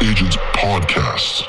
Agents 0.00 0.36
Podcast. 0.54 1.48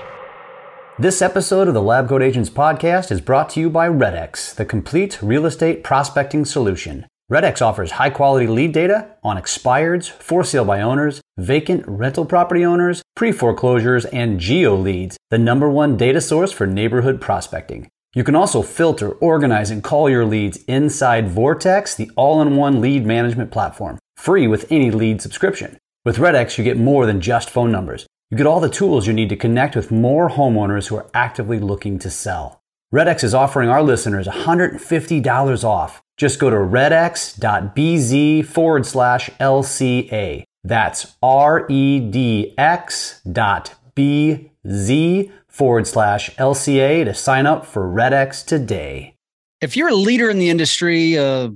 This 0.98 1.22
episode 1.22 1.67
of 1.67 1.75
the 1.75 1.83
Lab 1.83 2.09
Coat 2.09 2.24
Agents 2.24 2.50
Podcast 2.50 3.11
is 3.11 3.22
brought 3.22 3.52
to 3.52 3.59
you 3.59 3.70
by 3.70 3.88
RedX, 3.88 4.56
the 4.56 4.66
complete 4.66 5.22
real 5.22 5.45
estate 5.45 5.83
prospecting 5.83 6.45
solution. 6.45 7.06
RedX 7.32 7.62
offers 7.62 7.92
high 7.92 8.09
quality 8.09 8.48
lead 8.48 8.71
data 8.71 9.12
on 9.21 9.38
expireds, 9.38 10.09
for 10.09 10.43
sale 10.43 10.66
by 10.66 10.81
owners, 10.81 11.21
vacant 11.38 11.88
rental 11.88 12.25
property 12.25 12.66
owners, 12.66 13.04
pre 13.16 13.31
foreclosures, 13.31 14.05
and 14.05 14.39
geo 14.39 14.75
leads, 14.75 15.16
the 15.29 15.38
number 15.38 15.70
one 15.70 15.95
data 15.95 16.20
source 16.20 16.52
for 16.52 16.66
neighborhood 16.66 17.21
prospecting. 17.21 17.88
You 18.16 18.23
can 18.23 18.36
also 18.36 18.63
filter, 18.63 19.11
organize, 19.11 19.70
and 19.70 19.84
call 19.84 20.09
your 20.09 20.25
leads 20.25 20.57
inside 20.63 21.29
Vortex, 21.29 21.93
the 21.93 22.09
all 22.16 22.41
in 22.41 22.55
one 22.55 22.81
lead 22.81 23.05
management 23.05 23.52
platform, 23.52 24.00
free 24.18 24.47
with 24.47 24.66
any 24.72 24.89
lead 24.89 25.22
subscription. 25.22 25.77
With 26.03 26.17
RedX, 26.17 26.58
you 26.58 26.63
get 26.63 26.77
more 26.77 27.05
than 27.05 27.22
just 27.22 27.52
phone 27.52 27.72
numbers. 27.72 28.08
You 28.31 28.38
get 28.38 28.45
all 28.45 28.59
the 28.59 28.69
tools 28.69 29.07
you 29.07 29.13
need 29.13 29.29
to 29.29 29.35
connect 29.35 29.75
with 29.75 29.89
more 29.89 30.29
homeowners 30.29 30.88
who 30.88 30.95
are 30.95 31.09
actively 31.15 31.57
looking 31.59 31.97
to 31.97 32.11
sell. 32.11 32.61
RedX 32.93 33.23
is 33.23 33.33
offering 33.33 33.69
our 33.69 33.81
listeners 33.81 34.27
$150 34.27 35.63
off. 35.63 36.03
Just 36.15 36.39
go 36.39 36.52
to 36.52 36.55
redx.bz 36.55 38.45
forward 38.45 38.85
slash 38.85 39.31
LCA. 39.39 40.43
That's 40.63 41.15
R 41.23 41.65
E 41.69 41.99
D 41.99 42.53
X 42.55 43.21
dot 43.21 43.73
B 43.95 44.52
Z 44.67 45.31
forward 45.47 45.88
slash 45.88 46.30
LCA 46.35 47.05
to 47.05 47.13
sign 47.16 47.47
up 47.47 47.66
for 47.66 47.88
RedX 47.88 48.45
today. 48.45 49.16
If 49.59 49.75
you're 49.75 49.89
a 49.89 49.95
leader 49.95 50.30
in 50.30 50.38
the 50.38 50.49
industry, 50.49 51.16
a 51.16 51.52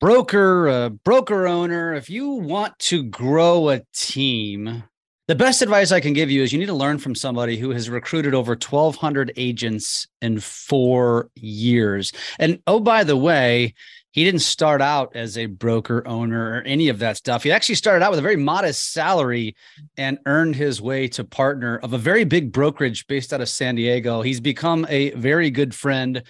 broker, 0.00 0.66
a 0.66 0.90
broker 0.90 1.46
owner, 1.46 1.94
if 1.94 2.10
you 2.10 2.30
want 2.30 2.78
to 2.80 3.04
grow 3.04 3.68
a 3.68 3.82
team, 3.94 4.82
the 5.28 5.34
best 5.34 5.60
advice 5.60 5.90
I 5.90 6.00
can 6.00 6.12
give 6.12 6.30
you 6.30 6.42
is 6.42 6.52
you 6.52 6.58
need 6.58 6.66
to 6.66 6.74
learn 6.74 6.98
from 6.98 7.14
somebody 7.14 7.56
who 7.56 7.70
has 7.70 7.90
recruited 7.90 8.32
over 8.32 8.52
1,200 8.52 9.32
agents 9.36 10.06
in 10.22 10.38
four 10.38 11.30
years. 11.34 12.12
And 12.38 12.60
oh, 12.66 12.78
by 12.78 13.02
the 13.02 13.16
way, 13.16 13.74
he 14.12 14.24
didn't 14.24 14.40
start 14.40 14.80
out 14.80 15.14
as 15.14 15.36
a 15.36 15.44
broker 15.44 16.06
owner 16.06 16.52
or 16.52 16.62
any 16.62 16.88
of 16.88 17.00
that 17.00 17.16
stuff. 17.16 17.42
He 17.42 17.50
actually 17.52 17.74
started 17.74 18.04
out 18.04 18.10
with 18.10 18.18
a 18.18 18.22
very 18.22 18.36
modest 18.36 18.92
salary 18.92 19.56
and 19.98 20.18
earned 20.26 20.54
his 20.54 20.80
way 20.80 21.08
to 21.08 21.24
partner 21.24 21.78
of 21.78 21.92
a 21.92 21.98
very 21.98 22.24
big 22.24 22.52
brokerage 22.52 23.06
based 23.08 23.32
out 23.32 23.40
of 23.40 23.48
San 23.48 23.74
Diego. 23.74 24.22
He's 24.22 24.40
become 24.40 24.86
a 24.88 25.10
very 25.10 25.50
good 25.50 25.74
friend. 25.74 26.22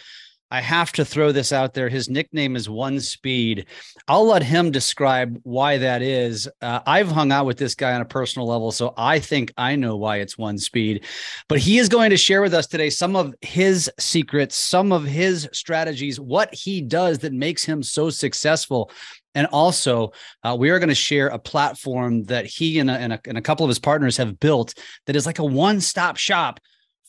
I 0.51 0.61
have 0.61 0.93
to 0.93 1.05
throw 1.05 1.33
this 1.33 1.53
out 1.53 1.75
there. 1.75 1.89
His 1.89 2.09
nickname 2.09 2.55
is 2.55 2.71
One 2.71 3.01
Speed. 3.01 3.67
I'll 4.07 4.27
let 4.27 4.45
him 4.45 4.71
describe 4.71 5.41
why 5.43 5.79
that 5.79 6.03
is. 6.03 6.49
Uh, 6.63 6.81
I've 6.87 7.11
hung 7.11 7.33
out 7.33 7.47
with 7.47 7.59
this 7.59 7.75
guy 7.75 7.95
on 7.95 8.01
a 8.01 8.07
personal 8.07 8.47
level, 8.47 8.71
so 8.71 8.95
I 8.97 9.19
think 9.19 9.53
I 9.57 9.75
know 9.75 9.97
why 9.97 10.19
it's 10.19 10.39
One 10.39 10.57
Speed. 10.57 11.05
But 11.49 11.59
he 11.59 11.79
is 11.79 11.89
going 11.89 12.11
to 12.11 12.17
share 12.17 12.43
with 12.43 12.55
us 12.55 12.69
today 12.69 12.91
some 12.91 13.17
of 13.17 13.35
his 13.41 13.91
secrets, 13.99 14.55
some 14.55 14.93
of 14.93 15.05
his 15.05 15.49
strategies, 15.53 16.21
what 16.21 16.55
he 16.55 16.81
does 16.81 17.19
that 17.19 17.33
makes 17.33 17.65
him 17.65 17.83
so 17.83 18.09
successful. 18.09 18.93
And 19.35 19.49
also, 19.49 20.13
uh, 20.45 20.57
we 20.59 20.71
are 20.71 20.79
going 20.79 20.91
to 20.91 20.95
share 20.95 21.27
a 21.27 21.41
platform 21.41 22.23
that 22.25 22.47
he 22.47 22.79
and 22.79 22.89
a, 22.89 22.95
and, 22.95 23.13
a, 23.13 23.21
and 23.27 23.37
a 23.37 23.43
couple 23.43 23.65
of 23.65 23.69
his 23.69 23.81
partners 23.81 24.17
have 24.17 24.39
built 24.39 24.75
that 25.07 25.17
is 25.17 25.27
like 25.27 25.41
a 25.41 25.45
one 25.45 25.81
stop 25.81 26.17
shop 26.17 26.61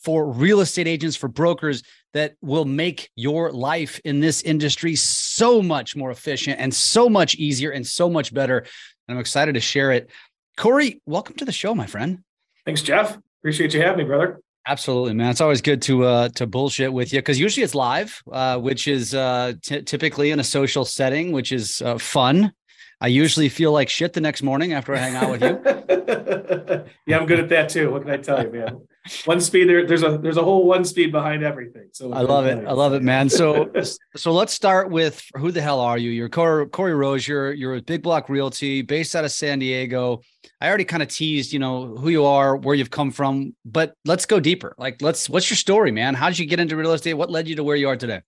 for 0.02 0.30
real 0.30 0.60
estate 0.60 0.86
agents, 0.86 1.16
for 1.16 1.28
brokers 1.28 1.82
that 2.14 2.34
will 2.40 2.64
make 2.64 3.10
your 3.16 3.52
life 3.52 4.00
in 4.04 4.20
this 4.20 4.42
industry 4.42 4.94
so 4.94 5.62
much 5.62 5.94
more 5.94 6.10
efficient 6.10 6.58
and 6.60 6.74
so 6.74 7.08
much 7.08 7.34
easier 7.34 7.70
and 7.70 7.86
so 7.86 8.08
much 8.08 8.32
better. 8.32 8.58
And 8.58 9.16
I'm 9.16 9.18
excited 9.18 9.54
to 9.54 9.60
share 9.60 9.92
it. 9.92 10.10
Corey, 10.56 11.00
welcome 11.06 11.36
to 11.36 11.44
the 11.44 11.52
show, 11.52 11.74
my 11.74 11.86
friend. 11.86 12.20
Thanks, 12.64 12.82
Jeff. 12.82 13.18
Appreciate 13.40 13.74
you 13.74 13.80
having 13.80 13.98
me, 13.98 14.04
brother. 14.04 14.40
Absolutely, 14.66 15.14
man. 15.14 15.30
It's 15.30 15.40
always 15.40 15.62
good 15.62 15.80
to 15.82 16.04
uh, 16.04 16.28
to 16.30 16.46
bullshit 16.46 16.92
with 16.92 17.12
you 17.12 17.20
because 17.20 17.40
usually 17.40 17.64
it's 17.64 17.74
live, 17.74 18.22
uh, 18.30 18.58
which 18.58 18.86
is 18.86 19.14
uh, 19.14 19.54
t- 19.62 19.80
typically 19.80 20.30
in 20.30 20.40
a 20.40 20.44
social 20.44 20.84
setting, 20.84 21.32
which 21.32 21.52
is 21.52 21.80
uh, 21.80 21.96
fun. 21.96 22.52
I 23.00 23.06
usually 23.06 23.48
feel 23.48 23.72
like 23.72 23.88
shit 23.88 24.12
the 24.12 24.20
next 24.20 24.42
morning 24.42 24.72
after 24.74 24.94
I 24.94 24.98
hang 24.98 25.14
out 25.14 25.30
with 25.30 25.42
you. 25.42 26.84
yeah, 27.06 27.18
I'm 27.18 27.26
good 27.26 27.38
at 27.38 27.48
that 27.48 27.70
too. 27.70 27.90
What 27.90 28.02
can 28.02 28.10
I 28.10 28.16
tell 28.18 28.42
you, 28.42 28.50
man? 28.50 28.80
One 29.24 29.40
speed 29.40 29.68
there, 29.68 29.86
there's 29.86 30.02
a 30.02 30.18
there's 30.18 30.36
a 30.36 30.42
whole 30.42 30.66
one 30.66 30.84
speed 30.84 31.12
behind 31.12 31.42
everything. 31.42 31.88
So 31.92 32.12
I 32.12 32.22
love 32.22 32.46
it. 32.46 32.66
I 32.66 32.72
love 32.72 32.92
it, 32.94 33.02
man. 33.02 33.28
So 33.28 33.70
so 34.16 34.32
let's 34.32 34.52
start 34.52 34.90
with 34.90 35.22
who 35.36 35.50
the 35.50 35.60
hell 35.60 35.80
are 35.80 35.98
you? 35.98 36.10
You're 36.10 36.28
Corey, 36.28 36.68
Corey 36.68 36.94
Rose. 36.94 37.26
You're 37.26 37.52
you're 37.52 37.76
a 37.76 37.82
big 37.82 38.02
block 38.02 38.28
realty 38.28 38.82
based 38.82 39.14
out 39.16 39.24
of 39.24 39.32
San 39.32 39.58
Diego. 39.58 40.22
I 40.60 40.68
already 40.68 40.84
kind 40.84 41.02
of 41.02 41.08
teased, 41.08 41.52
you 41.52 41.58
know, 41.58 41.96
who 41.96 42.08
you 42.08 42.24
are, 42.24 42.56
where 42.56 42.74
you've 42.74 42.90
come 42.90 43.10
from, 43.10 43.54
but 43.64 43.94
let's 44.04 44.26
go 44.26 44.40
deeper. 44.40 44.74
Like, 44.76 45.00
let's 45.00 45.28
what's 45.28 45.48
your 45.50 45.56
story, 45.56 45.92
man? 45.92 46.14
How 46.14 46.28
did 46.28 46.38
you 46.38 46.46
get 46.46 46.60
into 46.60 46.76
real 46.76 46.92
estate? 46.92 47.14
What 47.14 47.30
led 47.30 47.48
you 47.48 47.56
to 47.56 47.64
where 47.64 47.76
you 47.76 47.88
are 47.88 47.96
today? 47.96 48.22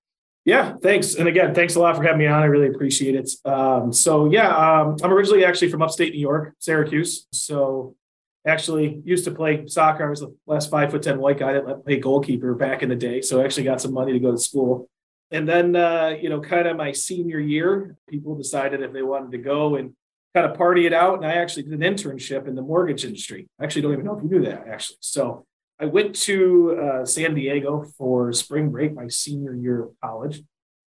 Yeah, 0.44 0.74
thanks. 0.82 1.16
And 1.16 1.28
again, 1.28 1.54
thanks 1.54 1.74
a 1.74 1.80
lot 1.80 1.96
for 1.96 2.02
having 2.02 2.18
me 2.18 2.26
on. 2.26 2.42
I 2.42 2.46
really 2.46 2.68
appreciate 2.68 3.14
it. 3.14 3.30
Um, 3.44 3.92
so 3.92 4.30
yeah, 4.30 4.48
um, 4.48 4.96
I'm 5.02 5.12
originally 5.12 5.44
actually 5.44 5.70
from 5.70 5.82
upstate 5.82 6.14
New 6.14 6.20
York, 6.20 6.54
Syracuse. 6.58 7.26
So 7.32 7.94
actually 8.46 9.02
used 9.04 9.24
to 9.24 9.30
play 9.30 9.66
soccer. 9.66 10.06
I 10.06 10.10
was 10.10 10.20
the 10.20 10.34
last 10.46 10.70
five 10.70 10.90
foot 10.90 11.02
ten 11.02 11.18
white 11.18 11.38
guy 11.38 11.52
that 11.52 11.84
played 11.84 12.02
goalkeeper 12.02 12.54
back 12.54 12.82
in 12.82 12.88
the 12.88 12.96
day. 12.96 13.20
So 13.20 13.40
I 13.40 13.44
actually 13.44 13.64
got 13.64 13.80
some 13.80 13.92
money 13.92 14.12
to 14.12 14.18
go 14.18 14.30
to 14.30 14.38
school. 14.38 14.88
And 15.30 15.48
then 15.48 15.76
uh, 15.76 16.16
you 16.20 16.28
know, 16.28 16.40
kind 16.40 16.66
of 16.66 16.76
my 16.76 16.92
senior 16.92 17.38
year, 17.38 17.96
people 18.08 18.36
decided 18.36 18.82
if 18.82 18.92
they 18.92 19.02
wanted 19.02 19.32
to 19.32 19.38
go 19.38 19.76
and 19.76 19.94
kind 20.34 20.46
of 20.46 20.56
party 20.56 20.86
it 20.86 20.92
out. 20.92 21.16
And 21.16 21.26
I 21.26 21.34
actually 21.34 21.64
did 21.64 21.72
an 21.72 21.80
internship 21.80 22.48
in 22.48 22.54
the 22.54 22.62
mortgage 22.62 23.04
industry. 23.04 23.48
I 23.58 23.64
actually 23.64 23.82
don't 23.82 23.92
even 23.92 24.06
know 24.06 24.16
if 24.16 24.22
you 24.22 24.30
knew 24.30 24.44
that 24.46 24.66
actually. 24.68 24.98
So 25.00 25.46
I 25.78 25.86
went 25.86 26.14
to 26.22 26.78
uh, 26.78 27.04
San 27.04 27.34
Diego 27.34 27.84
for 27.96 28.32
spring 28.32 28.70
break, 28.70 28.94
my 28.94 29.08
senior 29.08 29.54
year 29.54 29.84
of 29.84 29.90
college. 30.02 30.42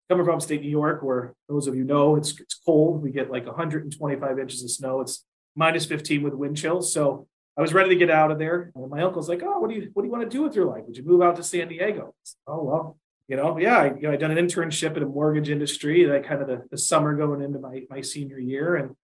Coming 0.09 0.25
from 0.25 0.37
upstate 0.37 0.63
New 0.63 0.71
York, 0.71 1.03
where 1.03 1.35
those 1.51 1.67
of 1.67 1.77
you 1.77 1.85
know 1.85 2.17
it's 2.17 2.41
it's 2.41 2.55
cold. 2.65 3.03
We 3.03 3.11
get 3.11 3.31
like 3.31 3.45
125 3.45 4.39
inches 4.39 4.63
of 4.63 4.71
snow. 4.71 5.03
It's 5.03 5.25
minus 5.55 5.85
15 5.85 6.23
with 6.23 6.33
wind 6.33 6.57
chills. 6.57 6.95
So 6.95 7.27
I 7.59 7.61
was 7.61 7.75
ready 7.75 7.89
to 7.91 7.97
get 7.97 8.09
out 8.09 8.31
of 8.31 8.39
there. 8.39 8.71
And 8.77 8.89
my 8.89 9.03
uncle's 9.03 9.29
like, 9.29 9.43
"Oh, 9.43 9.59
what 9.59 9.69
do 9.69 9.75
you 9.75 9.91
what 9.93 10.03
do 10.03 10.07
you 10.07 10.13
want 10.13 10.23
to 10.23 10.31
do 10.31 10.43
with 10.43 10.55
your 10.55 10.67
life? 10.67 10.85
Would 10.87 10.97
you 10.97 11.03
move 11.03 11.23
out 11.23 11.35
to 11.37 11.43
San 11.43 11.67
Diego?" 11.69 12.15
Said, 12.23 12.37
oh 12.47 12.63
well, 12.63 12.99
you 13.27 13.37
know, 13.37 13.59
yeah. 13.59 13.79
I, 13.79 13.87
you 13.87 14.03
know, 14.03 14.13
I 14.13 14.17
done 14.17 14.31
an 14.31 14.39
internship 14.39 14.97
in 14.97 15.03
a 15.03 15.07
mortgage 15.07 15.51
industry. 15.51 16.05
That 16.05 16.25
kind 16.25 16.41
of 16.41 16.47
the, 16.47 16.63
the 16.71 16.79
summer 16.79 17.17
going 17.17 17.43
into 17.43 17.59
my 17.59 17.83
my 17.91 18.01
senior 18.01 18.39
year, 18.39 18.77
and 18.77 18.95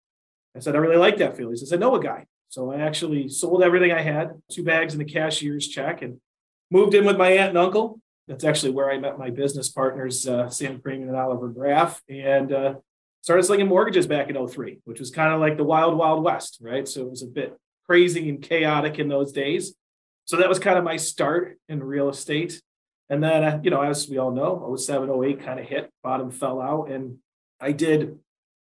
I 0.57 0.61
said 0.61 0.77
I 0.77 0.79
really 0.79 0.97
like 0.97 1.19
that 1.19 1.37
field. 1.37 1.53
He 1.53 1.57
says 1.57 1.73
I 1.73 1.77
know 1.77 1.97
a 1.97 2.03
guy, 2.03 2.27
so 2.49 2.73
I 2.73 2.81
actually 2.81 3.29
sold 3.29 3.65
everything 3.65 3.91
I 3.91 4.03
had, 4.03 4.41
two 4.53 4.63
bags 4.63 4.95
and 4.95 5.03
a 5.03 5.05
cashier's 5.05 5.67
check, 5.67 6.03
and 6.03 6.21
moved 6.71 6.95
in 6.95 7.05
with 7.05 7.17
my 7.17 7.31
aunt 7.31 7.51
and 7.51 7.59
uncle. 7.59 8.01
That's 8.29 8.45
actually 8.45 8.71
where 8.71 8.91
I 8.91 8.99
met 8.99 9.19
my 9.19 9.31
business 9.31 9.69
partners, 9.69 10.29
uh, 10.29 10.49
Sam 10.49 10.81
Freeman 10.81 11.09
and 11.09 11.17
Oliver 11.17 11.49
Graff, 11.49 12.01
and 12.09 12.53
uh, 12.53 12.75
started 13.21 13.43
slinging 13.43 13.67
mortgages 13.67 14.07
back 14.07 14.31
in 14.31 14.49
03, 14.49 14.79
which 14.85 15.01
was 15.01 15.11
kind 15.11 15.35
of 15.35 15.41
like 15.41 15.57
the 15.57 15.65
wild, 15.65 15.99
wild 15.99 16.23
west, 16.23 16.59
right? 16.63 16.87
So 16.89 17.03
it 17.03 17.11
was 17.11 17.23
a 17.23 17.27
bit 17.27 17.59
crazy 17.89 18.29
and 18.29 18.43
chaotic 18.43 18.99
in 18.99 19.09
those 19.09 19.33
days. 19.33 19.75
So 20.27 20.37
that 20.39 20.49
was 20.49 20.59
kind 20.59 20.79
of 20.79 20.85
my 20.85 20.97
start 20.97 21.59
in 21.69 21.83
real 21.83 22.09
estate. 22.09 22.61
And 23.11 23.23
then, 23.23 23.45
uh, 23.45 23.61
you 23.63 23.71
know, 23.71 23.83
as 23.83 24.09
we 24.09 24.19
all 24.19 24.31
know, 24.31 24.75
07, 24.77 25.11
08 25.11 25.45
kind 25.45 25.61
of 25.61 25.67
hit, 25.67 25.91
bottom 26.03 26.31
fell 26.31 26.61
out. 26.61 26.91
And 26.91 27.19
I 27.61 27.73
did 27.73 28.19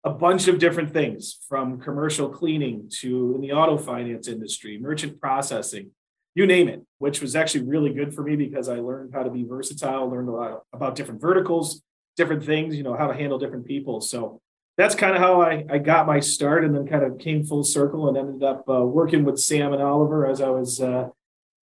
a 0.04 0.10
bunch 0.10 0.46
of 0.46 0.58
different 0.58 0.92
things 0.92 1.40
from 1.48 1.80
commercial 1.80 2.28
cleaning 2.28 2.88
to 3.00 3.34
in 3.34 3.40
the 3.40 3.52
auto 3.52 3.76
finance 3.76 4.28
industry, 4.28 4.78
merchant 4.78 5.20
processing, 5.20 5.90
you 6.34 6.46
name 6.46 6.68
it, 6.68 6.84
which 6.98 7.20
was 7.20 7.34
actually 7.34 7.64
really 7.64 7.92
good 7.92 8.14
for 8.14 8.22
me 8.22 8.36
because 8.36 8.68
I 8.68 8.76
learned 8.76 9.12
how 9.12 9.24
to 9.24 9.30
be 9.30 9.42
versatile, 9.42 10.08
learned 10.08 10.28
a 10.28 10.32
lot 10.32 10.62
about 10.72 10.94
different 10.94 11.20
verticals, 11.20 11.82
different 12.16 12.44
things, 12.44 12.76
you 12.76 12.84
know, 12.84 12.96
how 12.96 13.08
to 13.08 13.14
handle 13.14 13.38
different 13.38 13.66
people. 13.66 14.00
So 14.00 14.40
that's 14.78 14.94
kind 14.94 15.14
of 15.14 15.20
how 15.20 15.42
I, 15.42 15.64
I 15.68 15.78
got 15.78 16.06
my 16.06 16.20
start 16.20 16.64
and 16.64 16.74
then 16.74 16.86
kind 16.86 17.02
of 17.02 17.18
came 17.18 17.44
full 17.44 17.64
circle 17.64 18.08
and 18.08 18.16
ended 18.16 18.44
up 18.44 18.64
uh, 18.68 18.86
working 18.86 19.24
with 19.24 19.38
Sam 19.40 19.72
and 19.72 19.82
Oliver 19.82 20.24
as 20.24 20.40
I 20.40 20.50
was 20.50 20.80
uh, 20.80 21.08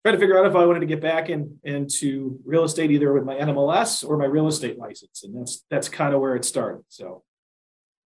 trying 0.05 0.17
to 0.17 0.19
figure 0.19 0.37
out 0.37 0.47
if 0.47 0.57
I 0.57 0.67
wanted 0.67 0.81
to 0.81 0.87
get 0.87 1.01
back 1.01 1.31
in 1.31 1.59
into 1.63 2.41
real 2.45 2.65
estate 2.65 2.91
either 2.91 3.13
with 3.13 3.23
my 3.23 3.37
NMLS 3.37 4.07
or 4.07 4.19
my 4.19 4.25
real 4.25 4.49
estate 4.49 4.79
license. 4.79 5.23
And 5.23 5.39
that's 5.39 5.65
that's 5.71 5.89
kind 5.89 6.13
of 6.13 6.21
where 6.21 6.35
it 6.35 6.45
started. 6.45 6.83
So 6.89 7.23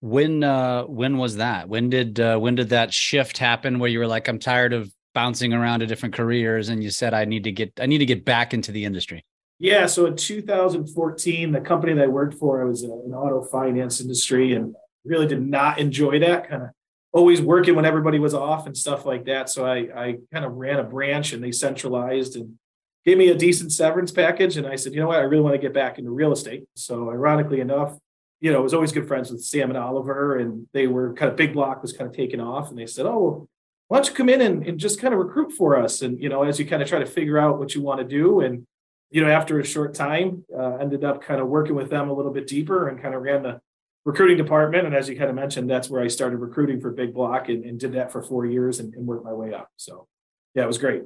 when 0.01 0.43
uh 0.43 0.85
when 0.85 1.19
was 1.19 1.37
that? 1.37 1.69
When 1.69 1.91
did 1.91 2.19
uh 2.19 2.39
when 2.39 2.55
did 2.55 2.71
that 2.71 2.95
shift 2.95 3.37
happen 3.37 3.79
where 3.79 3.91
you 3.91 3.99
were 3.99 4.07
like, 4.07 4.27
I'm 4.27 4.39
tired 4.39 4.73
of 4.73 4.91
bouncing 5.15 5.53
around 5.53 5.81
to 5.81 5.87
different 5.87 6.15
careers 6.15 6.71
and 6.71 6.83
you 6.83 6.89
said 6.89 7.13
I 7.13 7.27
need 7.27 7.45
to 7.45 7.53
get 7.53 7.79
I 7.79 7.85
need 7.85 7.99
to 7.99 8.07
get 8.07 8.25
back 8.25 8.55
into 8.55 8.73
the 8.73 8.87
industry? 8.87 9.23
Yeah, 9.59 9.87
so 9.87 10.07
in 10.07 10.17
2014, 10.17 11.53
the 11.53 11.61
company 11.61 11.93
that 11.93 12.03
I 12.03 12.09
worked 12.09 12.35
for, 12.35 12.61
I 12.61 12.65
was 12.65 12.83
in 12.83 12.91
an 12.91 13.15
auto 13.15 13.41
finance 13.41 14.01
industry 14.01 14.55
and 14.55 14.75
really 15.05 15.27
did 15.27 15.43
not 15.43 15.79
enjoy 15.79 16.19
that 16.21 16.49
kind 16.49 16.63
of 16.63 16.69
always 17.13 17.41
working 17.41 17.77
when 17.77 17.85
everybody 17.85 18.19
was 18.19 18.35
off 18.35 18.67
and 18.67 18.77
stuff 18.77 19.07
like 19.07 19.25
that. 19.27 19.49
So 19.49 19.65
I, 19.65 19.77
I 19.97 20.19
kind 20.33 20.45
of 20.45 20.55
ran 20.55 20.81
a 20.81 20.85
branch 20.85 21.33
and 21.33 21.43
they 21.43 21.53
centralized 21.53 22.35
and 22.35 22.59
gave 23.05 23.17
me 23.19 23.29
a 23.29 23.37
decent 23.37 23.73
severance 23.73 24.11
package. 24.11 24.57
And 24.57 24.67
I 24.67 24.75
said, 24.75 24.95
you 24.95 25.01
know 25.01 25.07
what, 25.07 25.21
I 25.21 25.23
really 25.23 25.43
want 25.43 25.55
to 25.55 25.61
get 25.61 25.73
back 25.73 25.99
into 25.99 26.11
real 26.11 26.33
estate. 26.33 26.65
So 26.75 27.11
ironically 27.11 27.61
enough, 27.61 27.97
you 28.41 28.53
know, 28.53 28.59
I 28.59 28.63
was 28.63 28.75
always 28.75 28.93
good 28.93 29.07
friends 29.07 29.31
with 29.31 29.45
Sam 29.45 29.71
and 29.71 29.79
Oliver 29.79 30.39
and 30.39 30.67
they 30.73 30.89
were 30.89 31.15
kind 31.15 31.31
of 31.31 31.37
big 31.37 31.53
block 31.53 31.83
was 31.83 31.93
kind 31.93 32.11
of 32.11 32.17
taken 32.17 32.41
off. 32.41 32.71
And 32.71 32.79
they 32.79 32.87
said, 32.87 33.07
oh, 33.07 33.49
why 33.89 33.99
don't 33.99 34.09
you 34.09 34.15
come 34.15 34.29
in 34.29 34.41
and, 34.41 34.67
and 34.67 34.79
just 34.79 35.01
kind 35.01 35.15
of 35.15 35.21
recruit 35.21 35.53
for 35.53 35.79
us? 35.79 36.03
And, 36.03 36.21
you 36.21 36.29
know, 36.29 36.43
as 36.43 36.59
you 36.59 36.67
kind 36.67 36.83
of 36.83 36.89
try 36.89 36.99
to 36.99 37.07
figure 37.07 37.39
out 37.39 37.61
what 37.61 37.77
you 37.77 37.83
want 37.83 38.01
to 38.01 38.05
do. 38.05 38.41
And, 38.41 38.67
you 39.11 39.23
know, 39.23 39.31
after 39.31 39.61
a 39.61 39.65
short 39.65 39.95
time, 39.95 40.45
uh, 40.53 40.77
ended 40.77 41.05
up 41.05 41.23
kind 41.23 41.41
of 41.41 41.47
working 41.47 41.77
with 41.77 41.91
them 41.91 42.09
a 42.09 42.13
little 42.13 42.33
bit 42.33 42.49
deeper 42.49 42.89
and 42.89 43.01
kind 43.01 43.15
of 43.15 43.23
ran 43.23 43.45
the 43.45 43.61
recruiting 44.05 44.37
department. 44.37 44.87
And 44.87 44.95
as 44.95 45.09
you 45.09 45.17
kind 45.17 45.31
of 45.31 45.37
mentioned, 45.37 45.69
that's 45.69 45.89
where 45.89 46.03
I 46.03 46.09
started 46.09 46.37
recruiting 46.37 46.81
for 46.81 46.91
Big 46.91 47.15
Block 47.15 47.49
and, 47.49 47.65
and 47.65 47.79
did 47.79 47.95
that 47.95 48.13
for 48.13 48.23
four 48.23 48.47
years 48.47 48.81
and, 48.81 48.95
and 48.95 49.07
worked 49.07 49.25
my 49.25 49.33
way 49.33 49.55
up. 49.55 49.71
So, 49.77 50.07
yeah, 50.55 50.65
it 50.65 50.67
was 50.67 50.79
great. 50.79 51.03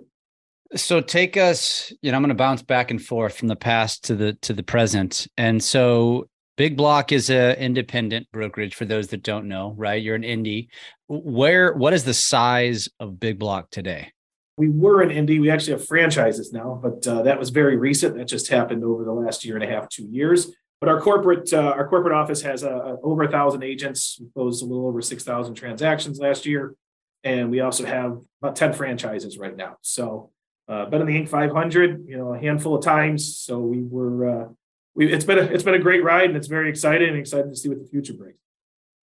So 0.77 1.01
take 1.01 1.37
us, 1.37 1.93
you 2.03 2.11
know, 2.11 2.17
I'm 2.17 2.23
going 2.23 2.29
to 2.29 2.35
bounce 2.35 2.63
back 2.63 2.91
and 2.91 3.03
forth 3.03 3.39
from 3.39 3.49
the 3.49 3.57
past 3.57 4.05
to 4.05 4.15
the 4.15 4.35
to 4.35 4.53
the 4.53 4.63
present. 4.63 5.27
And 5.39 5.63
so 5.65 6.29
Big 6.59 6.77
Block 6.77 7.11
is 7.13 7.31
a 7.31 7.59
independent 7.59 8.27
brokerage 8.33 8.75
for 8.75 8.85
those 8.85 9.09
that 9.09 9.23
don't 9.23 9.49
know, 9.49 9.75
right? 9.79 10.03
You're 10.03 10.17
an 10.17 10.23
indie. 10.23 10.69
Where 11.07 11.73
what 11.73 11.95
is 11.95 12.05
the 12.05 12.13
size 12.13 12.89
of 13.01 13.19
Big 13.19 13.39
Block 13.39 13.71
today? 13.71 14.13
We 14.59 14.69
were 14.69 15.01
an 15.01 15.11
indie. 15.11 15.41
We 15.41 15.51
actually 15.51 15.75
have 15.75 15.87
franchises 15.87 16.53
now, 16.53 16.79
but 16.83 17.07
uh, 17.07 17.23
that 17.23 17.39
was 17.39 17.51
very 17.51 17.77
recent. 17.77 18.17
That 18.17 18.27
just 18.27 18.49
happened 18.49 18.83
over 18.83 19.05
the 19.05 19.13
last 19.13 19.45
year 19.45 19.55
and 19.55 19.65
a 19.65 19.69
half, 19.69 19.89
two 19.89 20.09
years. 20.11 20.53
But 20.81 20.89
our 20.89 21.01
corporate 21.01 21.53
uh, 21.53 21.75
our 21.77 21.89
corporate 21.89 22.15
office 22.15 22.43
has 22.43 22.63
uh, 22.63 22.97
over 23.03 23.25
a 23.25 23.31
thousand 23.31 23.65
agents. 23.65 24.19
We 24.21 24.29
closed 24.31 24.63
a 24.63 24.67
little 24.67 24.87
over 24.87 25.03
six 25.03 25.25
thousand 25.25 25.55
transactions 25.55 26.19
last 26.21 26.47
year, 26.47 26.75
and 27.25 27.51
we 27.51 27.61
also 27.61 27.85
have 27.85 28.19
about 28.41 28.55
ten 28.55 28.73
franchises 28.73 29.39
right 29.39 29.57
now. 29.57 29.77
So 29.83 30.31
uh, 30.69 30.85
been 30.87 31.01
in 31.01 31.07
the 31.07 31.15
Inc. 31.15 31.29
500, 31.29 32.05
you 32.07 32.19
know, 32.19 32.35
a 32.35 32.39
handful 32.39 32.77
of 32.77 32.85
times. 32.85 33.39
So 33.39 33.59
we 33.59 33.83
were, 33.83 34.29
uh, 34.29 34.49
we 34.95 35.11
it's 35.13 35.25
been 35.25 35.39
a 35.39 35.43
it's 35.43 35.65
been 35.65 35.75
a 35.75 35.79
great 35.79 36.05
ride, 36.05 36.27
and 36.27 36.37
it's 36.37 36.47
very 36.47 36.69
exciting 36.69 37.09
and 37.09 37.19
excited 37.19 37.49
to 37.49 37.57
see 37.57 37.69
what 37.69 37.79
the 37.79 37.89
future 37.89 38.13
brings. 38.13 38.39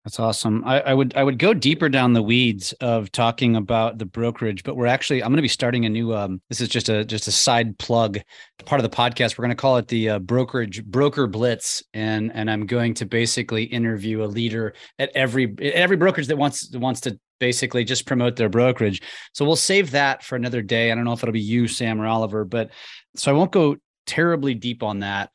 That's 0.06 0.20
awesome. 0.20 0.64
I, 0.66 0.82
I, 0.82 0.94
would 0.94 1.16
I 1.16 1.24
would 1.24 1.40
go 1.40 1.52
deeper 1.52 1.90
down 1.90 2.14
the 2.14 2.22
weeds 2.22 2.74
of 2.74 3.12
talking 3.12 3.56
about 3.56 3.98
the 3.98 4.06
brokerage, 4.06 4.64
but 4.64 4.76
we're 4.76 4.86
actually 4.86 5.24
I'm 5.24 5.30
going 5.30 5.38
to 5.38 5.42
be 5.42 5.48
starting 5.48 5.86
a 5.86 5.90
new. 5.90 6.14
Um, 6.14 6.42
this 6.48 6.62
is 6.62 6.70
just 6.70 6.90
a 6.90 7.04
just 7.04 7.28
a 7.28 7.32
side 7.32 7.76
plug, 7.80 8.20
part 8.66 8.80
of 8.80 8.84
the 8.90 8.96
podcast. 8.96 9.36
We're 9.36 9.46
going 9.46 9.58
to 9.58 9.62
call 9.62 9.78
it 9.78 9.88
the 9.88 10.10
uh, 10.12 10.20
brokerage 10.20 10.86
broker 10.86 11.26
blitz, 11.26 11.82
and 11.96 12.32
and 12.36 12.52
I'm 12.52 12.68
going 12.68 12.94
to 12.96 13.08
basically 13.08 13.64
interview 13.64 14.24
a 14.24 14.28
leader 14.28 14.76
at 15.00 15.10
every 15.16 15.56
every 15.60 15.98
brokerage 15.98 16.28
that 16.28 16.38
wants 16.38 16.70
wants 16.76 17.02
to 17.02 17.20
basically 17.40 17.84
just 17.84 18.06
promote 18.06 18.36
their 18.36 18.48
brokerage. 18.48 19.02
So 19.34 19.44
we'll 19.44 19.56
save 19.56 19.90
that 19.92 20.24
for 20.24 20.36
another 20.36 20.62
day. 20.62 20.92
I 20.92 20.96
don't 20.96 21.06
know 21.06 21.14
if 21.14 21.24
it'll 21.24 21.34
be 21.34 21.42
you, 21.42 21.68
Sam, 21.68 22.00
or 22.00 22.06
Oliver, 22.06 22.46
but 22.46 22.70
so 23.16 23.32
I 23.32 23.36
won't 23.36 23.52
go 23.52 23.78
terribly 24.06 24.54
deep 24.54 24.84
on 24.84 25.00
that. 25.00 25.32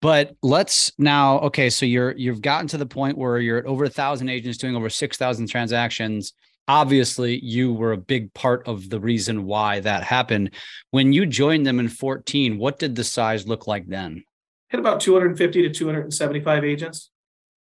But 0.00 0.34
let's 0.42 0.92
now, 0.98 1.40
okay, 1.40 1.68
so 1.68 1.84
you're 1.84 2.16
you've 2.16 2.40
gotten 2.40 2.68
to 2.68 2.78
the 2.78 2.86
point 2.86 3.18
where 3.18 3.38
you're 3.38 3.58
at 3.58 3.66
over 3.66 3.84
a 3.84 3.90
thousand 3.90 4.30
agents 4.30 4.58
doing 4.58 4.74
over 4.74 4.88
six 4.88 5.16
thousand 5.16 5.48
transactions. 5.48 6.32
Obviously, 6.68 7.38
you 7.44 7.72
were 7.72 7.92
a 7.92 7.96
big 7.96 8.32
part 8.32 8.66
of 8.66 8.88
the 8.90 9.00
reason 9.00 9.44
why 9.44 9.80
that 9.80 10.04
happened. 10.04 10.52
When 10.90 11.12
you 11.12 11.26
joined 11.26 11.66
them 11.66 11.80
in 11.80 11.88
14, 11.88 12.58
what 12.58 12.78
did 12.78 12.94
the 12.94 13.02
size 13.02 13.46
look 13.46 13.66
like 13.66 13.88
then? 13.88 14.22
Hit 14.68 14.78
about 14.78 15.00
250 15.00 15.62
to 15.62 15.70
275 15.70 16.64
agents 16.64 17.10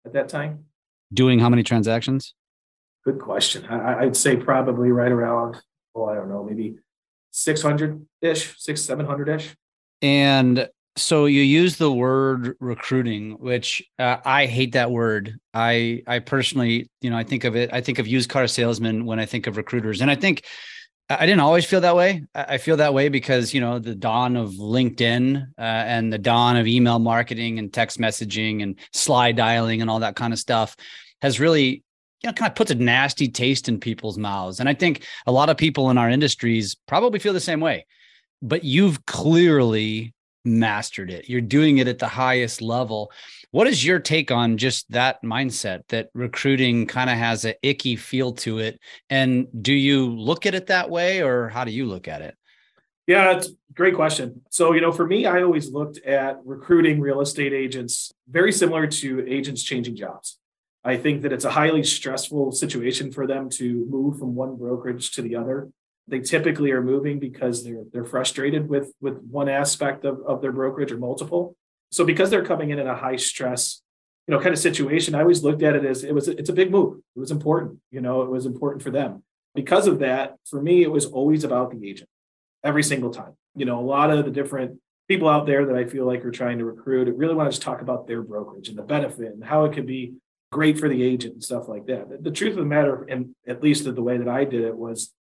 at 0.05 0.13
that 0.13 0.29
time. 0.29 0.65
Doing 1.13 1.39
how 1.39 1.49
many 1.49 1.63
transactions? 1.63 2.33
Good 3.03 3.19
question. 3.19 3.65
I, 3.65 4.05
would 4.05 4.15
say 4.15 4.37
probably 4.37 4.89
right 4.91 5.11
around, 5.11 5.61
oh, 5.95 6.05
I 6.05 6.15
don't 6.15 6.29
know, 6.29 6.45
maybe 6.45 6.77
600 7.31 8.05
ish, 8.21 8.57
six, 8.57 8.81
700 8.83 9.27
ish. 9.27 9.53
And 10.01 10.69
so 10.95 11.25
you 11.25 11.41
use 11.41 11.77
the 11.77 11.91
word 11.91 12.55
recruiting, 12.59 13.31
which 13.39 13.81
uh, 13.97 14.17
I 14.23 14.45
hate 14.45 14.73
that 14.73 14.91
word. 14.91 15.39
I 15.53 16.03
I 16.05 16.19
personally, 16.19 16.89
you 17.01 17.09
know, 17.09 17.17
I 17.17 17.23
think 17.23 17.43
of 17.43 17.55
it. 17.55 17.73
I 17.73 17.81
think 17.81 17.99
of 17.99 18.07
used 18.07 18.29
car 18.29 18.47
salesmen 18.47 19.05
when 19.05 19.19
I 19.19 19.25
think 19.25 19.47
of 19.47 19.57
recruiters, 19.57 20.01
and 20.01 20.11
I 20.11 20.15
think 20.15 20.43
I 21.09 21.25
didn't 21.25 21.41
always 21.41 21.65
feel 21.65 21.81
that 21.81 21.95
way. 21.95 22.23
I 22.35 22.57
feel 22.57 22.77
that 22.77 22.93
way 22.93 23.09
because 23.09 23.53
you 23.53 23.61
know 23.61 23.79
the 23.79 23.95
dawn 23.95 24.35
of 24.35 24.51
LinkedIn 24.51 25.47
uh, 25.57 25.61
and 25.61 26.13
the 26.13 26.17
dawn 26.19 26.57
of 26.57 26.67
email 26.67 26.99
marketing 26.99 27.57
and 27.57 27.73
text 27.73 27.99
messaging 27.99 28.61
and 28.61 28.77
slide 28.93 29.35
dialing 29.35 29.81
and 29.81 29.89
all 29.89 29.99
that 29.99 30.15
kind 30.15 30.31
of 30.31 30.39
stuff 30.39 30.75
has 31.21 31.39
really 31.39 31.83
you 32.21 32.29
know 32.29 32.33
kind 32.33 32.49
of 32.49 32.55
puts 32.55 32.71
a 32.71 32.75
nasty 32.75 33.27
taste 33.27 33.67
in 33.67 33.79
people's 33.79 34.17
mouths. 34.17 34.59
And 34.59 34.69
I 34.69 34.75
think 34.75 35.05
a 35.25 35.31
lot 35.31 35.49
of 35.49 35.57
people 35.57 35.89
in 35.89 35.97
our 35.97 36.09
industries 36.09 36.75
probably 36.87 37.19
feel 37.19 37.33
the 37.33 37.39
same 37.39 37.59
way. 37.59 37.85
But 38.41 38.63
you've 38.63 39.05
clearly 39.05 40.13
mastered 40.45 41.09
it. 41.09 41.29
You're 41.29 41.41
doing 41.41 41.77
it 41.77 41.87
at 41.87 41.99
the 41.99 42.07
highest 42.07 42.61
level. 42.61 43.11
What 43.51 43.67
is 43.67 43.85
your 43.85 43.99
take 43.99 44.31
on 44.31 44.57
just 44.57 44.89
that 44.91 45.23
mindset 45.23 45.87
that 45.89 46.09
recruiting 46.13 46.87
kind 46.87 47.09
of 47.09 47.17
has 47.17 47.45
an 47.45 47.53
icky 47.61 47.95
feel 47.95 48.33
to 48.33 48.59
it? 48.59 48.79
And 49.09 49.47
do 49.61 49.73
you 49.73 50.09
look 50.09 50.45
at 50.45 50.55
it 50.55 50.67
that 50.67 50.89
way 50.89 51.21
or 51.21 51.49
how 51.49 51.63
do 51.63 51.71
you 51.71 51.85
look 51.85 52.07
at 52.07 52.21
it? 52.21 52.35
Yeah, 53.05 53.35
it's 53.35 53.49
great 53.73 53.95
question. 53.95 54.41
So, 54.49 54.73
you 54.73 54.81
know, 54.81 54.91
for 54.91 55.05
me, 55.05 55.25
I 55.25 55.41
always 55.43 55.69
looked 55.69 55.99
at 56.05 56.37
recruiting 56.45 57.01
real 57.01 57.21
estate 57.21 57.53
agents 57.53 58.11
very 58.29 58.51
similar 58.51 58.87
to 58.87 59.27
agents 59.27 59.61
changing 59.61 59.95
jobs. 59.97 60.39
I 60.85 60.97
think 60.97 61.21
that 61.21 61.31
it's 61.31 61.45
a 61.45 61.51
highly 61.51 61.83
stressful 61.83 62.53
situation 62.53 63.11
for 63.11 63.27
them 63.27 63.49
to 63.51 63.85
move 63.89 64.19
from 64.19 64.35
one 64.35 64.55
brokerage 64.55 65.11
to 65.11 65.21
the 65.21 65.35
other 65.35 65.69
they 66.07 66.19
typically 66.19 66.71
are 66.71 66.81
moving 66.81 67.19
because 67.19 67.63
they're 67.63 67.83
they're 67.91 68.05
frustrated 68.05 68.67
with 68.67 68.93
with 69.01 69.21
one 69.23 69.49
aspect 69.49 70.05
of, 70.05 70.21
of 70.25 70.41
their 70.41 70.51
brokerage 70.51 70.91
or 70.91 70.97
multiple. 70.97 71.55
So 71.91 72.03
because 72.05 72.29
they're 72.29 72.45
coming 72.45 72.71
in 72.71 72.79
in 72.79 72.87
a 72.87 72.95
high 72.95 73.17
stress 73.17 73.81
you 74.27 74.33
know 74.33 74.39
kind 74.39 74.53
of 74.53 74.59
situation 74.59 75.15
i 75.15 75.19
always 75.19 75.43
looked 75.43 75.63
at 75.63 75.75
it 75.75 75.85
as 75.85 76.03
it 76.03 76.13
was 76.13 76.27
it's 76.27 76.49
a 76.49 76.53
big 76.53 76.71
move. 76.71 76.99
It 77.15 77.19
was 77.19 77.31
important 77.31 77.79
you 77.91 78.01
know 78.01 78.21
it 78.21 78.29
was 78.29 78.45
important 78.45 78.83
for 78.83 78.91
them. 78.91 79.23
Because 79.55 79.87
of 79.87 79.99
that 79.99 80.35
for 80.49 80.61
me 80.61 80.83
it 80.83 80.91
was 80.91 81.05
always 81.05 81.43
about 81.43 81.71
the 81.71 81.89
agent 81.89 82.09
every 82.63 82.83
single 82.83 83.11
time. 83.11 83.33
You 83.55 83.65
know 83.65 83.79
a 83.79 83.85
lot 83.85 84.11
of 84.11 84.25
the 84.25 84.31
different 84.31 84.79
people 85.07 85.27
out 85.27 85.45
there 85.45 85.65
that 85.65 85.75
i 85.75 85.83
feel 85.83 86.05
like 86.05 86.23
are 86.23 86.31
trying 86.31 86.57
to 86.57 86.65
recruit 86.65 87.13
really 87.17 87.35
want 87.35 87.47
to 87.47 87.51
just 87.51 87.61
talk 87.61 87.81
about 87.81 88.07
their 88.07 88.21
brokerage 88.21 88.69
and 88.69 88.77
the 88.77 88.83
benefit 88.83 89.33
and 89.33 89.43
how 89.43 89.65
it 89.65 89.73
could 89.73 89.85
be 89.85 90.13
great 90.51 90.79
for 90.79 90.87
the 90.87 91.03
agent 91.03 91.33
and 91.33 91.43
stuff 91.43 91.67
like 91.67 91.87
that. 91.87 92.09
The, 92.09 92.17
the 92.17 92.31
truth 92.31 92.51
of 92.51 92.57
the 92.57 92.65
matter 92.65 93.03
and 93.09 93.35
at 93.47 93.61
least 93.61 93.83
the 93.83 94.01
way 94.01 94.17
that 94.17 94.29
i 94.29 94.45
did 94.45 94.63
it 94.63 94.75
was 94.75 95.11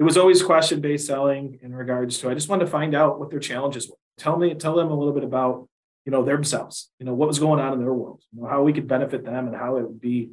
it 0.00 0.02
was 0.02 0.16
always 0.16 0.42
question 0.42 0.80
based 0.80 1.06
selling 1.06 1.58
in 1.62 1.74
regards 1.74 2.18
to 2.18 2.30
I 2.30 2.34
just 2.34 2.48
wanted 2.48 2.64
to 2.64 2.70
find 2.70 2.94
out 2.94 3.20
what 3.20 3.30
their 3.30 3.38
challenges 3.38 3.86
were. 3.88 3.96
Tell 4.16 4.38
me, 4.38 4.54
tell 4.54 4.74
them 4.74 4.90
a 4.90 4.94
little 4.94 5.12
bit 5.12 5.24
about 5.24 5.68
you 6.06 6.10
know 6.10 6.24
themselves, 6.24 6.90
you 6.98 7.04
know 7.04 7.12
what 7.12 7.28
was 7.28 7.38
going 7.38 7.60
on 7.60 7.74
in 7.74 7.78
their 7.78 7.92
world, 7.92 8.22
you 8.32 8.40
know, 8.40 8.48
how 8.48 8.62
we 8.62 8.72
could 8.72 8.88
benefit 8.88 9.24
them, 9.24 9.46
and 9.46 9.54
how 9.54 9.76
it 9.76 9.82
would 9.82 10.00
be 10.00 10.30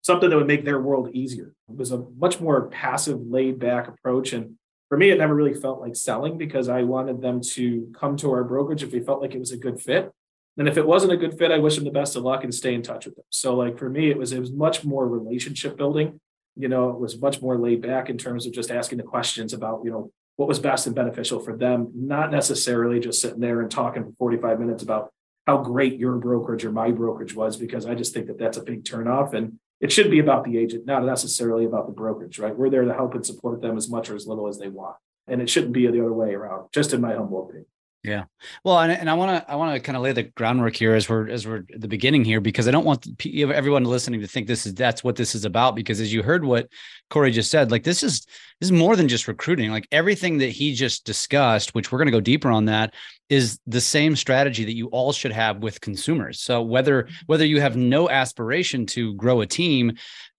something 0.00 0.30
that 0.30 0.36
would 0.36 0.46
make 0.46 0.64
their 0.64 0.80
world 0.80 1.10
easier. 1.12 1.52
It 1.68 1.76
was 1.76 1.92
a 1.92 2.02
much 2.16 2.40
more 2.40 2.68
passive, 2.68 3.20
laid 3.20 3.58
back 3.58 3.88
approach, 3.88 4.32
and 4.32 4.56
for 4.88 4.96
me, 4.96 5.10
it 5.10 5.18
never 5.18 5.34
really 5.34 5.54
felt 5.54 5.82
like 5.82 5.96
selling 5.96 6.38
because 6.38 6.70
I 6.70 6.82
wanted 6.82 7.20
them 7.20 7.42
to 7.52 7.92
come 7.94 8.16
to 8.16 8.32
our 8.32 8.42
brokerage 8.42 8.82
if 8.82 8.92
we 8.92 9.00
felt 9.00 9.20
like 9.20 9.34
it 9.34 9.38
was 9.38 9.52
a 9.52 9.58
good 9.58 9.80
fit. 9.80 10.10
And 10.56 10.66
if 10.66 10.78
it 10.78 10.86
wasn't 10.86 11.12
a 11.12 11.16
good 11.18 11.38
fit, 11.38 11.52
I 11.52 11.58
wish 11.58 11.76
them 11.76 11.84
the 11.84 11.90
best 11.90 12.16
of 12.16 12.24
luck 12.24 12.42
and 12.42 12.54
stay 12.54 12.74
in 12.74 12.82
touch 12.82 13.04
with 13.04 13.16
them. 13.16 13.24
So, 13.28 13.54
like 13.54 13.78
for 13.78 13.90
me, 13.90 14.10
it 14.10 14.16
was 14.16 14.32
it 14.32 14.40
was 14.40 14.50
much 14.50 14.82
more 14.82 15.06
relationship 15.06 15.76
building 15.76 16.20
you 16.56 16.68
know, 16.68 16.90
it 16.90 16.98
was 16.98 17.20
much 17.20 17.40
more 17.40 17.58
laid 17.58 17.82
back 17.82 18.10
in 18.10 18.18
terms 18.18 18.46
of 18.46 18.52
just 18.52 18.70
asking 18.70 18.98
the 18.98 19.04
questions 19.04 19.52
about, 19.52 19.82
you 19.84 19.90
know, 19.90 20.12
what 20.36 20.48
was 20.48 20.58
best 20.58 20.86
and 20.86 20.96
beneficial 20.96 21.38
for 21.38 21.56
them, 21.56 21.90
not 21.94 22.30
necessarily 22.30 22.98
just 22.98 23.20
sitting 23.20 23.40
there 23.40 23.60
and 23.60 23.70
talking 23.70 24.04
for 24.04 24.12
45 24.18 24.58
minutes 24.58 24.82
about 24.82 25.12
how 25.46 25.58
great 25.58 25.98
your 25.98 26.16
brokerage 26.16 26.64
or 26.64 26.72
my 26.72 26.90
brokerage 26.90 27.34
was, 27.34 27.56
because 27.56 27.86
I 27.86 27.94
just 27.94 28.14
think 28.14 28.26
that 28.28 28.38
that's 28.38 28.56
a 28.56 28.62
big 28.62 28.84
turnoff. 28.84 29.34
And 29.34 29.58
it 29.80 29.92
should 29.92 30.10
be 30.10 30.18
about 30.18 30.44
the 30.44 30.58
agent, 30.58 30.86
not 30.86 31.04
necessarily 31.04 31.64
about 31.64 31.86
the 31.86 31.92
brokerage, 31.92 32.38
right? 32.38 32.56
We're 32.56 32.70
there 32.70 32.84
to 32.84 32.94
help 32.94 33.14
and 33.14 33.24
support 33.24 33.60
them 33.60 33.76
as 33.76 33.88
much 33.90 34.10
or 34.10 34.16
as 34.16 34.26
little 34.26 34.48
as 34.48 34.58
they 34.58 34.68
want. 34.68 34.96
And 35.26 35.40
it 35.40 35.50
shouldn't 35.50 35.72
be 35.72 35.86
the 35.86 36.00
other 36.00 36.12
way 36.12 36.34
around, 36.34 36.68
just 36.72 36.92
in 36.92 37.00
my 37.00 37.14
humble 37.14 37.44
opinion. 37.44 37.66
Yeah. 38.02 38.24
Well, 38.64 38.78
and, 38.80 38.90
and 38.90 39.10
I 39.10 39.14
want 39.14 39.44
to 39.44 39.50
I 39.50 39.56
want 39.56 39.74
to 39.74 39.80
kind 39.80 39.94
of 39.94 40.02
lay 40.02 40.12
the 40.12 40.22
groundwork 40.22 40.74
here 40.74 40.94
as 40.94 41.06
we're 41.06 41.28
as 41.28 41.46
we're 41.46 41.64
at 41.74 41.82
the 41.82 41.88
beginning 41.88 42.24
here 42.24 42.40
because 42.40 42.66
I 42.66 42.70
don't 42.70 42.86
want 42.86 43.06
everyone 43.36 43.84
listening 43.84 44.22
to 44.22 44.26
think 44.26 44.46
this 44.46 44.64
is 44.64 44.72
that's 44.72 45.04
what 45.04 45.16
this 45.16 45.34
is 45.34 45.44
about 45.44 45.76
because 45.76 46.00
as 46.00 46.10
you 46.10 46.22
heard 46.22 46.42
what 46.42 46.68
Corey 47.10 47.30
just 47.30 47.50
said, 47.50 47.70
like 47.70 47.84
this 47.84 48.02
is 48.02 48.24
this 48.58 48.68
is 48.68 48.72
more 48.72 48.96
than 48.96 49.06
just 49.06 49.28
recruiting. 49.28 49.70
Like 49.70 49.86
everything 49.92 50.38
that 50.38 50.48
he 50.48 50.72
just 50.72 51.04
discussed, 51.04 51.74
which 51.74 51.92
we're 51.92 51.98
going 51.98 52.06
to 52.06 52.12
go 52.12 52.20
deeper 52.20 52.50
on 52.50 52.64
that, 52.66 52.94
is 53.28 53.58
the 53.66 53.80
same 53.82 54.16
strategy 54.16 54.64
that 54.64 54.74
you 54.74 54.86
all 54.88 55.12
should 55.12 55.32
have 55.32 55.58
with 55.58 55.82
consumers. 55.82 56.40
So 56.40 56.62
whether 56.62 57.06
whether 57.26 57.44
you 57.44 57.60
have 57.60 57.76
no 57.76 58.08
aspiration 58.08 58.86
to 58.86 59.14
grow 59.14 59.42
a 59.42 59.46
team, 59.46 59.92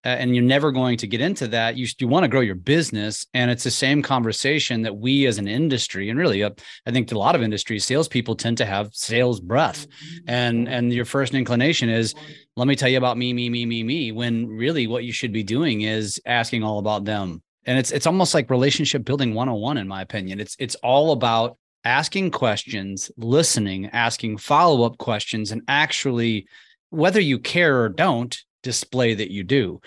and 0.04 0.36
you're 0.36 0.44
never 0.44 0.72
going 0.72 0.98
to 0.98 1.08
get 1.08 1.22
into 1.22 1.48
that. 1.50 1.78
You, 1.78 1.88
you 2.00 2.08
want 2.08 2.24
to 2.24 2.28
grow 2.28 2.42
your 2.42 2.56
business. 2.56 3.26
And 3.34 3.52
it's 3.52 3.64
the 3.64 3.72
same 3.72 4.02
conversation 4.02 4.82
that 4.82 4.98
we 4.98 5.26
as 5.28 5.38
an 5.38 5.48
industry, 5.48 6.10
and 6.10 6.18
really, 6.18 6.44
uh, 6.44 6.52
I 6.86 6.92
think 6.92 7.12
a 7.12 7.18
lot 7.18 7.36
of 7.36 7.44
industries, 7.44 7.86
salespeople 7.86 8.36
tend 8.36 8.58
to 8.58 8.66
have 8.66 8.94
sales 8.94 9.40
breath. 9.40 9.86
And, 10.28 10.68
and 10.68 10.92
your 10.92 11.06
first 11.06 11.34
inclination 11.34 11.90
is, 11.90 12.16
let 12.56 12.68
me 12.68 12.76
tell 12.76 12.90
you 12.90 12.98
about 12.98 13.18
me, 13.18 13.34
me, 13.34 13.50
me, 13.50 13.66
me, 13.66 13.84
me, 13.84 14.12
when 14.12 14.48
really 14.48 14.88
what 14.88 15.04
you 15.04 15.12
should 15.12 15.32
be 15.32 15.44
doing 15.44 15.82
is 15.82 16.20
asking 16.26 16.64
all 16.64 16.80
about 16.80 17.06
them. 17.06 17.42
And 17.66 17.78
it's, 17.78 17.92
it's 17.92 18.08
almost 18.08 18.34
like 18.34 18.50
relationship 18.50 19.06
building 19.06 19.34
101, 19.34 19.78
in 19.78 19.88
my 19.88 20.02
opinion. 20.02 20.40
It's, 20.40 20.56
it's 20.58 20.76
all 20.76 21.12
about 21.12 21.58
asking 21.84 22.32
questions, 22.32 23.12
listening, 23.18 23.88
asking 23.88 24.38
follow 24.38 24.84
up 24.84 24.98
questions, 24.98 25.52
and 25.52 25.62
actually, 25.68 26.48
whether 26.90 27.20
you 27.20 27.40
care 27.40 27.82
or 27.82 27.90
don't, 27.90 28.44
display 28.64 29.14
that 29.16 29.32
you 29.32 29.44
do. 29.44 29.82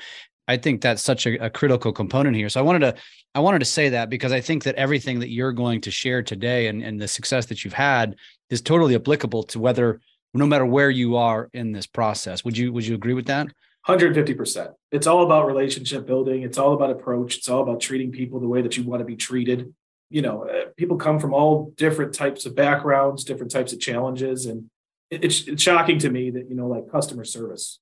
I 0.46 0.56
think 0.56 0.82
that's 0.82 1.02
such 1.02 1.26
a, 1.26 1.46
a, 1.46 1.50
critical 1.50 1.92
component 1.92 2.36
here. 2.36 2.48
So 2.50 2.60
I 2.60 2.62
wanted 2.62 2.80
to 2.80 2.94
I 3.34 3.40
wanted 3.40 3.60
to 3.60 3.64
say 3.64 3.88
that 3.90 4.10
because 4.10 4.30
I 4.32 4.40
think 4.40 4.64
that 4.64 4.74
everything 4.74 5.20
that 5.20 5.30
you're 5.30 5.52
going 5.52 5.80
to 5.82 5.90
share 5.90 6.22
today 6.22 6.66
and, 6.66 6.82
and 6.82 7.00
the 7.00 7.08
success 7.08 7.46
that 7.46 7.64
you've 7.64 7.72
had 7.72 8.16
is 8.50 8.60
totally 8.60 8.94
applicable 8.94 9.44
to 9.44 9.58
whether 9.58 10.00
no 10.34 10.46
matter 10.46 10.66
where 10.66 10.90
you 10.90 11.16
are 11.16 11.48
in 11.54 11.72
this 11.72 11.86
process. 11.86 12.44
Would 12.44 12.58
you 12.58 12.72
would 12.72 12.86
you 12.86 12.94
agree 12.94 13.14
with 13.14 13.26
that? 13.26 13.48
150%. 13.88 14.72
It's 14.92 15.06
all 15.06 15.24
about 15.24 15.46
relationship 15.46 16.06
building. 16.06 16.42
It's 16.42 16.56
all 16.56 16.72
about 16.72 16.90
approach. 16.90 17.36
It's 17.36 17.50
all 17.50 17.62
about 17.62 17.80
treating 17.80 18.10
people 18.10 18.40
the 18.40 18.48
way 18.48 18.62
that 18.62 18.76
you 18.76 18.82
want 18.84 19.00
to 19.00 19.04
be 19.04 19.16
treated. 19.16 19.74
You 20.08 20.22
know, 20.22 20.44
uh, 20.44 20.70
people 20.76 20.96
come 20.96 21.18
from 21.18 21.34
all 21.34 21.72
different 21.76 22.14
types 22.14 22.46
of 22.46 22.54
backgrounds, 22.54 23.24
different 23.24 23.52
types 23.52 23.72
of 23.74 23.80
challenges. 23.80 24.46
And 24.46 24.70
it's, 25.10 25.46
it's 25.46 25.62
shocking 25.62 25.98
to 25.98 26.08
me 26.08 26.30
that, 26.30 26.48
you 26.48 26.56
know, 26.56 26.66
like 26.66 26.90
customer 26.90 27.24
service, 27.24 27.78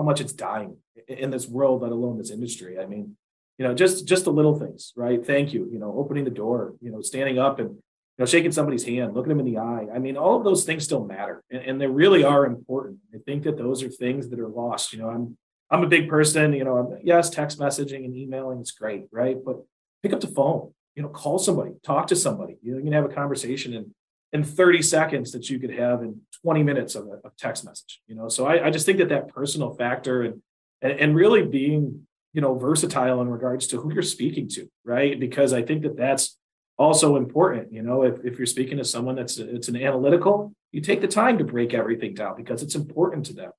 how 0.00 0.04
much 0.04 0.22
it's 0.22 0.32
dying 0.32 0.78
in 1.08 1.30
this 1.30 1.46
world, 1.46 1.82
let 1.82 1.92
alone 1.92 2.16
this 2.16 2.30
industry. 2.30 2.78
I 2.78 2.86
mean, 2.86 3.16
you 3.58 3.66
know, 3.66 3.74
just 3.74 4.06
just 4.06 4.24
the 4.24 4.32
little 4.32 4.58
things, 4.58 4.94
right? 4.96 5.24
Thank 5.24 5.52
you, 5.52 5.68
you 5.70 5.78
know, 5.78 5.94
opening 5.94 6.24
the 6.24 6.30
door, 6.30 6.72
you 6.80 6.90
know, 6.90 7.02
standing 7.02 7.38
up 7.38 7.58
and 7.58 7.68
you 7.68 8.18
know, 8.18 8.24
shaking 8.24 8.50
somebody's 8.50 8.86
hand, 8.86 9.12
looking 9.12 9.28
them 9.28 9.40
in 9.40 9.44
the 9.44 9.58
eye. 9.58 9.88
I 9.94 9.98
mean, 9.98 10.16
all 10.16 10.38
of 10.38 10.44
those 10.44 10.64
things 10.64 10.84
still 10.84 11.04
matter, 11.04 11.42
and, 11.50 11.62
and, 11.62 11.80
they 11.80 11.86
really 11.86 12.24
are 12.24 12.46
important. 12.46 12.96
I 13.14 13.18
think 13.18 13.42
that 13.42 13.58
those 13.58 13.82
are 13.82 13.90
things 13.90 14.30
that 14.30 14.40
are 14.40 14.48
lost. 14.48 14.94
You 14.94 15.00
know, 15.00 15.10
I'm 15.10 15.36
I'm 15.70 15.84
a 15.84 15.86
big 15.86 16.08
person. 16.08 16.54
You 16.54 16.64
know, 16.64 16.78
I'm, 16.78 16.98
yes, 17.04 17.28
text 17.28 17.58
messaging 17.58 18.06
and 18.06 18.16
emailing 18.16 18.60
is 18.60 18.70
great, 18.70 19.04
right? 19.12 19.36
But 19.44 19.56
pick 20.02 20.14
up 20.14 20.20
the 20.20 20.28
phone. 20.28 20.72
You 20.94 21.02
know, 21.02 21.10
call 21.10 21.38
somebody, 21.38 21.72
talk 21.82 22.06
to 22.06 22.16
somebody. 22.16 22.56
You 22.62 22.72
know, 22.72 22.78
you 22.78 22.84
can 22.84 22.94
have 22.94 23.04
a 23.04 23.14
conversation 23.14 23.74
in 23.74 23.94
in 24.32 24.44
30 24.44 24.82
seconds 24.82 25.32
that 25.32 25.50
you 25.50 25.58
could 25.58 25.72
have 25.72 26.02
in 26.02 26.20
20 26.42 26.62
minutes 26.62 26.94
of 26.94 27.06
a, 27.06 27.30
text 27.38 27.64
message. 27.64 28.00
You 28.06 28.14
know, 28.14 28.28
so 28.28 28.46
I, 28.46 28.66
I 28.66 28.70
just 28.70 28.86
think 28.86 28.98
that 28.98 29.08
that 29.08 29.28
personal 29.28 29.74
factor 29.74 30.22
and, 30.22 30.42
and 30.82 30.92
and 30.92 31.16
really 31.16 31.42
being 31.42 32.06
you 32.32 32.40
know 32.40 32.54
versatile 32.54 33.20
in 33.20 33.28
regards 33.28 33.66
to 33.68 33.80
who 33.80 33.92
you're 33.92 34.02
speaking 34.02 34.48
to, 34.50 34.68
right? 34.84 35.18
Because 35.18 35.52
I 35.52 35.62
think 35.62 35.82
that 35.82 35.96
that's 35.96 36.38
also 36.78 37.16
important. 37.16 37.72
You 37.72 37.82
know, 37.82 38.02
if, 38.02 38.24
if 38.24 38.38
you're 38.38 38.46
speaking 38.46 38.78
to 38.78 38.84
someone 38.84 39.14
that's 39.14 39.38
it's 39.38 39.68
an 39.68 39.76
analytical, 39.76 40.52
you 40.72 40.80
take 40.80 41.00
the 41.00 41.08
time 41.08 41.38
to 41.38 41.44
break 41.44 41.74
everything 41.74 42.14
down 42.14 42.36
because 42.36 42.62
it's 42.62 42.74
important 42.74 43.26
to 43.26 43.32
them. 43.32 43.52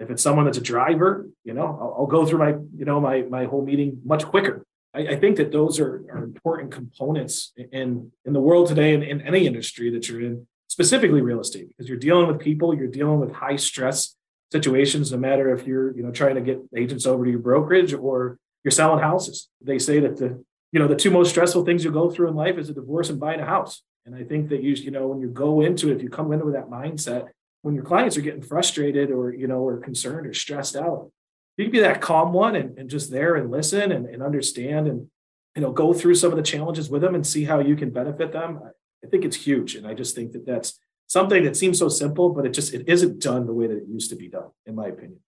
If 0.00 0.10
it's 0.10 0.22
someone 0.22 0.44
that's 0.44 0.58
a 0.58 0.62
driver, 0.62 1.28
you 1.42 1.54
know, 1.54 1.66
I'll, 1.80 1.96
I'll 1.98 2.06
go 2.06 2.24
through 2.24 2.38
my 2.38 2.50
you 2.76 2.84
know 2.84 3.00
my 3.00 3.22
my 3.22 3.44
whole 3.44 3.64
meeting 3.64 4.00
much 4.04 4.24
quicker. 4.24 4.64
I, 4.94 5.00
I 5.00 5.16
think 5.16 5.36
that 5.36 5.52
those 5.52 5.78
are, 5.78 6.04
are 6.10 6.24
important 6.24 6.72
components 6.72 7.52
in 7.56 8.12
in 8.24 8.32
the 8.32 8.40
world 8.40 8.68
today 8.68 8.94
and 8.94 9.02
in, 9.02 9.20
in 9.20 9.26
any 9.26 9.46
industry 9.46 9.90
that 9.90 10.08
you're 10.08 10.20
in, 10.20 10.46
specifically 10.68 11.20
real 11.20 11.40
estate, 11.40 11.68
because 11.68 11.88
you're 11.88 11.98
dealing 11.98 12.26
with 12.26 12.38
people, 12.38 12.74
you're 12.74 12.86
dealing 12.86 13.20
with 13.20 13.32
high 13.32 13.56
stress 13.56 14.16
situations. 14.50 15.12
No 15.12 15.18
matter 15.18 15.54
if 15.54 15.66
you're 15.66 15.96
you 15.96 16.02
know 16.02 16.10
trying 16.10 16.36
to 16.36 16.40
get 16.40 16.60
agents 16.76 17.06
over 17.06 17.24
to 17.24 17.30
your 17.30 17.40
brokerage 17.40 17.92
or 17.92 18.38
you're 18.64 18.72
selling 18.72 19.02
houses. 19.02 19.48
They 19.60 19.78
say 19.78 20.00
that 20.00 20.16
the 20.16 20.42
you 20.72 20.80
know 20.80 20.88
the 20.88 20.96
two 20.96 21.10
most 21.10 21.30
stressful 21.30 21.64
things 21.64 21.84
you 21.84 21.90
go 21.90 22.10
through 22.10 22.28
in 22.28 22.34
life 22.34 22.58
is 22.58 22.68
a 22.68 22.74
divorce 22.74 23.10
and 23.10 23.20
buying 23.20 23.40
a 23.40 23.46
house 23.46 23.82
and 24.06 24.14
i 24.14 24.22
think 24.22 24.48
that 24.50 24.62
you 24.62 24.74
you 24.74 24.90
know 24.90 25.08
when 25.08 25.20
you 25.20 25.28
go 25.28 25.60
into 25.60 25.90
it 25.90 25.96
if 25.96 26.02
you 26.02 26.08
come 26.08 26.32
into 26.32 26.44
with 26.44 26.54
that 26.54 26.68
mindset 26.68 27.28
when 27.62 27.74
your 27.74 27.84
clients 27.84 28.16
are 28.16 28.22
getting 28.22 28.42
frustrated 28.42 29.10
or 29.10 29.32
you 29.32 29.46
know 29.46 29.60
or 29.60 29.78
concerned 29.78 30.26
or 30.26 30.34
stressed 30.34 30.76
out 30.76 31.10
you 31.58 31.64
can 31.64 31.72
be 31.72 31.80
that 31.80 32.00
calm 32.00 32.32
one 32.32 32.56
and, 32.56 32.78
and 32.78 32.88
just 32.88 33.10
there 33.10 33.36
and 33.36 33.50
listen 33.50 33.92
and, 33.92 34.06
and 34.06 34.22
understand 34.22 34.88
and 34.88 35.08
you 35.54 35.62
know 35.62 35.72
go 35.72 35.92
through 35.92 36.14
some 36.14 36.30
of 36.30 36.36
the 36.36 36.42
challenges 36.42 36.88
with 36.88 37.02
them 37.02 37.14
and 37.14 37.26
see 37.26 37.44
how 37.44 37.58
you 37.58 37.76
can 37.76 37.90
benefit 37.90 38.32
them. 38.32 38.60
I 39.04 39.08
think 39.08 39.24
it's 39.24 39.36
huge 39.36 39.76
and 39.76 39.86
i 39.86 39.94
just 39.94 40.16
think 40.16 40.32
that 40.32 40.44
that's 40.44 40.80
something 41.06 41.44
that 41.44 41.56
seems 41.56 41.78
so 41.78 41.88
simple 41.88 42.30
but 42.30 42.44
it 42.44 42.50
just 42.50 42.74
it 42.74 42.88
isn't 42.88 43.20
done 43.20 43.46
the 43.46 43.52
way 43.52 43.66
that 43.68 43.76
it 43.76 43.88
used 43.88 44.10
to 44.10 44.16
be 44.16 44.28
done 44.28 44.50
in 44.66 44.74
my 44.74 44.86
opinion 44.88 45.20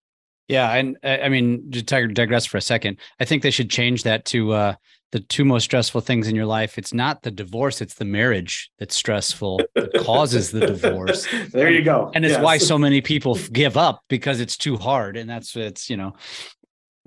yeah 0.51 0.73
and 0.73 0.97
i 1.05 1.29
mean 1.29 1.71
to 1.71 1.83
digress 1.83 2.47
for 2.47 2.57
a 2.57 2.63
second 2.63 2.99
i 3.21 3.25
think 3.25 3.43
they 3.43 3.51
should 3.51 3.71
change 3.71 4.03
that 4.03 4.25
to 4.25 4.53
uh 4.53 4.75
the 5.13 5.21
two 5.21 5.45
most 5.45 5.65
stressful 5.65 6.01
things 6.01 6.29
in 6.29 6.37
your 6.37 6.47
life. 6.47 6.79
It's 6.79 6.95
not 6.95 7.23
the 7.23 7.31
divorce 7.31 7.81
it's 7.81 7.95
the 7.95 8.05
marriage 8.05 8.71
that's 8.79 8.95
stressful 8.95 9.61
that 9.75 9.93
causes 10.05 10.51
the 10.51 10.61
divorce. 10.61 11.27
There 11.51 11.71
you 11.71 11.83
go. 11.83 12.11
And 12.15 12.25
it's 12.25 12.35
yes. 12.35 12.43
why 12.43 12.59
so 12.59 12.79
many 12.79 13.01
people 13.01 13.35
give 13.53 13.77
up 13.77 14.03
because 14.09 14.41
it's 14.41 14.57
too 14.57 14.77
hard 14.77 15.17
and 15.17 15.29
that's 15.29 15.57
it's 15.57 15.91
you 15.91 15.97
know 15.97 16.13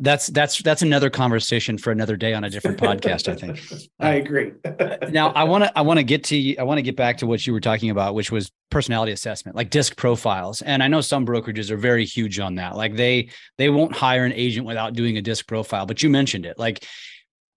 that's 0.04 0.28
that's 0.28 0.62
that's 0.62 0.82
another 0.82 1.10
conversation 1.10 1.78
for 1.78 1.92
another 1.92 2.18
day 2.18 2.34
on 2.34 2.44
a 2.44 2.50
different 2.50 2.78
podcast 2.78 3.32
i 3.32 3.36
think. 3.36 3.90
I 4.00 4.16
agree. 4.16 4.52
Now 5.10 5.30
i 5.30 5.44
want 5.44 5.64
to 5.64 5.78
i 5.78 5.82
want 5.82 5.98
to 6.00 6.04
get 6.04 6.24
to 6.26 6.58
i 6.58 6.64
want 6.64 6.78
to 6.78 6.82
get 6.82 6.96
back 6.96 7.18
to 7.20 7.28
what 7.28 7.46
you 7.48 7.54
were 7.54 7.60
talking 7.60 7.90
about 7.90 8.16
which 8.16 8.32
was 8.32 8.52
personality 8.70 9.12
assessment 9.12 9.56
like 9.56 9.70
disc 9.70 9.96
profiles. 9.96 10.62
And 10.62 10.84
i 10.84 10.88
know 10.88 11.02
some 11.02 11.26
brokerages 11.26 11.72
are 11.72 11.78
very 11.78 12.06
huge 12.06 12.40
on 12.40 12.56
that. 12.56 12.76
Like 12.76 12.96
they 12.96 13.30
they 13.58 13.70
won't 13.70 13.96
hire 13.96 14.26
an 14.26 14.34
agent 14.34 14.68
without 14.68 14.94
doing 14.94 15.18
a 15.18 15.22
disc 15.22 15.48
profile 15.48 15.86
but 15.86 16.04
you 16.04 16.10
mentioned 16.10 16.46
it. 16.46 16.60
Like 16.60 16.86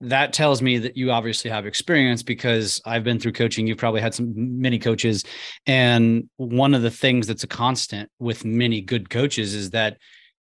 that 0.00 0.32
tells 0.32 0.60
me 0.60 0.78
that 0.78 0.96
you 0.96 1.10
obviously 1.10 1.50
have 1.50 1.66
experience 1.66 2.22
because 2.22 2.80
I've 2.84 3.02
been 3.02 3.18
through 3.18 3.32
coaching. 3.32 3.66
You've 3.66 3.78
probably 3.78 4.02
had 4.02 4.14
some 4.14 4.60
many 4.60 4.78
coaches. 4.78 5.24
And 5.66 6.28
one 6.36 6.74
of 6.74 6.82
the 6.82 6.90
things 6.90 7.26
that's 7.26 7.44
a 7.44 7.46
constant 7.46 8.10
with 8.18 8.44
many 8.44 8.82
good 8.82 9.08
coaches 9.08 9.54
is 9.54 9.70
that 9.70 9.96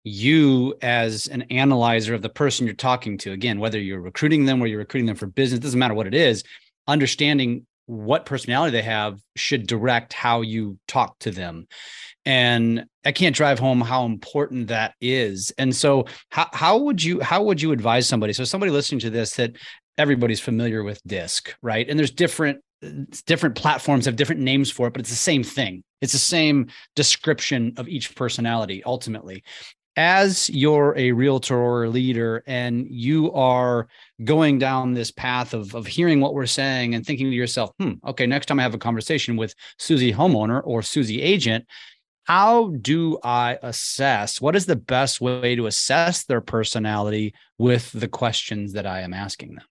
you, 0.05 0.75
as 0.83 1.25
an 1.27 1.41
analyzer 1.50 2.13
of 2.13 2.21
the 2.21 2.29
person 2.29 2.67
you're 2.67 2.75
talking 2.75 3.17
to, 3.17 3.31
again, 3.31 3.59
whether 3.59 3.79
you're 3.79 4.00
recruiting 4.00 4.45
them 4.45 4.62
or 4.62 4.67
you're 4.67 4.79
recruiting 4.79 5.07
them 5.07 5.15
for 5.15 5.25
business, 5.25 5.59
doesn't 5.59 5.79
matter 5.79 5.95
what 5.95 6.05
it 6.07 6.13
is, 6.13 6.43
understanding 6.88 7.65
what 7.88 8.25
personality 8.25 8.71
they 8.71 8.83
have 8.83 9.19
should 9.35 9.65
direct 9.65 10.13
how 10.13 10.41
you 10.41 10.77
talk 10.88 11.17
to 11.19 11.31
them. 11.31 11.67
And 12.24 12.85
i 13.03 13.12
can't 13.12 13.35
drive 13.35 13.59
home 13.59 13.81
how 13.81 14.05
important 14.05 14.67
that 14.67 14.93
is. 15.01 15.51
And 15.57 15.75
so 15.75 16.05
how, 16.29 16.47
how 16.53 16.77
would 16.77 17.03
you 17.03 17.19
how 17.21 17.43
would 17.43 17.62
you 17.62 17.71
advise 17.71 18.07
somebody? 18.07 18.33
So 18.33 18.43
somebody 18.43 18.71
listening 18.71 19.01
to 19.01 19.09
this 19.09 19.35
that 19.35 19.55
everybody's 19.97 20.39
familiar 20.39 20.83
with 20.83 21.01
disc 21.05 21.53
right? 21.62 21.88
And 21.88 21.97
there's 21.97 22.12
different 22.12 22.62
different 23.25 23.55
platforms 23.55 24.05
have 24.05 24.15
different 24.15 24.41
names 24.41 24.69
for 24.69 24.88
it 24.88 24.93
but 24.93 25.00
it's 25.00 25.09
the 25.09 25.15
same 25.15 25.43
thing. 25.43 25.83
It's 26.01 26.13
the 26.13 26.19
same 26.19 26.67
description 26.95 27.74
of 27.77 27.88
each 27.88 28.15
personality 28.15 28.83
ultimately 28.83 29.43
as 29.95 30.49
you're 30.49 30.93
a 30.97 31.11
realtor 31.11 31.57
or 31.57 31.85
a 31.85 31.89
leader 31.89 32.43
and 32.47 32.87
you 32.89 33.31
are 33.31 33.87
going 34.23 34.59
down 34.59 34.93
this 34.93 35.11
path 35.11 35.53
of, 35.53 35.73
of 35.73 35.87
hearing 35.87 36.19
what 36.19 36.33
we're 36.33 36.45
saying 36.45 36.95
and 36.95 37.05
thinking 37.05 37.29
to 37.29 37.35
yourself, 37.35 37.71
hmm, 37.79 37.93
okay, 38.05 38.25
next 38.25 38.47
time 38.47 38.59
I 38.59 38.63
have 38.63 38.73
a 38.73 38.79
conversation 38.79 39.37
with 39.37 39.55
Susie 39.79 40.13
homeowner 40.13 40.61
or 40.65 40.81
Susie 40.81 41.21
agent, 41.21 41.65
how 42.25 42.69
do 42.81 43.19
I 43.23 43.57
assess 43.61 44.41
what 44.41 44.55
is 44.55 44.65
the 44.65 44.75
best 44.75 45.21
way 45.21 45.55
to 45.55 45.67
assess 45.67 46.25
their 46.25 46.41
personality 46.41 47.33
with 47.57 47.91
the 47.91 48.07
questions 48.07 48.73
that 48.73 48.87
I 48.87 49.01
am 49.01 49.13
asking 49.13 49.55
them? 49.55 49.65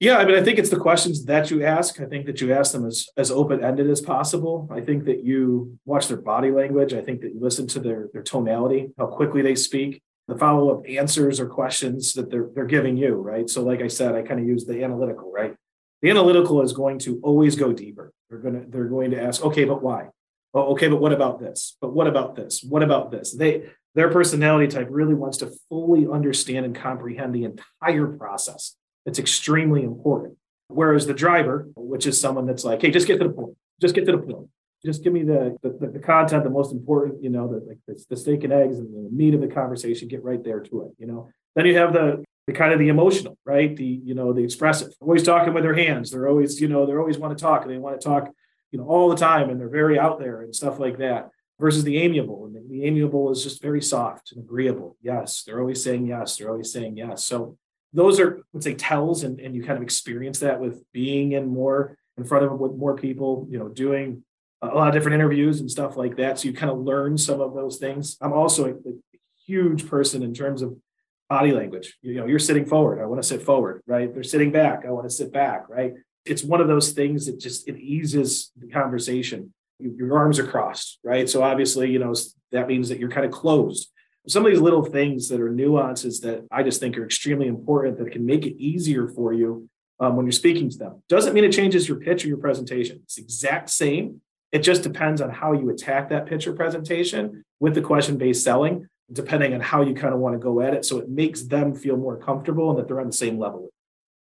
Yeah, 0.00 0.16
I 0.16 0.24
mean, 0.24 0.34
I 0.34 0.42
think 0.42 0.58
it's 0.58 0.70
the 0.70 0.78
questions 0.78 1.26
that 1.26 1.50
you 1.50 1.62
ask. 1.62 2.00
I 2.00 2.06
think 2.06 2.24
that 2.24 2.40
you 2.40 2.54
ask 2.54 2.72
them 2.72 2.86
as, 2.86 3.06
as 3.18 3.30
open 3.30 3.62
ended 3.62 3.90
as 3.90 4.00
possible. 4.00 4.66
I 4.72 4.80
think 4.80 5.04
that 5.04 5.22
you 5.24 5.78
watch 5.84 6.08
their 6.08 6.16
body 6.16 6.50
language. 6.50 6.94
I 6.94 7.02
think 7.02 7.20
that 7.20 7.34
you 7.34 7.40
listen 7.40 7.66
to 7.68 7.80
their, 7.80 8.08
their 8.14 8.22
tonality, 8.22 8.92
how 8.96 9.08
quickly 9.08 9.42
they 9.42 9.54
speak, 9.54 10.02
the 10.26 10.38
follow 10.38 10.74
up 10.74 10.88
answers 10.88 11.38
or 11.38 11.46
questions 11.46 12.14
that 12.14 12.30
they're, 12.30 12.48
they're 12.54 12.64
giving 12.64 12.96
you, 12.96 13.14
right? 13.14 13.50
So, 13.50 13.62
like 13.62 13.82
I 13.82 13.88
said, 13.88 14.14
I 14.14 14.22
kind 14.22 14.40
of 14.40 14.46
use 14.46 14.64
the 14.64 14.82
analytical, 14.82 15.30
right? 15.30 15.54
The 16.00 16.08
analytical 16.08 16.62
is 16.62 16.72
going 16.72 16.98
to 17.00 17.20
always 17.22 17.54
go 17.54 17.74
deeper. 17.74 18.10
They're 18.30 18.38
to 18.38 18.64
they're 18.68 18.84
going 18.84 19.10
to 19.10 19.22
ask, 19.22 19.44
okay, 19.44 19.64
but 19.64 19.82
why? 19.82 20.08
Oh, 20.54 20.72
okay, 20.72 20.88
but 20.88 21.00
what 21.00 21.12
about 21.12 21.40
this? 21.40 21.76
But 21.78 21.92
what 21.92 22.06
about 22.06 22.36
this? 22.36 22.62
What 22.62 22.82
about 22.82 23.10
this? 23.10 23.34
They 23.34 23.68
their 23.94 24.10
personality 24.10 24.68
type 24.68 24.88
really 24.90 25.14
wants 25.14 25.38
to 25.38 25.50
fully 25.68 26.06
understand 26.06 26.64
and 26.64 26.74
comprehend 26.74 27.34
the 27.34 27.44
entire 27.44 28.06
process. 28.06 28.76
It's 29.06 29.18
extremely 29.18 29.82
important. 29.82 30.36
Whereas 30.68 31.06
the 31.06 31.14
driver, 31.14 31.68
which 31.74 32.06
is 32.06 32.20
someone 32.20 32.46
that's 32.46 32.64
like, 32.64 32.82
hey, 32.82 32.90
just 32.90 33.06
get 33.06 33.18
to 33.18 33.28
the 33.28 33.34
point. 33.34 33.56
Just 33.80 33.94
get 33.94 34.06
to 34.06 34.12
the 34.12 34.18
point. 34.18 34.48
Just 34.84 35.02
give 35.02 35.12
me 35.12 35.24
the 35.24 35.56
the, 35.62 35.90
the 35.94 35.98
content, 35.98 36.44
the 36.44 36.50
most 36.50 36.72
important, 36.72 37.22
you 37.22 37.30
know, 37.30 37.48
the 37.48 37.64
like 37.66 37.78
the, 37.86 38.02
the 38.08 38.16
steak 38.16 38.44
and 38.44 38.52
eggs 38.52 38.78
and 38.78 38.94
the 38.94 39.10
meat 39.10 39.34
of 39.34 39.40
the 39.40 39.48
conversation. 39.48 40.08
Get 40.08 40.24
right 40.24 40.42
there 40.42 40.60
to 40.60 40.82
it. 40.82 40.92
You 40.98 41.06
know. 41.06 41.30
Then 41.54 41.66
you 41.66 41.76
have 41.76 41.92
the 41.92 42.24
the 42.46 42.52
kind 42.52 42.72
of 42.72 42.78
the 42.78 42.88
emotional, 42.88 43.36
right? 43.44 43.76
The 43.76 43.84
you 43.84 44.14
know 44.14 44.32
the 44.32 44.42
expressive. 44.42 44.92
Always 45.00 45.22
talking 45.22 45.52
with 45.52 45.64
their 45.64 45.74
hands. 45.74 46.10
They're 46.10 46.28
always 46.28 46.60
you 46.60 46.68
know 46.68 46.86
they're 46.86 47.00
always 47.00 47.18
want 47.18 47.36
to 47.36 47.42
talk 47.42 47.62
and 47.62 47.70
they 47.70 47.78
want 47.78 48.00
to 48.00 48.04
talk 48.06 48.30
you 48.70 48.78
know 48.78 48.86
all 48.86 49.08
the 49.08 49.16
time 49.16 49.50
and 49.50 49.60
they're 49.60 49.68
very 49.68 49.98
out 49.98 50.18
there 50.18 50.42
and 50.42 50.54
stuff 50.54 50.78
like 50.78 50.98
that 50.98 51.30
versus 51.58 51.84
the 51.84 51.98
amiable 51.98 52.46
and 52.46 52.54
the, 52.54 52.62
the 52.68 52.84
amiable 52.84 53.30
is 53.30 53.42
just 53.42 53.62
very 53.62 53.82
soft 53.82 54.32
and 54.32 54.42
agreeable 54.42 54.96
yes 55.02 55.42
they're 55.42 55.60
always 55.60 55.82
saying 55.82 56.06
yes 56.06 56.36
they're 56.36 56.50
always 56.50 56.72
saying 56.72 56.96
yes 56.96 57.24
so 57.24 57.56
those 57.92 58.20
are 58.20 58.40
let's 58.52 58.64
say 58.64 58.74
tells 58.74 59.24
and, 59.24 59.40
and 59.40 59.54
you 59.54 59.62
kind 59.62 59.76
of 59.76 59.82
experience 59.82 60.40
that 60.40 60.60
with 60.60 60.82
being 60.92 61.32
in 61.32 61.48
more 61.48 61.96
in 62.16 62.24
front 62.24 62.44
of 62.44 62.58
with 62.58 62.72
more 62.72 62.96
people 62.96 63.46
you 63.50 63.58
know 63.58 63.68
doing 63.68 64.22
a 64.62 64.68
lot 64.68 64.88
of 64.88 64.94
different 64.94 65.14
interviews 65.14 65.60
and 65.60 65.70
stuff 65.70 65.96
like 65.96 66.16
that. 66.16 66.38
So 66.38 66.48
you 66.48 66.52
kind 66.52 66.70
of 66.70 66.78
learn 66.78 67.16
some 67.16 67.40
of 67.40 67.54
those 67.54 67.78
things. 67.78 68.18
I'm 68.20 68.34
also 68.34 68.66
a, 68.66 68.70
a 68.72 68.92
huge 69.46 69.88
person 69.88 70.22
in 70.22 70.34
terms 70.34 70.60
of 70.60 70.76
body 71.30 71.52
language. 71.52 71.96
You 72.02 72.14
know 72.16 72.26
you're 72.26 72.38
sitting 72.38 72.66
forward. 72.66 73.00
I 73.00 73.06
want 73.06 73.22
to 73.22 73.28
sit 73.28 73.42
forward 73.42 73.82
right? 73.86 74.12
They're 74.12 74.22
sitting 74.22 74.52
back. 74.52 74.84
I 74.86 74.90
want 74.90 75.08
to 75.08 75.14
sit 75.14 75.32
back 75.32 75.68
right? 75.68 75.94
It's 76.24 76.44
one 76.44 76.60
of 76.60 76.68
those 76.68 76.92
things 76.92 77.26
that 77.26 77.40
just 77.40 77.68
it 77.68 77.78
eases 77.78 78.52
the 78.56 78.68
conversation. 78.68 79.52
Your 79.78 80.18
arms 80.18 80.38
are 80.38 80.46
crossed, 80.46 80.98
right? 81.02 81.28
So 81.28 81.42
obviously, 81.42 81.90
you 81.90 81.98
know 81.98 82.14
that 82.52 82.68
means 82.68 82.88
that 82.90 82.98
you're 82.98 83.10
kind 83.10 83.26
of 83.26 83.32
closed. 83.32 83.90
Some 84.28 84.44
of 84.44 84.52
these 84.52 84.60
little 84.60 84.84
things 84.84 85.28
that 85.28 85.40
are 85.40 85.50
nuances 85.50 86.20
that 86.20 86.46
I 86.50 86.62
just 86.62 86.80
think 86.80 86.96
are 86.98 87.04
extremely 87.04 87.46
important 87.46 87.98
that 87.98 88.12
can 88.12 88.26
make 88.26 88.46
it 88.46 88.60
easier 88.60 89.08
for 89.08 89.32
you 89.32 89.68
um, 89.98 90.16
when 90.16 90.26
you're 90.26 90.32
speaking 90.32 90.68
to 90.70 90.78
them. 90.78 91.02
Doesn't 91.08 91.34
mean 91.34 91.44
it 91.44 91.52
changes 91.52 91.88
your 91.88 91.98
pitch 91.98 92.24
or 92.24 92.28
your 92.28 92.36
presentation. 92.38 93.00
It's 93.04 93.18
exact 93.18 93.70
same. 93.70 94.20
It 94.52 94.60
just 94.60 94.82
depends 94.82 95.20
on 95.20 95.30
how 95.30 95.52
you 95.52 95.70
attack 95.70 96.10
that 96.10 96.26
pitch 96.26 96.46
or 96.46 96.52
presentation 96.52 97.44
with 97.60 97.74
the 97.74 97.82
question 97.82 98.16
based 98.18 98.44
selling, 98.44 98.88
depending 99.12 99.54
on 99.54 99.60
how 99.60 99.82
you 99.82 99.94
kind 99.94 100.12
of 100.12 100.20
want 100.20 100.34
to 100.34 100.38
go 100.38 100.60
at 100.60 100.74
it. 100.74 100.84
So 100.84 100.98
it 100.98 101.08
makes 101.08 101.42
them 101.42 101.74
feel 101.74 101.96
more 101.96 102.16
comfortable 102.16 102.70
and 102.70 102.78
that 102.78 102.88
they're 102.88 103.00
on 103.00 103.06
the 103.06 103.12
same 103.12 103.38
level 103.38 103.70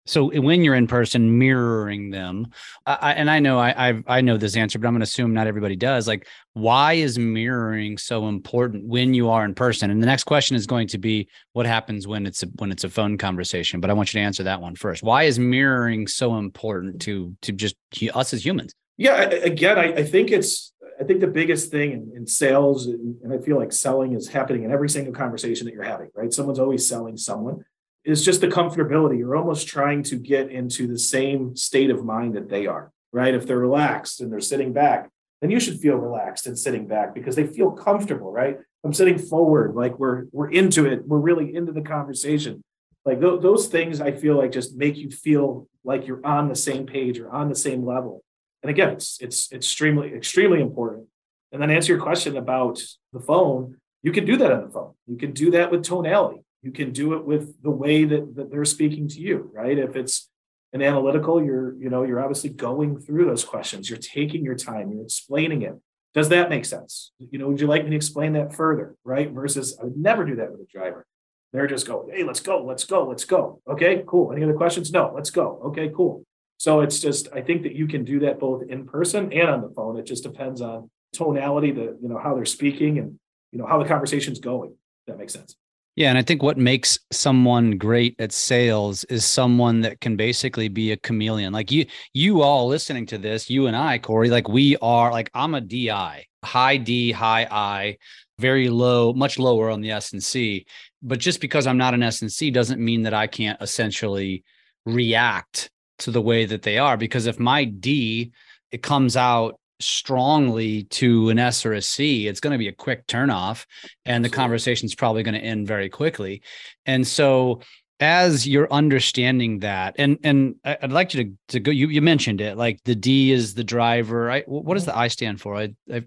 so 0.06 0.30
when 0.40 0.64
you're 0.64 0.76
in 0.76 0.88
person 0.88 1.38
mirroring 1.38 2.10
them 2.10 2.48
I, 2.86 3.14
and 3.14 3.30
i 3.30 3.40
know 3.40 3.60
I, 3.60 3.90
I 3.90 4.04
i 4.08 4.22
know 4.22 4.38
this 4.38 4.56
answer 4.56 4.80
but 4.80 4.88
i'm 4.88 4.94
going 4.94 5.02
to 5.02 5.06
assume 5.06 5.34
not 5.34 5.48
everybody 5.48 5.76
does 5.76 6.08
like 6.08 6.28
why 6.56 6.94
is 6.94 7.20
mirroring 7.20 7.98
so 7.98 8.30
important 8.30 8.88
when 8.88 9.14
you 9.14 9.30
are 9.30 9.44
in 9.44 9.54
person? 9.54 9.92
And 9.92 10.02
the 10.02 10.06
next 10.06 10.24
question 10.24 10.56
is 10.56 10.66
going 10.66 10.88
to 10.88 10.98
be 10.98 11.28
what 11.52 11.66
happens 11.66 12.08
when 12.08 12.26
it's 12.26 12.44
a, 12.44 12.48
when 12.56 12.72
it's 12.72 12.86
a 12.86 12.90
phone 12.90 13.18
conversation? 13.18 13.82
But 13.82 13.90
i 13.90 13.94
want 13.94 14.14
you 14.14 14.22
to 14.22 14.26
answer 14.26 14.44
that 14.44 14.62
one 14.62 14.76
first. 14.76 15.04
Why 15.04 15.24
is 15.24 15.38
mirroring 15.38 16.08
so 16.08 16.38
important 16.38 17.02
to 17.04 17.36
to 17.42 17.52
just 17.52 17.76
us 18.14 18.34
as 18.34 18.46
humans? 18.46 18.74
Yeah 18.98 19.22
again 19.24 19.78
i, 19.78 19.94
I 19.94 20.04
think 20.04 20.32
it's 20.32 20.72
I 20.98 21.04
think 21.04 21.20
the 21.20 21.28
biggest 21.28 21.72
thing 21.72 21.92
in, 21.92 22.14
in 22.16 22.26
sales, 22.26 22.86
and 22.86 23.34
I 23.34 23.40
feel 23.40 23.58
like 23.58 23.74
selling 23.74 24.14
is 24.14 24.30
happening 24.30 24.64
in 24.64 24.72
every 24.72 24.88
single 24.88 25.14
conversation 25.14 25.66
that 25.66 25.74
you're 25.74 25.84
having, 25.84 26.08
right? 26.16 26.32
Someone's 26.32 26.58
always 26.58 26.88
selling 26.88 27.18
someone 27.18 27.66
is 28.06 28.24
just 28.24 28.40
the 28.40 28.48
comfortability. 28.48 29.18
You're 29.18 29.36
almost 29.36 29.68
trying 29.68 30.04
to 30.04 30.16
get 30.16 30.52
into 30.52 30.88
the 30.88 31.00
same 31.00 31.56
state 31.56 31.90
of 31.90 32.06
mind 32.06 32.36
that 32.36 32.50
they 32.50 32.68
are, 32.68 32.92
right? 33.12 33.34
If 33.34 33.48
they're 33.48 33.58
relaxed 33.58 34.22
and 34.22 34.32
they're 34.32 34.40
sitting 34.40 34.72
back, 34.72 35.10
then 35.42 35.50
you 35.50 35.60
should 35.60 35.80
feel 35.80 35.96
relaxed 35.96 36.48
and 36.48 36.58
sitting 36.58 36.88
back 36.88 37.14
because 37.14 37.36
they 37.36 37.48
feel 37.48 37.72
comfortable, 37.72 38.32
right? 38.32 38.58
I'm 38.84 38.94
sitting 38.94 39.18
forward, 39.18 39.76
like 39.76 39.98
we're 39.98 40.26
we're 40.32 40.52
into 40.52 40.86
it. 40.86 41.08
We're 41.08 41.18
really 41.18 41.56
into 41.56 41.72
the 41.72 41.82
conversation. 41.82 42.64
Like 43.04 43.20
th- 43.20 43.42
those 43.42 43.68
things, 43.68 44.00
I 44.00 44.12
feel 44.12 44.38
like 44.38 44.52
just 44.52 44.76
make 44.76 44.98
you 44.98 45.10
feel 45.10 45.68
like 45.84 46.08
you're 46.08 46.26
on 46.26 46.48
the 46.48 46.56
same 46.56 46.86
page 46.86 47.20
or 47.20 47.30
on 47.32 47.50
the 47.50 47.56
same 47.56 47.84
level. 47.84 48.24
And 48.62 48.70
again, 48.70 48.90
it's 48.90 49.20
it's 49.20 49.52
extremely 49.52 50.14
extremely 50.14 50.62
important. 50.62 51.08
And 51.52 51.62
then 51.62 51.72
answer 51.72 51.94
your 51.94 52.02
question 52.02 52.38
about 52.38 52.82
the 53.12 53.20
phone. 53.20 53.78
You 54.04 54.12
can 54.12 54.26
do 54.26 54.38
that 54.38 54.52
on 54.52 54.66
the 54.66 54.70
phone. 54.70 54.94
You 55.08 55.18
can 55.18 55.32
do 55.32 55.50
that 55.52 55.72
with 55.72 55.84
tonality 55.84 56.45
you 56.66 56.72
can 56.72 56.92
do 56.92 57.14
it 57.14 57.24
with 57.24 57.62
the 57.62 57.70
way 57.70 58.06
that, 58.06 58.36
that 58.36 58.50
they're 58.50 58.66
speaking 58.66 59.08
to 59.08 59.20
you 59.20 59.52
right? 59.54 59.78
If 59.78 59.96
it's 59.96 60.30
an 60.74 60.82
analytical 60.82 61.42
you're 61.42 61.76
you 61.78 61.90
know 61.90 62.04
you're 62.04 62.20
obviously 62.20 62.50
going 62.50 63.00
through 63.00 63.26
those 63.26 63.46
questions. 63.46 63.90
You're 63.90 64.00
taking 64.00 64.44
your 64.44 64.56
time. 64.56 64.92
You're 64.92 65.04
explaining 65.04 65.62
it. 65.62 65.76
Does 66.16 66.30
that 66.30 66.50
make 66.50 66.66
sense? 66.66 67.12
You 67.20 67.38
know 67.38 67.48
would 67.48 67.62
you 67.62 67.68
like 67.68 67.84
me 67.84 67.92
to 67.92 67.96
explain 67.96 68.34
that 68.34 68.54
further 68.54 68.96
right? 69.06 69.30
Versus 69.32 69.78
i 69.80 69.84
would 69.86 69.96
never 69.96 70.26
do 70.26 70.36
that 70.38 70.52
with 70.52 70.60
a 70.60 70.66
driver. 70.66 71.06
They're 71.54 71.68
just 71.68 71.88
going 71.88 72.10
hey 72.12 72.24
let's 72.24 72.40
go 72.40 72.66
let's 72.66 72.84
go 72.84 73.08
let's 73.08 73.26
go. 73.26 73.62
Okay 73.70 74.04
cool. 74.08 74.34
Any 74.34 74.44
other 74.44 74.56
questions? 74.56 74.92
No 74.92 75.14
let's 75.16 75.30
go. 75.30 75.62
Okay 75.68 75.92
cool. 75.96 76.24
So 76.58 76.82
it's 76.82 77.00
just 77.00 77.28
i 77.32 77.42
think 77.42 77.62
that 77.64 77.76
you 77.76 77.88
can 77.88 78.04
do 78.04 78.20
that 78.22 78.40
both 78.40 78.64
in 78.68 78.88
person 78.88 79.32
and 79.32 79.50
on 79.50 79.62
the 79.62 79.70
phone. 79.70 79.98
It 79.98 80.08
just 80.08 80.24
depends 80.24 80.62
on 80.62 80.90
tonality 81.14 81.72
the 81.72 81.98
you 82.02 82.10
know 82.10 82.18
how 82.18 82.34
they're 82.36 82.44
speaking 82.60 82.98
and 82.98 83.20
you 83.52 83.60
know 83.60 83.68
how 83.68 83.78
the 83.82 83.88
conversation's 83.88 84.40
going 84.40 84.74
that 85.08 85.18
makes 85.18 85.32
sense 85.32 85.56
yeah, 85.96 86.10
and 86.10 86.18
I 86.18 86.24
think 86.24 86.44
what 86.44 86.58
makes 86.58 87.00
someone 87.12 87.78
great 87.78 88.16
at 88.20 88.34
sales 88.34 89.06
is 89.06 89.24
someone 89.24 89.82
that 89.82 90.02
can 90.02 90.18
basically 90.18 90.68
be 90.68 90.92
a 90.92 90.98
chameleon. 90.98 91.54
Like 91.54 91.72
you, 91.72 91.86
you 92.14 92.42
all 92.42 92.68
listening 92.68 93.06
to 93.08 93.18
this, 93.18 93.50
you 93.50 93.68
and 93.68 93.76
I, 93.76 93.98
Corey, 94.00 94.30
like 94.30 94.50
we 94.50 94.76
are 94.82 95.12
like 95.12 95.30
I'm 95.34 95.56
a 95.56 95.62
DI, 95.62 96.26
high 96.44 96.78
D, 96.78 97.14
high 97.14 97.48
I, 97.50 97.98
very 98.40 98.68
low, 98.68 99.14
much 99.14 99.40
lower 99.40 99.70
on 99.70 99.80
the 99.80 99.92
S 99.92 100.12
and 100.12 100.22
C. 100.22 100.66
But 101.02 101.20
just 101.20 101.40
because 101.40 101.66
I'm 101.66 101.78
not 101.78 101.94
an 101.94 102.04
S 102.04 102.22
and 102.22 102.32
C 102.32 102.52
doesn't 102.52 102.84
mean 102.84 103.04
that 103.04 103.14
I 103.14 103.28
can't 103.28 103.62
essentially 103.62 104.44
react 104.86 105.70
to 106.00 106.12
the 106.12 106.22
way 106.22 106.46
that 106.46 106.64
they 106.64 106.78
are. 106.78 106.98
Because 106.98 107.26
if 107.26 107.40
my 107.40 107.64
D 107.64 108.34
it 108.72 108.84
comes 108.84 109.16
out 109.16 109.58
strongly 109.80 110.84
to 110.84 111.30
an 111.30 111.40
S 111.40 111.66
or 111.66 111.74
a 111.74 111.82
C, 111.82 112.28
it's 112.28 112.40
going 112.40 112.52
to 112.52 112.58
be 112.58 112.68
a 112.68 112.74
quick 112.74 113.08
turnoff 113.08 113.66
and 114.06 114.24
the 114.24 114.30
conversation 114.30 114.86
is 114.86 114.96
probably 114.96 115.24
going 115.24 115.36
to 115.36 115.40
end 115.40 115.68
very 115.68 115.90
quickly. 115.90 116.42
And 116.86 117.06
so 117.06 117.62
as 118.00 118.48
you're 118.48 118.72
understanding 118.72 119.60
that, 119.60 119.96
and 119.98 120.18
and 120.24 120.56
I'd 120.66 120.92
like 120.92 121.14
you 121.14 121.24
to, 121.24 121.32
to 121.50 121.60
go, 121.60 121.72
you, 121.72 121.88
you 121.88 122.02
mentioned 122.02 122.42
it, 122.42 122.58
like 122.58 122.84
the 122.84 122.96
D 122.96 123.32
is 123.32 123.54
the 123.54 123.64
driver. 123.64 124.30
I, 124.30 124.42
what 124.48 124.74
does 124.74 124.84
mm-hmm. 124.84 124.92
the 124.92 124.98
I 124.98 125.08
stand 125.08 125.40
for? 125.42 125.56
I, 125.56 125.74
I, 125.92 126.04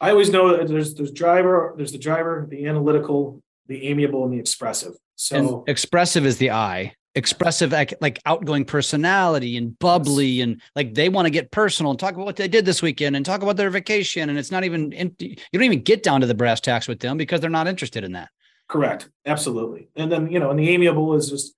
I 0.00 0.10
always 0.10 0.30
know 0.30 0.56
that 0.56 0.68
there's, 0.68 0.94
there's 0.94 1.12
driver, 1.12 1.74
there's 1.76 1.92
the 1.92 1.98
driver, 1.98 2.46
the 2.48 2.66
analytical, 2.66 3.42
the 3.66 3.86
amiable 3.88 4.24
and 4.24 4.32
the 4.32 4.38
expressive. 4.38 4.94
So 5.16 5.64
expressive 5.66 6.26
is 6.26 6.38
the 6.38 6.50
I 6.50 6.94
expressive 7.14 7.72
like, 7.72 8.20
outgoing 8.26 8.64
personality 8.64 9.56
and 9.56 9.78
bubbly 9.78 10.40
and 10.40 10.60
like 10.74 10.94
they 10.94 11.08
want 11.08 11.26
to 11.26 11.30
get 11.30 11.50
personal 11.50 11.90
and 11.90 12.00
talk 12.00 12.14
about 12.14 12.26
what 12.26 12.36
they 12.36 12.48
did 12.48 12.64
this 12.64 12.82
weekend 12.82 13.16
and 13.16 13.24
talk 13.24 13.42
about 13.42 13.56
their 13.56 13.70
vacation. 13.70 14.28
And 14.28 14.38
it's 14.38 14.50
not 14.50 14.64
even 14.64 14.92
you 14.92 15.36
don't 15.52 15.62
even 15.62 15.82
get 15.82 16.02
down 16.02 16.20
to 16.20 16.26
the 16.26 16.34
brass 16.34 16.60
tacks 16.60 16.88
with 16.88 17.00
them 17.00 17.16
because 17.16 17.40
they're 17.40 17.50
not 17.50 17.68
interested 17.68 18.04
in 18.04 18.12
that. 18.12 18.30
Correct. 18.68 19.08
Absolutely. 19.26 19.88
And 19.96 20.10
then 20.10 20.30
you 20.30 20.40
know 20.40 20.50
and 20.50 20.58
the 20.58 20.68
amiable 20.70 21.14
is 21.14 21.30
just 21.30 21.54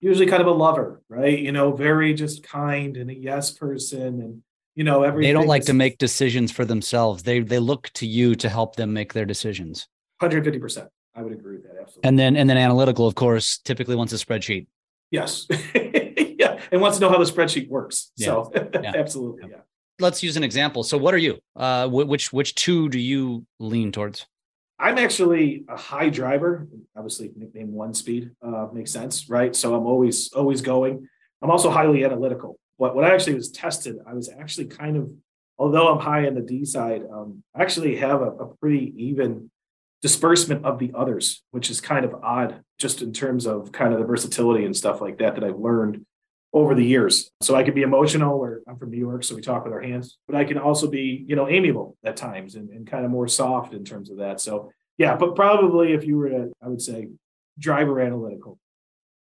usually 0.00 0.26
kind 0.26 0.42
of 0.42 0.48
a 0.48 0.52
lover 0.52 1.02
right? 1.08 1.38
You 1.38 1.52
know 1.52 1.72
very 1.72 2.14
just 2.14 2.42
kind 2.42 2.96
and 2.96 3.10
a 3.10 3.14
yes 3.14 3.50
person 3.50 4.20
and 4.20 4.42
you 4.76 4.84
know 4.84 5.02
everything 5.02 5.28
they 5.28 5.32
don't 5.32 5.48
like 5.48 5.62
is, 5.62 5.66
to 5.66 5.74
make 5.74 5.98
decisions 5.98 6.52
for 6.52 6.64
themselves. 6.64 7.24
They 7.24 7.40
they 7.40 7.58
look 7.58 7.90
to 7.94 8.06
you 8.06 8.34
to 8.36 8.48
help 8.48 8.76
them 8.76 8.92
make 8.92 9.12
their 9.12 9.26
decisions. 9.26 9.88
150% 10.22 10.86
i 11.16 11.22
would 11.22 11.32
agree 11.32 11.56
with 11.56 11.64
that. 11.64 11.72
Absolutely. 11.80 12.08
And 12.08 12.18
then 12.18 12.36
and 12.36 12.48
then 12.48 12.56
analytical 12.56 13.06
of 13.06 13.16
course 13.16 13.58
typically 13.58 13.96
wants 13.96 14.12
a 14.12 14.16
spreadsheet 14.16 14.66
Yes. 15.10 15.46
yeah. 15.74 16.60
And 16.72 16.80
wants 16.80 16.98
to 16.98 17.02
know 17.02 17.10
how 17.10 17.18
the 17.18 17.24
spreadsheet 17.24 17.68
works. 17.68 18.12
Yeah. 18.16 18.26
So 18.26 18.52
yeah. 18.54 18.92
absolutely. 18.96 19.50
Yeah. 19.50 19.58
Let's 19.98 20.22
use 20.22 20.36
an 20.36 20.44
example. 20.44 20.82
So 20.82 20.96
what 20.96 21.12
are 21.12 21.18
you? 21.18 21.38
Uh, 21.54 21.88
which, 21.88 22.32
which 22.32 22.54
two 22.54 22.88
do 22.88 22.98
you 22.98 23.44
lean 23.58 23.92
towards? 23.92 24.26
I'm 24.78 24.96
actually 24.96 25.64
a 25.68 25.76
high 25.76 26.08
driver, 26.08 26.66
obviously 26.96 27.30
nickname 27.36 27.72
one 27.72 27.92
speed 27.92 28.30
uh, 28.42 28.68
makes 28.72 28.90
sense, 28.90 29.28
right? 29.28 29.54
So 29.54 29.74
I'm 29.74 29.84
always, 29.84 30.32
always 30.32 30.62
going. 30.62 31.06
I'm 31.42 31.50
also 31.50 31.70
highly 31.70 32.02
analytical. 32.02 32.58
What, 32.78 32.96
what 32.96 33.04
I 33.04 33.12
actually 33.12 33.34
was 33.34 33.50
tested, 33.50 33.96
I 34.06 34.14
was 34.14 34.30
actually 34.30 34.68
kind 34.68 34.96
of, 34.96 35.10
although 35.58 35.92
I'm 35.92 36.00
high 36.00 36.26
in 36.26 36.34
the 36.34 36.40
D 36.40 36.64
side, 36.64 37.02
um, 37.12 37.42
I 37.54 37.60
actually 37.60 37.96
have 37.96 38.22
a, 38.22 38.30
a 38.30 38.56
pretty 38.56 38.94
even 38.96 39.50
disbursement 40.02 40.64
of 40.64 40.78
the 40.78 40.92
others, 40.94 41.42
which 41.50 41.70
is 41.70 41.80
kind 41.80 42.04
of 42.04 42.14
odd 42.22 42.62
just 42.78 43.02
in 43.02 43.12
terms 43.12 43.46
of 43.46 43.70
kind 43.72 43.92
of 43.92 44.00
the 44.00 44.06
versatility 44.06 44.64
and 44.64 44.76
stuff 44.76 45.00
like 45.00 45.18
that 45.18 45.34
that 45.34 45.44
I've 45.44 45.58
learned 45.58 46.04
over 46.52 46.74
the 46.74 46.84
years. 46.84 47.30
So 47.42 47.54
I 47.54 47.62
can 47.62 47.74
be 47.74 47.82
emotional, 47.82 48.38
or 48.38 48.62
I'm 48.66 48.76
from 48.76 48.90
New 48.90 48.98
York, 48.98 49.22
so 49.22 49.36
we 49.36 49.42
talk 49.42 49.64
with 49.64 49.72
our 49.72 49.80
hands, 49.80 50.18
but 50.26 50.36
I 50.36 50.44
can 50.44 50.58
also 50.58 50.88
be, 50.88 51.24
you 51.28 51.36
know, 51.36 51.48
amiable 51.48 51.96
at 52.04 52.16
times 52.16 52.56
and, 52.56 52.70
and 52.70 52.86
kind 52.86 53.04
of 53.04 53.10
more 53.10 53.28
soft 53.28 53.72
in 53.74 53.84
terms 53.84 54.10
of 54.10 54.18
that. 54.18 54.40
So 54.40 54.70
yeah, 54.98 55.16
but 55.16 55.36
probably 55.36 55.92
if 55.92 56.04
you 56.04 56.16
were 56.16 56.28
to, 56.28 56.52
I 56.62 56.68
would 56.68 56.82
say 56.82 57.08
driver 57.58 58.00
analytical. 58.00 58.58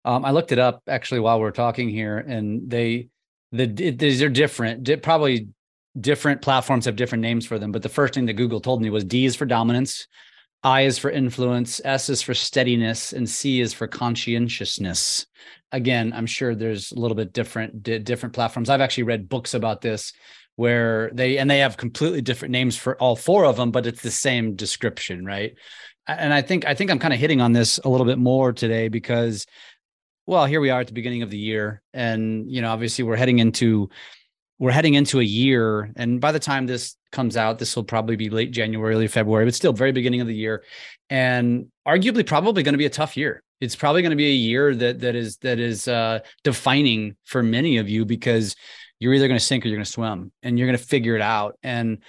Um, 0.04 0.26
I 0.26 0.32
looked 0.32 0.52
it 0.52 0.60
up 0.60 0.82
actually 0.88 1.20
while 1.20 1.40
we 1.40 1.46
are 1.46 1.52
talking 1.52 1.90
here, 1.90 2.18
and 2.18 2.70
they 2.70 3.10
the 3.52 3.68
these 3.68 4.22
are 4.24 4.30
different. 4.30 4.90
Probably 5.04 5.50
different 6.00 6.42
platforms 6.42 6.86
have 6.86 6.96
different 6.96 7.22
names 7.22 7.46
for 7.46 7.60
them, 7.60 7.72
but 7.72 7.84
the 7.84 7.90
first 7.90 8.14
thing 8.16 8.26
that 8.26 8.34
Google 8.34 8.62
told 8.62 8.82
me 8.82 8.90
was 8.90 9.04
D 9.04 9.26
is 9.26 9.36
for 9.36 9.46
dominance, 9.46 10.08
I 10.63 10.82
is 10.82 10.97
for 10.97 11.10
influence, 11.10 11.82
S 11.84 12.10
is 12.10 12.21
for 12.21 12.34
steadiness, 12.34 13.13
and 13.13 13.28
C 13.28 13.62
is 13.62 13.74
for 13.74 13.88
conscientiousness. 13.88 15.26
Again, 15.71 16.13
I'm 16.13 16.28
sure 16.28 16.54
there's 16.54 16.91
a 16.91 17.00
little 17.00 17.15
bit 17.15 17.34
different 17.34 17.82
different 17.84 18.34
platforms. 18.34 18.69
I've 18.69 18.82
actually 18.82 19.04
read 19.04 19.30
books 19.30 19.54
about 19.54 19.82
this 19.82 20.13
where 20.56 21.10
they 21.13 21.38
and 21.38 21.50
they 21.50 21.60
have 21.60 21.78
completely 21.78 22.21
different 22.21 22.52
names 22.52 22.78
for 22.78 22.95
all 22.97 23.15
four 23.15 23.45
of 23.45 23.56
them, 23.56 23.71
but 23.71 23.88
it's 23.88 24.02
the 24.02 24.12
same 24.12 24.56
description, 24.56 25.26
right? 25.26 25.56
And 26.08 26.34
I 26.34 26.41
think 26.41 26.65
I 26.65 26.76
think 26.76 26.91
I'm 26.91 27.00
kind 27.00 27.13
of 27.13 27.19
hitting 27.19 27.41
on 27.41 27.54
this 27.54 27.80
a 27.80 27.89
little 27.89 28.06
bit 28.06 28.19
more 28.19 28.54
today 28.54 28.88
because 28.88 29.45
well, 30.28 30.45
here 30.45 30.62
we 30.62 30.69
are 30.69 30.82
at 30.82 30.88
the 30.88 30.93
beginning 30.93 31.24
of 31.24 31.32
the 31.32 31.38
year 31.38 31.82
and 31.93 32.50
you 32.52 32.62
know, 32.62 32.71
obviously 32.71 33.04
we're 33.04 33.15
heading 33.15 33.39
into 33.39 33.89
we're 34.60 34.71
heading 34.71 34.93
into 34.93 35.19
a 35.19 35.24
year 35.24 35.91
and 35.95 36.21
by 36.21 36.32
the 36.32 36.39
time 36.39 36.67
this 36.67 36.95
comes 37.12 37.38
out 37.38 37.60
this 37.60 37.76
will 37.76 37.84
probably 37.84 38.15
be 38.15 38.30
late 38.30 38.52
january 38.52 38.95
early 38.95 39.08
february 39.08 39.45
but 39.45 39.54
still 39.54 39.74
very 39.74 39.91
beginning 39.91 40.21
of 40.21 40.28
the 40.28 40.36
year. 40.36 40.63
And 41.10 41.67
arguably 41.88 42.26
probably 42.26 42.63
going 42.63 42.74
to 42.74 42.78
be 42.78 42.86
a 42.86 42.89
tough 42.89 43.17
year. 43.17 43.43
It's 43.60 43.76
probably 43.76 44.02
going 44.02 44.12
to 44.12 44.15
be 44.15 44.30
a 44.30 44.34
year 44.34 44.74
that 44.76 45.02
that 45.02 45.15
is 45.15 45.38
that 45.38 45.60
is 45.60 45.88
uh, 45.88 46.19
defining 46.43 47.15
for 47.26 47.43
many 47.43 47.78
of 47.78 47.89
you 47.89 48.06
because 48.06 48.56
you're 49.00 49.13
either 49.13 49.28
going 49.28 49.39
to 49.39 49.45
sink 49.45 49.65
or 49.65 49.67
you're 49.67 49.78
going 49.78 49.86
to 49.86 49.91
swim 49.91 50.32
and 50.41 50.58
you're 50.58 50.67
going 50.67 50.78
to 50.78 50.84
figure 50.84 51.15
it 51.15 51.21
out. 51.21 51.58
And 51.63 52.00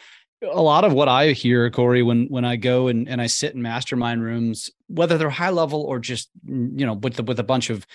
a 0.43 0.61
lot 0.61 0.85
of 0.85 0.93
what 0.93 1.09
I 1.09 1.33
hear, 1.33 1.71
Corey, 1.71 2.03
when 2.03 2.27
when 2.27 2.45
I 2.45 2.57
go 2.57 2.89
and, 2.89 3.09
and 3.09 3.21
I 3.21 3.27
sit 3.27 3.55
in 3.55 3.63
mastermind 3.63 4.23
rooms, 4.23 4.71
whether 4.89 5.19
they're 5.19 5.31
high 5.31 5.51
level 5.51 5.83
or 5.83 5.99
just 5.99 6.31
you 6.47 6.87
know 6.87 6.95
with 6.95 7.15
the, 7.15 7.23
with 7.23 7.39
a 7.39 7.45
bunch 7.45 7.71
of 7.71 7.87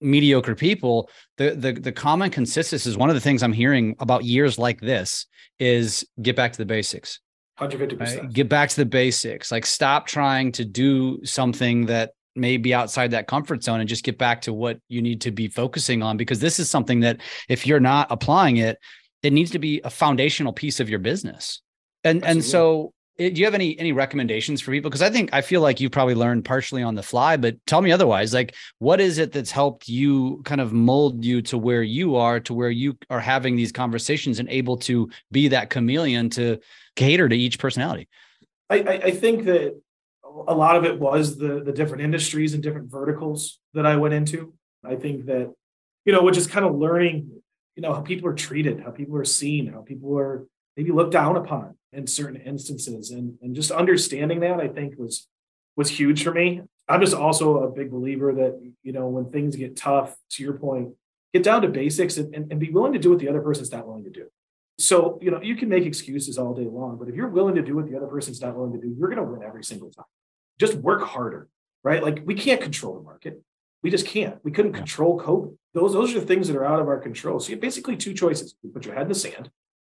mediocre 0.00 0.54
people 0.54 1.10
the, 1.36 1.50
the 1.50 1.72
the 1.72 1.92
common 1.92 2.30
consensus 2.30 2.86
is 2.86 2.96
one 2.96 3.10
of 3.10 3.14
the 3.14 3.20
things 3.20 3.42
i'm 3.42 3.52
hearing 3.52 3.94
about 4.00 4.24
years 4.24 4.58
like 4.58 4.80
this 4.80 5.26
is 5.58 6.06
get 6.22 6.34
back 6.34 6.52
to 6.52 6.58
the 6.58 6.66
basics 6.66 7.20
150%. 7.60 8.00
Right? 8.00 8.32
Get 8.32 8.48
back 8.48 8.70
to 8.70 8.76
the 8.76 8.86
basics. 8.86 9.52
Like 9.52 9.66
stop 9.66 10.06
trying 10.06 10.52
to 10.52 10.64
do 10.64 11.24
something 11.24 11.86
that 11.86 12.12
may 12.34 12.56
be 12.56 12.72
outside 12.72 13.10
that 13.10 13.26
comfort 13.26 13.62
zone 13.62 13.80
and 13.80 13.88
just 13.88 14.04
get 14.04 14.16
back 14.16 14.40
to 14.42 14.52
what 14.52 14.78
you 14.88 15.02
need 15.02 15.20
to 15.22 15.30
be 15.30 15.48
focusing 15.48 16.02
on 16.02 16.16
because 16.16 16.40
this 16.40 16.58
is 16.58 16.70
something 16.70 17.00
that 17.00 17.20
if 17.48 17.66
you're 17.66 17.80
not 17.80 18.06
applying 18.10 18.56
it, 18.56 18.78
it 19.22 19.32
needs 19.32 19.50
to 19.50 19.58
be 19.58 19.80
a 19.84 19.90
foundational 19.90 20.52
piece 20.52 20.80
of 20.80 20.88
your 20.88 20.98
business. 20.98 21.60
And 22.02 22.18
Absolutely. 22.24 22.30
and 22.30 22.44
so 22.44 22.92
Eh, 23.20 23.28
do 23.28 23.38
you 23.38 23.44
have 23.44 23.54
any 23.54 23.78
any 23.78 23.92
recommendations 23.92 24.60
for 24.60 24.72
people? 24.72 24.90
Because 24.90 25.02
i 25.02 25.10
think 25.10 25.30
i 25.32 25.42
feel 25.42 25.60
like 25.60 25.78
you 25.78 25.90
probably 25.90 26.14
learned 26.14 26.44
partially 26.44 26.82
on 26.82 26.94
the 26.94 27.02
fly 27.02 27.36
but 27.36 27.54
tell 27.66 27.82
me 27.82 27.92
otherwise 27.92 28.32
like 28.32 28.54
what 28.78 29.00
is 29.00 29.18
it 29.18 29.30
that's 29.30 29.50
helped 29.50 29.88
you 29.88 30.40
kind 30.44 30.60
of 30.60 30.72
mold 30.72 31.24
you 31.24 31.42
to 31.42 31.58
where 31.58 31.82
you 31.82 32.16
are 32.16 32.40
to 32.40 32.54
where 32.54 32.70
you 32.70 32.96
are 33.10 33.20
having 33.20 33.56
these 33.56 33.72
conversations 33.72 34.38
and 34.38 34.48
able 34.48 34.78
to 34.78 35.10
be 35.30 35.48
that 35.48 35.68
chameleon 35.68 36.30
to 36.30 36.58
cater 36.96 37.28
to 37.28 37.36
each 37.36 37.58
personality? 37.58 38.08
I 38.70 38.78
i, 38.78 38.92
I 39.04 39.10
think 39.10 39.44
that 39.44 39.78
a 40.48 40.54
lot 40.54 40.76
of 40.76 40.84
it 40.84 40.98
was 40.98 41.36
the 41.36 41.62
the 41.62 41.72
different 41.72 42.02
industries 42.02 42.54
and 42.54 42.62
different 42.62 42.90
verticals 42.90 43.60
that 43.74 43.86
i 43.86 43.96
went 43.96 44.14
into. 44.14 44.54
I 44.82 44.96
think 44.96 45.26
that 45.26 45.52
you 46.06 46.12
know 46.12 46.22
which 46.22 46.38
is 46.38 46.46
kind 46.46 46.64
of 46.64 46.74
learning 46.74 47.30
you 47.76 47.82
know 47.82 47.92
how 47.92 48.00
people 48.00 48.28
are 48.28 48.34
treated 48.34 48.80
how 48.80 48.90
people 48.90 49.16
are 49.16 49.24
seen 49.24 49.66
how 49.66 49.82
people 49.82 50.18
are 50.18 50.46
maybe 50.76 50.92
looked 50.92 51.12
down 51.12 51.36
upon 51.36 51.74
in 51.92 52.06
certain 52.06 52.40
instances. 52.40 53.10
And 53.10 53.38
and 53.42 53.54
just 53.54 53.70
understanding 53.70 54.40
that 54.40 54.60
i 54.60 54.68
think 54.68 54.98
was 54.98 55.26
was 55.76 55.88
huge 55.88 56.22
for 56.22 56.32
me. 56.32 56.62
I'm 56.88 57.00
just 57.00 57.14
also 57.14 57.62
a 57.62 57.70
big 57.70 57.90
believer 57.90 58.32
that 58.34 58.60
you 58.82 58.92
know 58.92 59.08
when 59.08 59.30
things 59.30 59.56
get 59.56 59.76
tough 59.76 60.16
to 60.30 60.42
your 60.42 60.54
point 60.54 60.90
get 61.32 61.44
down 61.44 61.62
to 61.62 61.68
basics 61.68 62.16
and, 62.16 62.34
and, 62.34 62.50
and 62.50 62.58
be 62.58 62.70
willing 62.70 62.92
to 62.92 62.98
do 62.98 63.10
what 63.10 63.20
the 63.20 63.28
other 63.28 63.40
person's 63.40 63.70
not 63.70 63.86
willing 63.86 64.04
to 64.04 64.10
do. 64.10 64.26
So 64.78 65.18
you 65.22 65.30
know 65.30 65.40
you 65.40 65.56
can 65.56 65.68
make 65.68 65.84
excuses 65.84 66.38
all 66.38 66.54
day 66.54 66.66
long 66.66 66.98
but 66.98 67.08
if 67.08 67.14
you're 67.14 67.28
willing 67.28 67.54
to 67.54 67.62
do 67.62 67.76
what 67.76 67.88
the 67.88 67.96
other 67.96 68.06
person's 68.06 68.40
not 68.40 68.56
willing 68.56 68.72
to 68.72 68.80
do 68.80 68.94
you're 68.98 69.08
going 69.08 69.24
to 69.24 69.30
win 69.32 69.42
every 69.42 69.64
single 69.64 69.90
time. 69.90 70.06
Just 70.58 70.74
work 70.74 71.02
harder 71.02 71.48
right? 71.82 72.02
Like 72.02 72.22
we 72.26 72.34
can't 72.34 72.60
control 72.60 72.94
the 72.94 73.02
market. 73.02 73.40
We 73.82 73.88
just 73.90 74.06
can't. 74.06 74.36
We 74.44 74.50
couldn't 74.50 74.74
control 74.74 75.18
covid 75.18 75.56
those 75.72 75.92
those 75.92 76.14
are 76.14 76.20
the 76.20 76.26
things 76.26 76.48
that 76.48 76.56
are 76.56 76.64
out 76.64 76.80
of 76.80 76.88
our 76.88 76.98
control. 76.98 77.38
So 77.38 77.50
you 77.50 77.54
have 77.54 77.60
basically 77.60 77.96
two 77.96 78.14
choices. 78.14 78.54
You 78.62 78.70
put 78.70 78.84
your 78.84 78.94
head 78.94 79.04
in 79.04 79.08
the 79.08 79.14
sand 79.14 79.50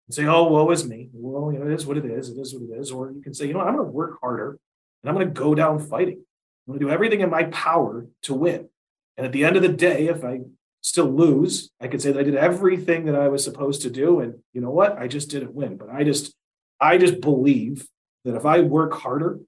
and 0.08 0.16
say, 0.16 0.26
oh, 0.26 0.44
woe 0.44 0.70
is 0.72 0.88
me. 0.88 1.10
Well, 1.14 1.52
you 1.52 1.60
know, 1.60 1.68
it 1.68 1.74
is 1.74 1.86
what 1.86 1.98
it 1.98 2.06
is. 2.06 2.30
It 2.30 2.40
is 2.40 2.54
what 2.54 2.64
it 2.64 2.80
is. 2.80 2.92
Or 2.92 3.12
you 3.12 3.22
can 3.22 3.34
say, 3.34 3.48
you 3.48 3.54
know, 3.54 3.60
what? 3.60 3.68
I'm 3.68 3.76
going 3.76 3.88
to 3.88 3.92
work 3.92 4.20
harder 4.22 4.58
and 5.04 5.10
I'm 5.10 5.16
going 5.16 5.28
to 5.28 5.34
go 5.34 5.54
down 5.54 5.80
fighting. 5.80 6.24
I'm 6.68 6.74
going 6.74 6.80
to 6.80 6.86
do 6.86 6.92
everything 6.92 7.22
in 7.22 7.30
my 7.30 7.44
power 7.46 8.08
to 8.24 8.34
win. 8.34 8.70
And 9.18 9.26
at 9.26 9.32
the 9.32 9.44
end 9.44 9.56
of 9.56 9.62
the 9.62 9.70
day, 9.70 10.08
if 10.08 10.24
I 10.24 10.42
still 10.82 11.12
lose, 11.12 11.72
I 11.82 11.88
could 11.88 12.02
say 12.02 12.12
that 12.12 12.20
I 12.20 12.24
did 12.24 12.36
everything 12.36 13.06
that 13.06 13.16
I 13.16 13.28
was 13.28 13.44
supposed 13.44 13.82
to 13.82 13.90
do. 13.90 14.20
And 14.22 14.36
you 14.54 14.62
know 14.62 14.72
what? 14.72 14.98
I 14.98 15.08
just 15.08 15.30
didn't 15.30 15.54
win. 15.54 15.76
But 15.78 15.90
I 15.90 16.04
just, 16.04 16.34
I 16.80 16.98
just 16.98 17.20
believe 17.20 17.88
that 18.24 18.36
if 18.36 18.46
I 18.46 18.62
work 18.62 18.94
harder, 18.94 19.40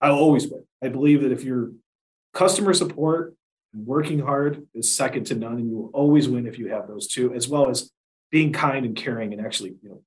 I'll 0.00 0.14
always 0.14 0.48
win. 0.48 0.64
I 0.82 0.88
believe 0.88 1.22
that 1.22 1.32
if 1.32 1.44
your 1.44 1.72
customer 2.32 2.72
support 2.72 3.34
and 3.72 3.86
working 3.86 4.20
hard 4.20 4.66
is 4.74 4.96
second 4.96 5.26
to 5.26 5.34
none, 5.34 5.56
and 5.56 5.68
you 5.68 5.76
will 5.76 5.90
always 5.92 6.28
win 6.28 6.46
if 6.46 6.58
you 6.58 6.68
have 6.68 6.88
those 6.88 7.06
two, 7.06 7.34
as 7.34 7.48
well 7.48 7.68
as 7.68 7.90
being 8.30 8.52
kind 8.52 8.86
and 8.86 8.96
caring 8.96 9.32
and 9.32 9.44
actually, 9.44 9.74
you 9.82 9.88
know, 9.88 10.02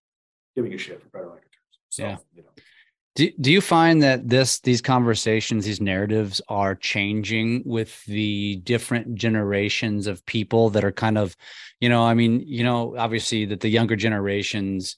giving 0.56 0.74
a 0.74 0.78
shit 0.78 1.02
for 1.02 1.10
better 1.10 1.28
lack 1.28 1.38
of 1.38 1.52
terms. 1.52 1.80
So, 1.90 2.04
yeah. 2.04 2.18
you 2.36 2.44
know. 2.44 2.50
Do, 3.16 3.30
do 3.42 3.52
you 3.52 3.60
find 3.60 4.02
that 4.04 4.30
this 4.30 4.62
these 4.62 4.82
conversations 4.82 5.66
these 5.66 5.82
narratives 5.82 6.42
are 6.48 6.76
changing 6.76 7.64
with 7.66 8.04
the 8.06 8.62
different 8.64 9.16
generations 9.16 10.08
of 10.08 10.26
people 10.26 10.70
that 10.70 10.86
are 10.86 10.94
kind 10.94 11.18
of 11.18 11.36
you 11.82 11.90
know 11.90 12.06
i 12.06 12.14
mean 12.14 12.42
you 12.48 12.64
know 12.64 12.96
obviously 12.98 13.44
that 13.48 13.60
the 13.60 13.68
younger 13.68 13.98
generations 13.98 14.96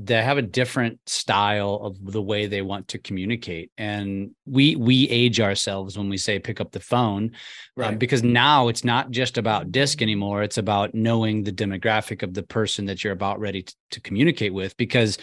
they 0.00 0.22
have 0.22 0.38
a 0.38 0.42
different 0.42 1.00
style 1.06 1.80
of 1.82 2.12
the 2.12 2.22
way 2.22 2.46
they 2.46 2.62
want 2.62 2.86
to 2.86 2.98
communicate 2.98 3.72
and 3.76 4.30
we 4.46 4.76
we 4.76 5.08
age 5.08 5.40
ourselves 5.40 5.98
when 5.98 6.08
we 6.08 6.16
say 6.16 6.38
pick 6.38 6.60
up 6.60 6.70
the 6.70 6.80
phone 6.80 7.24
um, 7.24 7.30
right. 7.76 7.88
um, 7.88 7.98
because 7.98 8.22
now 8.22 8.68
it's 8.68 8.84
not 8.84 9.10
just 9.10 9.38
about 9.38 9.72
disc 9.72 10.00
anymore 10.00 10.42
it's 10.42 10.58
about 10.58 10.94
knowing 10.94 11.42
the 11.42 11.52
demographic 11.52 12.22
of 12.22 12.32
the 12.32 12.42
person 12.44 12.86
that 12.86 13.02
you're 13.02 13.12
about 13.12 13.40
ready 13.40 13.62
to, 13.62 13.74
to 13.90 14.00
communicate 14.00 14.54
with 14.54 14.76
because 14.76 15.18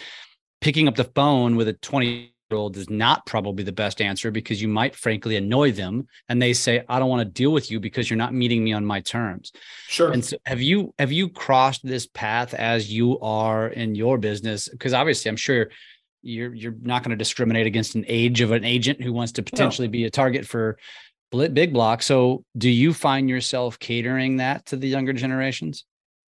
picking 0.60 0.88
up 0.88 0.94
the 0.94 1.04
phone 1.04 1.56
with 1.56 1.68
a 1.68 1.72
20 1.74 2.34
old 2.52 2.76
is 2.76 2.88
not 2.88 3.26
probably 3.26 3.64
the 3.64 3.72
best 3.72 4.00
answer 4.00 4.30
because 4.30 4.60
you 4.62 4.68
might 4.68 4.94
frankly 4.94 5.36
annoy 5.36 5.72
them 5.72 6.06
and 6.28 6.40
they 6.40 6.52
say 6.52 6.84
i 6.88 6.98
don't 6.98 7.08
want 7.08 7.20
to 7.20 7.24
deal 7.24 7.52
with 7.52 7.70
you 7.70 7.80
because 7.80 8.08
you're 8.08 8.16
not 8.16 8.34
meeting 8.34 8.62
me 8.62 8.72
on 8.72 8.84
my 8.84 9.00
terms. 9.00 9.52
Sure. 9.88 10.12
And 10.12 10.24
so 10.24 10.36
have 10.46 10.60
you 10.60 10.94
have 10.98 11.12
you 11.12 11.28
crossed 11.28 11.84
this 11.84 12.06
path 12.06 12.54
as 12.54 12.92
you 12.92 13.18
are 13.20 13.68
in 13.68 13.94
your 13.94 14.18
business? 14.18 14.68
Because 14.68 14.92
obviously 14.92 15.28
i'm 15.28 15.36
sure 15.36 15.68
you're 16.22 16.54
you're 16.54 16.76
not 16.82 17.02
going 17.02 17.10
to 17.10 17.16
discriminate 17.16 17.66
against 17.66 17.94
an 17.94 18.04
age 18.08 18.40
of 18.40 18.52
an 18.52 18.64
agent 18.64 19.02
who 19.02 19.12
wants 19.12 19.32
to 19.32 19.42
potentially 19.42 19.88
no. 19.88 19.92
be 19.92 20.04
a 20.04 20.10
target 20.10 20.46
for 20.46 20.78
big 21.30 21.72
block. 21.72 22.02
So 22.02 22.44
do 22.56 22.70
you 22.70 22.94
find 22.94 23.28
yourself 23.28 23.78
catering 23.78 24.38
that 24.38 24.66
to 24.66 24.76
the 24.76 24.88
younger 24.88 25.12
generations? 25.12 25.84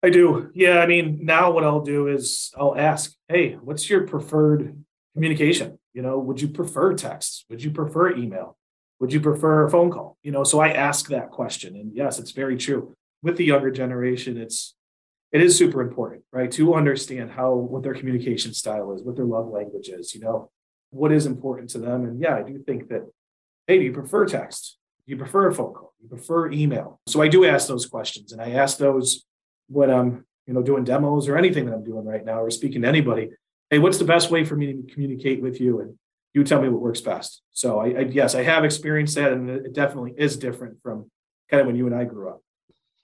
I 0.03 0.11
do. 0.11 0.51
Yeah 0.55 0.81
i 0.81 0.87
mean 0.87 1.21
now 1.23 1.51
what 1.51 1.65
i'll 1.65 1.83
do 1.83 2.09
is 2.09 2.53
i'll 2.59 2.77
ask 2.77 3.13
hey 3.29 3.53
what's 3.61 3.89
your 3.91 4.07
preferred 4.07 4.83
communication 5.21 5.79
you 5.93 6.03
know, 6.03 6.19
would 6.19 6.41
you 6.41 6.49
prefer 6.49 6.95
text? 6.95 7.45
Would 7.51 7.63
you 7.63 7.71
prefer 7.71 8.15
email? 8.15 8.57
Would 9.01 9.13
you 9.13 9.21
prefer 9.21 9.67
a 9.67 9.71
phone 9.71 9.91
call? 9.91 10.19
You 10.23 10.31
know, 10.31 10.45
so 10.45 10.61
I 10.61 10.71
ask 10.71 11.09
that 11.09 11.31
question. 11.31 11.75
And 11.75 11.95
yes, 11.95 12.19
it's 12.19 12.33
very 12.33 12.57
true. 12.57 12.95
With 13.23 13.37
the 13.37 13.45
younger 13.45 13.71
generation, 13.71 14.37
it's 14.37 14.75
it 15.33 15.41
is 15.41 15.57
super 15.57 15.81
important, 15.81 16.23
right? 16.33 16.51
To 16.53 16.75
understand 16.75 17.31
how 17.31 17.55
what 17.55 17.83
their 17.83 17.95
communication 17.95 18.53
style 18.53 18.93
is, 18.93 19.03
what 19.03 19.17
their 19.17 19.25
love 19.25 19.49
language 19.49 19.89
is, 19.89 20.15
you 20.15 20.21
know, 20.21 20.51
what 20.91 21.13
is 21.13 21.25
important 21.25 21.71
to 21.71 21.79
them. 21.79 22.05
And 22.05 22.21
yeah, 22.21 22.37
I 22.37 22.43
do 22.43 22.59
think 22.67 22.89
that, 22.89 23.09
do 23.69 23.75
you 23.75 23.93
prefer 23.93 24.27
text? 24.27 24.77
You 25.07 25.17
prefer 25.17 25.49
a 25.49 25.55
phone 25.55 25.73
call? 25.73 25.95
You 26.03 26.09
prefer 26.09 26.51
email? 26.51 27.01
So 27.07 27.23
I 27.23 27.29
do 27.29 27.45
ask 27.45 27.69
those 27.69 27.87
questions. 27.87 28.33
And 28.33 28.43
I 28.43 28.51
ask 28.51 28.79
those 28.79 29.25
when 29.69 29.91
I'm, 29.91 30.27
you 30.47 30.55
know, 30.55 30.63
doing 30.63 30.83
demos 30.83 31.29
or 31.29 31.37
anything 31.37 31.67
that 31.67 31.75
I'm 31.75 31.85
doing 31.85 32.05
right 32.05 32.25
now 32.25 32.43
or 32.43 32.51
speaking 32.51 32.83
to 32.83 32.89
anybody 32.89 33.31
hey, 33.71 33.79
what's 33.79 33.99
the 33.99 34.05
best 34.05 34.31
way 34.31 34.45
for 34.45 34.57
me 34.57 34.67
to 34.67 34.93
communicate 34.93 35.41
with 35.41 35.61
you? 35.61 35.81
And 35.81 35.97
you 36.35 36.45
tell 36.45 36.61
me 36.61 36.69
what 36.69 36.81
works 36.81 37.01
best. 37.01 37.43
So 37.53 37.81
I, 37.81 37.87
I 37.87 38.01
yes, 38.01 38.35
I 38.35 38.43
have 38.43 38.65
experienced 38.65 39.15
that, 39.17 39.33
and 39.33 39.49
it 39.49 39.73
definitely 39.73 40.15
is 40.17 40.37
different 40.37 40.83
from 40.83 41.11
kind 41.51 41.61
of 41.61 41.67
when 41.67 41.77
you 41.77 41.87
and 41.87 41.95
I 41.95 42.05
grew 42.05 42.29
up. 42.29 42.43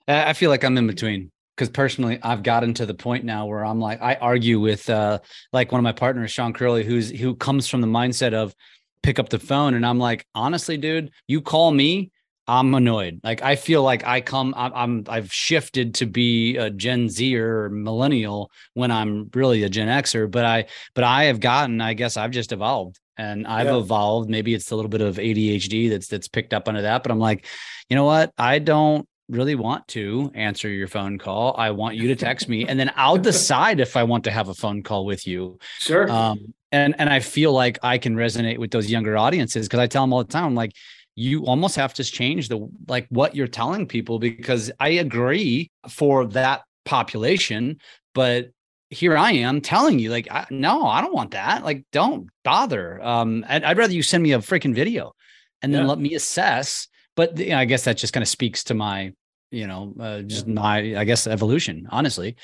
I 0.07 0.33
feel 0.33 0.49
like 0.49 0.63
I'm 0.63 0.77
in 0.77 0.87
between 0.87 1.31
because 1.55 1.69
personally 1.69 2.19
I've 2.21 2.43
gotten 2.43 2.73
to 2.75 2.85
the 2.85 2.93
point 2.93 3.25
now 3.25 3.45
where 3.47 3.65
I'm 3.65 3.79
like 3.79 4.01
I 4.01 4.15
argue 4.15 4.59
with 4.59 4.89
uh 4.89 5.19
like 5.51 5.71
one 5.71 5.79
of 5.79 5.83
my 5.83 5.91
partners 5.91 6.31
Sean 6.31 6.53
Curley 6.53 6.85
who's 6.85 7.09
who 7.09 7.35
comes 7.35 7.67
from 7.67 7.81
the 7.81 7.87
mindset 7.87 8.33
of 8.33 8.55
pick 9.03 9.19
up 9.19 9.29
the 9.29 9.39
phone 9.39 9.73
and 9.73 9.85
I'm 9.85 9.99
like 9.99 10.25
honestly 10.33 10.77
dude 10.77 11.11
you 11.27 11.41
call 11.41 11.71
me 11.71 12.11
I'm 12.47 12.73
annoyed. 12.73 13.19
Like 13.23 13.41
I 13.41 13.55
feel 13.57 13.83
like 13.83 14.05
I 14.05 14.21
come, 14.21 14.53
I'm, 14.55 15.03
i 15.07 15.15
have 15.15 15.31
shifted 15.31 15.95
to 15.95 16.05
be 16.05 16.55
a 16.55 16.69
Gen 16.69 17.09
Z 17.09 17.37
or 17.37 17.69
millennial 17.69 18.51
when 18.73 18.89
I'm 18.89 19.29
really 19.33 19.63
a 19.63 19.69
Gen 19.69 19.87
Xer. 19.87 20.31
But 20.31 20.45
I, 20.45 20.65
but 20.93 21.03
I 21.03 21.25
have 21.25 21.41
gotten, 21.41 21.81
I 21.81 21.93
guess 21.93 22.15
I've 22.15 22.31
just 22.31 22.53
evolved, 22.53 22.99
and 23.17 23.45
I've 23.45 23.67
yeah. 23.67 23.77
evolved. 23.77 24.29
Maybe 24.29 24.53
it's 24.53 24.71
a 24.71 24.75
little 24.75 24.89
bit 24.89 25.01
of 25.01 25.17
ADHD 25.17 25.89
that's 25.89 26.07
that's 26.07 26.29
picked 26.29 26.53
up 26.53 26.69
under 26.69 26.83
that. 26.83 27.03
But 27.03 27.11
I'm 27.11 27.19
like, 27.19 27.45
you 27.89 27.95
know 27.95 28.05
what? 28.05 28.31
I 28.37 28.59
don't 28.59 29.07
really 29.29 29.55
want 29.55 29.85
to 29.89 30.31
answer 30.33 30.69
your 30.69 30.87
phone 30.87 31.17
call. 31.17 31.53
I 31.57 31.71
want 31.71 31.97
you 31.97 32.07
to 32.07 32.15
text 32.15 32.47
me, 32.47 32.65
and 32.65 32.79
then 32.79 32.93
I'll 32.95 33.17
decide 33.31 33.81
if 33.81 33.97
I 33.97 34.03
want 34.03 34.23
to 34.23 34.31
have 34.31 34.47
a 34.47 34.53
phone 34.53 34.83
call 34.83 35.05
with 35.05 35.27
you. 35.27 35.59
Sure. 35.79 36.09
Um, 36.09 36.53
and 36.71 36.95
and 36.97 37.09
I 37.09 37.19
feel 37.19 37.51
like 37.51 37.79
I 37.83 37.97
can 37.97 38.15
resonate 38.15 38.57
with 38.57 38.71
those 38.71 38.89
younger 38.89 39.17
audiences 39.17 39.67
because 39.67 39.79
I 39.79 39.87
tell 39.87 40.03
them 40.03 40.13
all 40.13 40.23
the 40.23 40.31
time, 40.31 40.45
I'm 40.45 40.55
like 40.55 40.71
you 41.19 41.47
almost 41.47 41.75
have 41.75 41.95
to 41.95 42.03
change 42.03 42.47
the 42.47 42.69
like 42.87 43.07
what 43.09 43.35
you're 43.35 43.47
telling 43.47 43.87
people 43.87 44.19
because 44.19 44.71
I 44.79 44.89
agree 44.89 45.71
for 45.89 46.27
that 46.27 46.61
population, 46.85 47.79
but 48.13 48.51
here 48.91 49.17
I 49.17 49.31
am 49.31 49.59
telling 49.59 49.97
you, 49.97 50.11
like, 50.11 50.27
I, 50.29 50.45
no, 50.51 50.85
I 50.85 51.01
don't 51.01 51.15
want 51.15 51.31
that. 51.31 51.65
Like, 51.65 51.83
don't 51.91 52.29
bother. 52.43 53.03
Um, 53.03 53.43
I'd, 53.49 53.63
I'd 53.63 53.79
rather 53.79 53.93
you 53.93 54.03
send 54.03 54.21
me 54.21 54.33
a 54.33 54.37
freaking 54.37 54.75
video 54.75 55.15
and 55.63 55.73
then 55.73 55.81
yeah. 55.81 55.87
let 55.87 55.97
me 55.97 56.13
assess. 56.13 56.87
But 57.15 57.35
you 57.39 57.49
know, 57.49 57.57
I 57.57 57.65
guess 57.65 57.85
that 57.85 57.97
just 57.97 58.13
kind 58.13 58.21
of 58.21 58.27
speaks 58.27 58.63
to 58.65 58.75
my, 58.75 59.11
you 59.49 59.65
know, 59.65 59.95
uh, 59.99 60.21
just 60.21 60.47
my, 60.47 60.99
I 60.99 61.03
guess, 61.03 61.25
evolution, 61.25 61.87
honestly. 61.89 62.35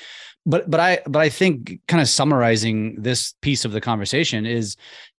But, 0.44 0.68
but 0.68 0.80
I, 0.80 0.98
but 1.06 1.22
I 1.22 1.28
think 1.28 1.78
kind 1.86 2.02
of 2.02 2.08
summarizing 2.08 3.00
this 3.00 3.34
piece 3.40 3.64
of 3.64 3.70
the 3.70 3.80
conversation 3.80 4.46
is 4.46 4.76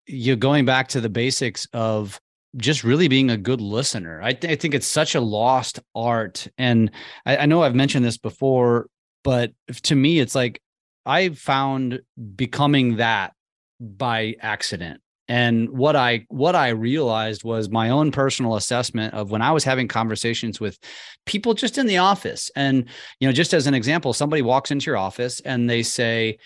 you're 0.08 0.36
going 0.36 0.65
back 0.65 0.89
to 0.89 1.00
the 1.00 1.10
basics 1.10 1.68
of 1.72 2.20
just 2.58 2.84
really 2.84 3.08
being 3.08 3.30
a 3.30 3.38
good 3.38 3.62
listener. 3.62 4.22
I, 4.22 4.34
th- 4.34 4.52
I 4.52 4.56
think 4.56 4.74
it's 4.74 4.88
such 4.88 5.15
a 5.15 5.22
lost 5.22 5.80
art. 5.94 6.48
And 6.58 6.91
I, 7.26 7.38
I 7.38 7.46
know 7.46 7.63
I've 7.63 7.76
mentioned 7.76 8.06
this 8.06 8.18
before, 8.18 8.88
but 9.24 9.52
to 9.84 9.96
me, 9.96 10.20
it's 10.20 10.36
like 10.36 10.62
I 11.06 11.30
found 11.30 12.02
becoming 12.36 12.98
that 12.98 13.34
by 13.80 14.36
accident. 14.39 15.02
And 15.28 15.70
what 15.70 15.96
I 15.96 16.26
what 16.30 16.56
I 16.56 16.70
realized 16.70 17.44
was 17.44 17.68
my 17.68 17.89
own 17.89 18.12
personal 18.12 18.56
assessment 18.56 19.15
of 19.15 19.32
when 19.32 19.41
I 19.41 19.52
was 19.52 19.63
having 19.63 19.88
conversations 19.88 20.60
with 20.60 20.78
people 21.26 21.56
just 21.56 21.80
in 21.80 21.88
the 21.88 21.98
office. 21.98 22.52
And, 22.56 22.86
you 23.20 23.28
know, 23.28 23.32
just 23.32 23.54
as 23.54 23.65
an 23.65 23.74
example, 23.74 24.13
somebody 24.13 24.44
walks 24.44 24.70
into 24.70 24.86
your 24.86 24.98
office 24.98 25.39
and 25.39 25.68
they 25.68 25.82
say, 25.82 26.38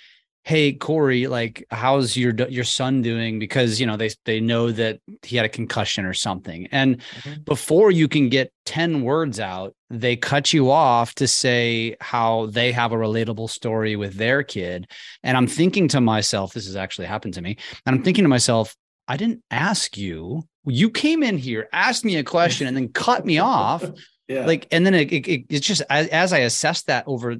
hey 0.43 0.73
corey 0.73 1.27
like 1.27 1.65
how's 1.69 2.15
your 2.15 2.33
your 2.49 2.63
son 2.63 3.01
doing? 3.01 3.39
Because 3.39 3.79
you 3.79 3.85
know 3.85 3.97
they 3.97 4.09
they 4.25 4.39
know 4.39 4.71
that 4.71 4.99
he 5.23 5.35
had 5.35 5.45
a 5.45 5.49
concussion 5.49 6.05
or 6.05 6.13
something. 6.13 6.67
And 6.71 6.97
mm-hmm. 6.97 7.41
before 7.43 7.91
you 7.91 8.07
can 8.07 8.29
get 8.29 8.51
10 8.65 9.01
words 9.01 9.39
out 9.39 9.75
they 9.91 10.15
cut 10.15 10.53
you 10.53 10.69
off 10.69 11.15
to 11.15 11.27
say 11.27 11.95
how 11.99 12.45
they 12.47 12.71
have 12.71 12.91
a 12.91 12.95
relatable 12.95 13.49
story 13.49 13.95
with 13.95 14.15
their 14.15 14.43
kid. 14.43 14.89
And 15.23 15.35
i'm 15.37 15.47
thinking 15.47 15.87
to 15.89 16.01
myself 16.01 16.53
this 16.53 16.65
has 16.65 16.75
actually 16.75 17.07
happened 17.07 17.33
to 17.35 17.41
me 17.41 17.57
and 17.85 17.95
i'm 17.95 18.03
thinking 18.03 18.23
to 18.23 18.29
myself 18.29 18.75
i 19.07 19.17
didn't 19.17 19.43
ask 19.51 19.97
you. 19.97 20.43
You 20.65 20.89
came 20.89 21.23
in 21.23 21.37
here 21.37 21.67
asked 21.73 22.05
me 22.05 22.17
a 22.17 22.23
question 22.23 22.67
and 22.67 22.77
then 22.77 22.89
cut 22.89 23.25
me 23.25 23.39
off. 23.39 23.83
Yeah. 24.29 24.45
like 24.45 24.67
and 24.69 24.85
then 24.85 24.93
it, 24.93 25.11
it, 25.11 25.45
it's 25.49 25.65
just 25.65 25.81
as, 25.89 26.05
as 26.09 26.33
i 26.33 26.37
assessed 26.37 26.85
that 26.85 27.03
over 27.07 27.37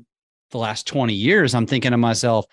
the 0.50 0.58
last 0.58 0.88
20 0.88 1.14
years 1.14 1.54
i'm 1.54 1.68
thinking 1.68 1.92
to 1.92 1.98
myself 1.98 2.48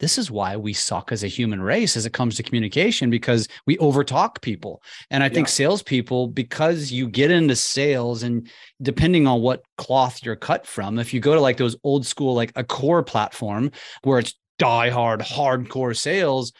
this 0.00 0.18
is 0.18 0.30
why 0.30 0.56
we 0.56 0.72
suck 0.72 1.12
as 1.12 1.22
a 1.22 1.28
human 1.28 1.62
race 1.62 1.96
as 1.96 2.06
it 2.06 2.12
comes 2.12 2.34
to 2.36 2.42
communication 2.42 3.10
because 3.10 3.46
we 3.66 3.76
overtalk 3.76 4.40
people. 4.40 4.82
And 5.10 5.22
I 5.22 5.28
think 5.28 5.46
salespeople, 5.46 6.28
because 6.28 6.90
you 6.90 7.06
get 7.06 7.30
into 7.30 7.54
sales 7.54 8.22
and 8.22 8.50
depending 8.82 9.26
on 9.26 9.42
what 9.42 9.62
cloth 9.76 10.24
you're 10.24 10.36
cut 10.36 10.66
from, 10.66 10.98
if 10.98 11.14
you 11.14 11.20
go 11.20 11.34
to 11.34 11.40
like 11.40 11.58
those 11.58 11.76
old 11.84 12.06
school, 12.06 12.34
like 12.34 12.52
a 12.56 12.64
core 12.64 13.02
platform 13.02 13.70
where 14.02 14.18
it's 14.18 14.34
die 14.58 14.90
hard, 14.90 15.20
hardcore 15.20 15.96
sales, 15.96 16.52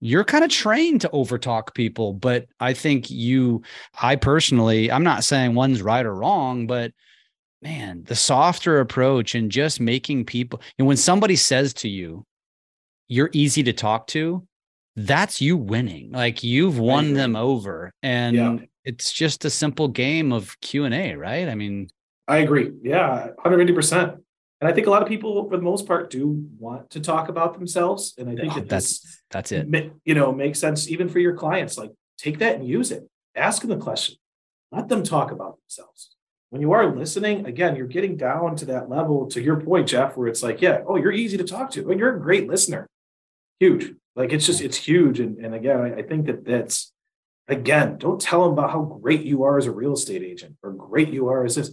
you're 0.00 0.24
kind 0.24 0.44
of 0.44 0.50
trained 0.50 1.02
to 1.02 1.08
overtalk 1.10 1.74
people. 1.74 2.14
But 2.14 2.46
I 2.58 2.72
think 2.72 3.10
you, 3.10 3.62
I 4.00 4.16
personally, 4.16 4.90
I'm 4.90 5.04
not 5.04 5.24
saying 5.24 5.54
one's 5.54 5.82
right 5.82 6.06
or 6.06 6.14
wrong, 6.14 6.66
but 6.66 6.92
man, 7.60 8.04
the 8.04 8.16
softer 8.16 8.80
approach 8.80 9.34
and 9.34 9.50
just 9.50 9.80
making 9.80 10.24
people, 10.24 10.62
and 10.78 10.88
when 10.88 10.96
somebody 10.96 11.36
says 11.36 11.74
to 11.74 11.88
you, 11.88 12.24
you're 13.10 13.28
easy 13.32 13.64
to 13.64 13.72
talk 13.72 14.06
to, 14.06 14.46
that's 14.94 15.40
you 15.40 15.56
winning. 15.56 16.12
Like 16.12 16.42
you've 16.42 16.78
won 16.78 17.12
them 17.12 17.34
over. 17.34 17.92
And 18.02 18.36
yeah. 18.36 18.56
it's 18.84 19.12
just 19.12 19.44
a 19.44 19.50
simple 19.50 19.88
game 19.88 20.32
of 20.32 20.58
Q&A, 20.60 21.16
right? 21.16 21.48
I 21.48 21.54
mean, 21.54 21.88
I 22.28 22.38
agree. 22.38 22.70
Yeah, 22.82 23.28
150%. 23.44 24.20
And 24.60 24.68
I 24.68 24.72
think 24.72 24.86
a 24.86 24.90
lot 24.90 25.02
of 25.02 25.08
people, 25.08 25.48
for 25.48 25.56
the 25.56 25.62
most 25.62 25.86
part, 25.86 26.10
do 26.10 26.46
want 26.58 26.90
to 26.90 27.00
talk 27.00 27.28
about 27.28 27.54
themselves. 27.54 28.14
And 28.16 28.30
I 28.30 28.36
think 28.36 28.56
oh, 28.56 28.60
that's 28.60 29.22
that's 29.30 29.52
it. 29.52 29.66
You 30.04 30.14
know, 30.14 30.32
makes 30.32 30.60
sense 30.60 30.88
even 30.88 31.08
for 31.08 31.18
your 31.18 31.34
clients. 31.34 31.78
Like, 31.78 31.90
take 32.18 32.38
that 32.40 32.56
and 32.56 32.68
use 32.68 32.92
it. 32.92 33.08
Ask 33.34 33.62
them 33.62 33.70
the 33.70 33.78
question. 33.78 34.16
Let 34.70 34.88
them 34.88 35.02
talk 35.02 35.30
about 35.32 35.58
themselves. 35.62 36.14
When 36.50 36.60
you 36.60 36.72
are 36.72 36.94
listening, 36.94 37.46
again, 37.46 37.74
you're 37.74 37.86
getting 37.86 38.16
down 38.18 38.54
to 38.56 38.66
that 38.66 38.90
level. 38.90 39.26
To 39.28 39.40
your 39.40 39.58
point, 39.60 39.88
Jeff, 39.88 40.16
where 40.16 40.28
it's 40.28 40.42
like, 40.42 40.60
yeah, 40.60 40.82
oh, 40.86 40.96
you're 40.96 41.10
easy 41.10 41.38
to 41.38 41.44
talk 41.44 41.70
to, 41.70 41.90
and 41.90 41.98
you're 41.98 42.14
a 42.14 42.20
great 42.20 42.46
listener 42.46 42.89
huge. 43.60 43.94
Like 44.16 44.32
it's 44.32 44.46
just 44.46 44.60
it's 44.60 44.76
huge. 44.76 45.20
And 45.20 45.38
and 45.38 45.54
again, 45.54 45.80
I, 45.80 45.94
I 45.96 46.02
think 46.02 46.26
that 46.26 46.44
that's 46.44 46.92
again, 47.46 47.98
don't 47.98 48.20
tell 48.20 48.42
them 48.42 48.52
about 48.52 48.72
how 48.72 48.82
great 48.82 49.22
you 49.22 49.44
are 49.44 49.58
as 49.58 49.66
a 49.66 49.72
real 49.72 49.92
estate 49.92 50.22
agent 50.22 50.56
or 50.62 50.72
great 50.72 51.10
you 51.10 51.28
are 51.28 51.44
as 51.44 51.54
this. 51.54 51.70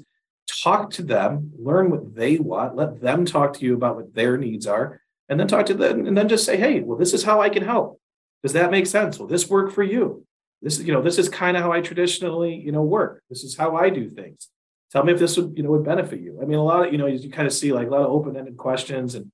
Talk 0.63 0.91
to 0.91 1.04
them, 1.04 1.52
learn 1.60 1.89
what 1.89 2.15
they 2.15 2.38
want, 2.38 2.76
let 2.76 3.02
them 3.02 3.26
talk 3.26 3.54
to 3.54 3.65
you 3.65 3.73
about 3.73 3.97
what 3.97 4.13
their 4.15 4.38
needs 4.38 4.65
are, 4.65 5.02
and 5.28 5.38
then 5.38 5.47
talk 5.47 5.65
to 5.65 5.73
them 5.73 6.08
and 6.08 6.17
then 6.17 6.30
just 6.30 6.45
say, 6.45 6.56
hey, 6.56 6.80
well, 6.80 6.97
this 6.97 7.13
is 7.13 7.23
how 7.23 7.41
I 7.41 7.50
can 7.50 7.63
help. 7.63 8.00
Does 8.43 8.54
that 8.54 8.71
make 8.71 8.88
sense? 8.88 9.19
Will 9.19 9.28
this 9.28 9.50
work 9.50 9.73
for 9.73 9.84
you? 9.84 10.26
This 10.62 10.80
is, 10.80 10.86
you 10.86 10.93
know, 10.93 11.02
this 11.02 11.17
is 11.17 11.28
kind 11.28 11.58
of 11.58 11.63
how 11.63 11.71
I 11.73 11.82
traditionally, 11.82 12.56
you 12.56 12.71
know, 12.71 12.82
work. 12.82 13.21
This 13.30 13.43
is 13.43 13.58
how 13.58 13.76
I 13.76 13.89
do 13.89 14.10
things. 14.10 14.47
Tell 14.91 15.04
me 15.04 15.12
if 15.12 15.19
this 15.19 15.36
would, 15.36 15.58
you 15.58 15.63
know, 15.63 15.71
would 15.71 15.84
benefit 15.84 16.21
you. 16.21 16.39
I 16.41 16.45
mean, 16.45 16.60
a 16.60 16.63
lot 16.63 16.88
of, 16.88 16.93
you 16.93 16.97
know, 16.97 17.08
you, 17.08 17.19
you 17.19 17.30
kind 17.30 17.45
of 17.45 17.54
see 17.54 17.73
like 17.73 17.88
a 17.88 17.91
lot 17.91 18.02
of 18.02 18.10
open-ended 18.10 18.56
questions 18.56 19.15
and 19.15 19.30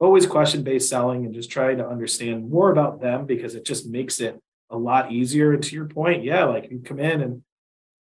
always 0.00 0.26
question 0.26 0.62
based 0.62 0.88
selling 0.88 1.24
and 1.24 1.34
just 1.34 1.50
trying 1.50 1.78
to 1.78 1.86
understand 1.86 2.50
more 2.50 2.70
about 2.70 3.00
them 3.00 3.26
because 3.26 3.54
it 3.54 3.64
just 3.64 3.86
makes 3.86 4.20
it 4.20 4.40
a 4.70 4.76
lot 4.76 5.12
easier. 5.12 5.52
And 5.52 5.62
to 5.62 5.74
your 5.74 5.86
point, 5.86 6.24
yeah, 6.24 6.44
like 6.44 6.70
you 6.70 6.80
come 6.80 7.00
in 7.00 7.20
and 7.20 7.42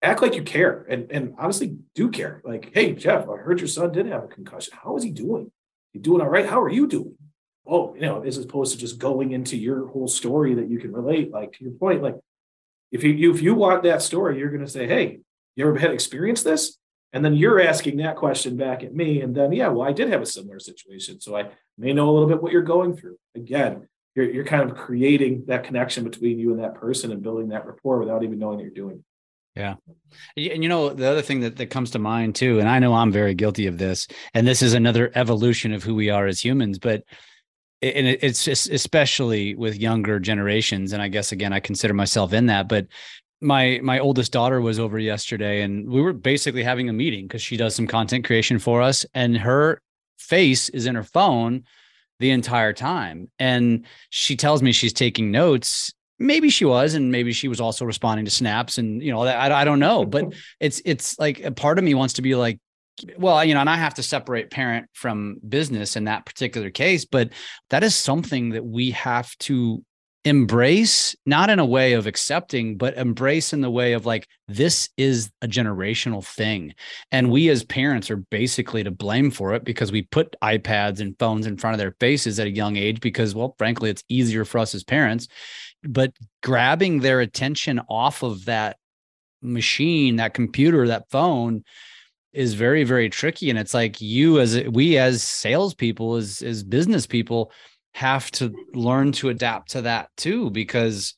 act 0.03 0.23
like 0.23 0.35
you 0.35 0.43
care 0.43 0.85
and, 0.89 1.11
and 1.11 1.35
honestly 1.39 1.77
do 1.95 2.11
care. 2.11 2.43
Like, 2.45 2.71
hey, 2.75 2.93
Jeff, 2.93 3.29
I 3.29 3.37
heard 3.37 3.61
your 3.61 3.69
son 3.69 3.93
did 3.93 4.07
have 4.07 4.25
a 4.25 4.29
concussion. 4.29 4.75
How 4.83 4.97
is 4.97 5.05
he 5.05 5.11
doing? 5.11 5.51
He 5.93 5.99
doing 5.99 6.21
all 6.21 6.29
right? 6.29 6.47
How 6.47 6.61
are 6.61 6.71
you 6.71 6.87
doing? 6.87 7.17
Oh, 7.67 7.95
you 7.95 8.03
know, 8.03 8.23
as 8.23 8.37
opposed 8.37 8.73
to 8.73 8.79
just 8.79 8.99
going 8.99 9.33
into 9.33 9.57
your 9.57 9.87
whole 9.87 10.09
story 10.09 10.55
that 10.55 10.69
you 10.69 10.79
can 10.79 10.93
relate. 10.93 11.31
Like 11.31 11.53
to 11.53 11.65
your 11.65 11.73
point, 11.73 12.03
like 12.03 12.17
if 12.93 13.03
you 13.03 13.33
if 13.33 13.41
you 13.41 13.55
want 13.55 13.85
that 13.85 14.03
story, 14.03 14.39
you're 14.39 14.51
going 14.51 14.65
to 14.65 14.71
say, 14.71 14.87
hey, 14.87 15.21
you 15.57 15.67
ever 15.67 15.79
had 15.79 15.93
experience 15.93 16.43
this? 16.43 16.77
And 17.15 17.25
then 17.25 17.35
you're 17.35 17.61
asking 17.61 17.97
that 17.99 18.17
question 18.17 18.57
back 18.57 18.83
at 18.83 18.95
me. 18.95 19.21
And 19.21 19.35
then, 19.35 19.53
yeah, 19.53 19.69
well, 19.69 19.89
I 19.89 19.93
did 19.93 20.09
have 20.11 20.21
a 20.21 20.27
similar 20.27 20.59
situation. 20.59 21.21
So 21.21 21.37
I 21.37 21.49
may 21.79 21.93
know 21.93 22.11
a 22.11 22.13
little 22.13 22.29
bit 22.29 22.43
what 22.43 22.53
you're 22.53 22.63
going 22.63 22.97
through. 22.97 23.17
Again, 23.37 23.89
you're, 24.17 24.29
you're 24.29 24.45
kind 24.45 24.69
of 24.69 24.77
creating 24.77 25.45
that 25.47 25.63
connection 25.63 26.03
between 26.03 26.41
you 26.41 26.51
and 26.51 26.61
that 26.63 26.75
person 26.75 27.13
and 27.13 27.23
building 27.23 27.49
that 27.49 27.67
rapport 27.67 28.01
without 28.01 28.25
even 28.25 28.39
knowing 28.39 28.59
that 28.59 28.65
you're 28.65 28.73
doing 28.73 28.97
it. 28.97 29.05
Yeah. 29.55 29.77
And 30.37 30.63
you 30.65 30.69
know, 30.69 30.91
the 30.91 31.09
other 31.09 31.23
thing 31.23 31.41
that, 31.41 31.57
that 31.57 31.67
comes 31.67 31.93
to 31.93 32.01
mind 32.01 32.35
too, 32.35 32.59
and 32.59 32.69
I 32.69 32.81
know 32.81 32.93
I'm 32.93 33.13
very 33.13 33.35
guilty 33.35 33.69
of 33.69 33.79
this, 33.79 34.09
and 34.35 34.45
this 34.45 34.63
is 34.63 34.75
another 34.75 35.13
evolution 35.15 35.73
of 35.73 35.85
who 35.85 35.95
we 35.95 36.11
are 36.11 36.27
as 36.27 36.45
humans, 36.45 36.81
but 36.81 37.05
and 37.81 38.07
it's 38.07 38.49
especially 38.49 39.55
with 39.55 39.77
younger 39.77 40.19
generations. 40.19 40.93
And 40.93 41.03
I 41.03 41.09
guess 41.09 41.33
again, 41.33 41.53
I 41.53 41.61
consider 41.61 41.93
myself 41.93 42.33
in 42.33 42.47
that, 42.47 42.67
but 42.67 42.87
my 43.45 43.79
my 43.83 43.99
oldest 43.99 44.33
daughter 44.33 44.61
was 44.61 44.79
over 44.79 44.99
yesterday 44.99 45.63
and 45.63 45.89
we 45.89 46.01
were 46.01 46.13
basically 46.13 46.63
having 46.63 46.89
a 46.89 46.93
meeting 46.93 47.27
because 47.27 47.43
she 47.43 47.57
does 47.57 47.75
some 47.75 47.87
content 47.87 48.25
creation 48.25 48.59
for 48.59 48.83
us 48.83 49.05
and 49.15 49.37
her 49.37 49.81
face 50.19 50.69
is 50.71 50.87
in 50.87 50.95
her 50.95 51.05
phone 51.05 51.65
the 52.21 52.31
entire 52.31 52.73
time. 52.73 53.31
And 53.39 53.87
she 54.11 54.37
tells 54.37 54.63
me 54.63 54.73
she's 54.73 54.93
taking 54.93 55.31
notes. 55.31 55.93
Maybe 56.19 56.49
she 56.49 56.65
was 56.65 56.95
and 56.95 57.13
maybe 57.13 57.33
she 57.33 57.49
was 57.49 57.61
also 57.61 57.85
responding 57.85 58.25
to 58.25 58.31
snaps 58.31 58.79
and 58.79 59.03
you 59.03 59.13
know 59.13 59.23
I, 59.23 59.61
I 59.61 59.65
don't 59.65 59.81
know 59.81 60.05
but 60.05 60.33
it's 60.61 60.81
it's 60.85 61.19
like 61.19 61.41
a 61.41 61.51
part 61.51 61.77
of 61.77 61.85
me 61.85 61.95
wants 61.95 62.15
to 62.15 62.23
be 62.23 62.37
like 62.37 62.61
well 63.19 63.45
you 63.45 63.53
know 63.53 63.61
and 63.61 63.69
i 63.69 63.75
have 63.75 63.95
to 63.95 64.03
separate 64.05 64.53
parent 64.53 64.87
from 64.93 65.39
business 65.47 65.97
in 65.97 66.05
that 66.05 66.25
particular 66.25 66.71
case 66.71 67.05
but 67.05 67.31
that 67.71 67.83
is 67.83 67.97
something 67.97 68.51
that 68.51 68.65
we 68.65 68.93
have 68.93 69.37
to 69.39 69.85
embrace 70.25 71.15
not 71.27 71.51
in 71.51 71.59
a 71.59 71.67
way 71.67 71.93
of 71.93 72.07
accepting 72.07 72.79
but 72.79 72.97
embrace 72.97 73.53
in 73.53 73.61
the 73.61 73.71
way 73.71 73.93
of 73.93 74.07
like 74.07 74.27
this 74.49 74.89
is 74.97 75.31
a 75.43 75.49
generational 75.49 76.25
thing. 76.25 76.75
And 77.13 77.31
we 77.31 77.51
as 77.51 77.63
parents 77.63 78.11
are 78.11 78.17
basically 78.17 78.83
to 78.85 78.91
blame 78.91 79.31
for 79.31 79.55
it 79.55 79.65
because 79.65 79.93
we 79.93 80.03
put 80.03 80.35
ipads 80.43 81.01
and 81.01 81.19
phones 81.19 81.47
in 81.47 81.59
front 81.59 81.75
of 81.75 81.79
their 81.79 81.95
faces 82.01 82.41
at 82.41 82.47
a 82.47 82.51
young 82.51 82.77
age 82.77 83.01
because 83.01 83.35
well 83.35 83.55
frankly 83.59 83.91
it's 83.91 84.05
easier 84.09 84.45
for 84.47 84.59
us 84.59 84.75
as 84.75 84.83
parents. 84.83 85.29
But 85.83 86.13
grabbing 86.43 87.01
their 87.01 87.21
attention 87.21 87.81
off 87.91 88.23
of 88.23 88.47
that 88.47 88.79
machine 89.43 90.17
that 90.17 90.33
computer 90.33 90.89
that 90.89 91.11
phone 91.11 91.65
is 92.33 92.55
very 92.55 92.83
very 92.85 93.11
tricky. 93.11 93.51
And 93.51 93.59
it's 93.59 93.75
like 93.75 94.01
you 94.01 94.41
as 94.41 94.63
we 94.71 94.97
as 94.97 95.23
salespeople 95.23 96.17
as 96.17 96.41
as 96.41 96.63
business 96.63 97.07
people 97.07 97.53
have 97.95 98.31
to 98.33 98.53
learn 98.75 99.13
to 99.13 99.29
adapt 99.29 99.71
to 99.71 99.83
that 99.83 100.11
too 100.17 100.51
because 100.51 101.15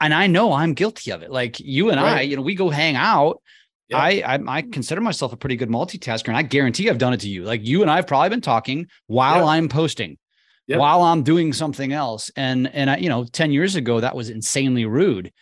and 0.00 0.12
I 0.12 0.26
know 0.26 0.52
I'm 0.52 0.74
guilty 0.74 1.12
of 1.12 1.22
it. 1.22 1.30
Like 1.30 1.60
you 1.60 1.90
and 1.90 2.00
right. 2.00 2.18
I, 2.18 2.20
you 2.22 2.36
know, 2.36 2.42
we 2.42 2.54
go 2.54 2.68
hang 2.68 2.96
out. 2.96 3.40
Yeah. 3.88 3.98
I, 3.98 4.22
I, 4.26 4.38
I 4.46 4.62
consider 4.62 5.00
myself 5.00 5.32
a 5.32 5.36
pretty 5.36 5.56
good 5.56 5.68
multitasker, 5.68 6.28
and 6.28 6.36
I 6.36 6.42
guarantee 6.42 6.88
I've 6.88 6.98
done 6.98 7.12
it 7.12 7.20
to 7.20 7.28
you. 7.28 7.44
Like 7.44 7.66
you 7.66 7.82
and 7.82 7.90
I 7.90 7.96
have 7.96 8.06
probably 8.06 8.30
been 8.30 8.40
talking 8.40 8.86
while 9.06 9.44
yeah. 9.44 9.44
I'm 9.44 9.68
posting, 9.68 10.18
while 10.66 11.02
I'm 11.02 11.22
doing 11.22 11.52
something 11.52 11.92
else. 11.92 12.30
And 12.36 12.72
and 12.74 12.90
I, 12.90 12.96
you 12.96 13.08
know, 13.08 13.24
ten 13.24 13.52
years 13.52 13.76
ago 13.76 14.00
that 14.00 14.16
was 14.16 14.30
insanely 14.30 14.86
rude. 14.86 15.32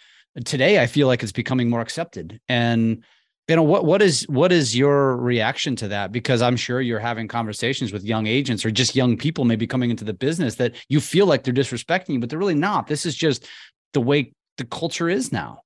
Today 0.44 0.80
I 0.80 0.86
feel 0.86 1.06
like 1.06 1.22
it's 1.22 1.32
becoming 1.32 1.70
more 1.70 1.80
accepted. 1.80 2.40
And 2.48 3.04
you 3.48 3.56
know 3.56 3.62
what 3.62 3.84
what 3.84 4.00
is 4.00 4.22
what 4.28 4.52
is 4.52 4.76
your 4.76 5.16
reaction 5.16 5.74
to 5.76 5.88
that? 5.88 6.12
Because 6.12 6.42
i'm 6.42 6.56
sure 6.56 6.80
you're 6.80 7.00
having 7.00 7.28
conversations 7.28 7.92
with 7.92 8.04
young 8.04 8.26
agents 8.26 8.64
or 8.64 8.70
just 8.70 8.94
young 8.94 9.16
people 9.16 9.44
maybe 9.44 9.66
coming 9.66 9.90
into 9.90 10.04
the 10.04 10.14
business 10.14 10.54
that 10.56 10.74
you 10.88 11.00
feel 11.00 11.26
like 11.26 11.42
they're 11.42 11.54
disrespecting 11.54 12.10
you 12.10 12.20
but 12.20 12.30
they're 12.30 12.38
really 12.38 12.54
not. 12.54 12.86
This 12.86 13.04
is 13.04 13.14
just 13.14 13.46
the 13.92 14.00
way 14.00 14.32
the 14.58 14.64
culture 14.64 15.08
is 15.08 15.32
now. 15.32 15.60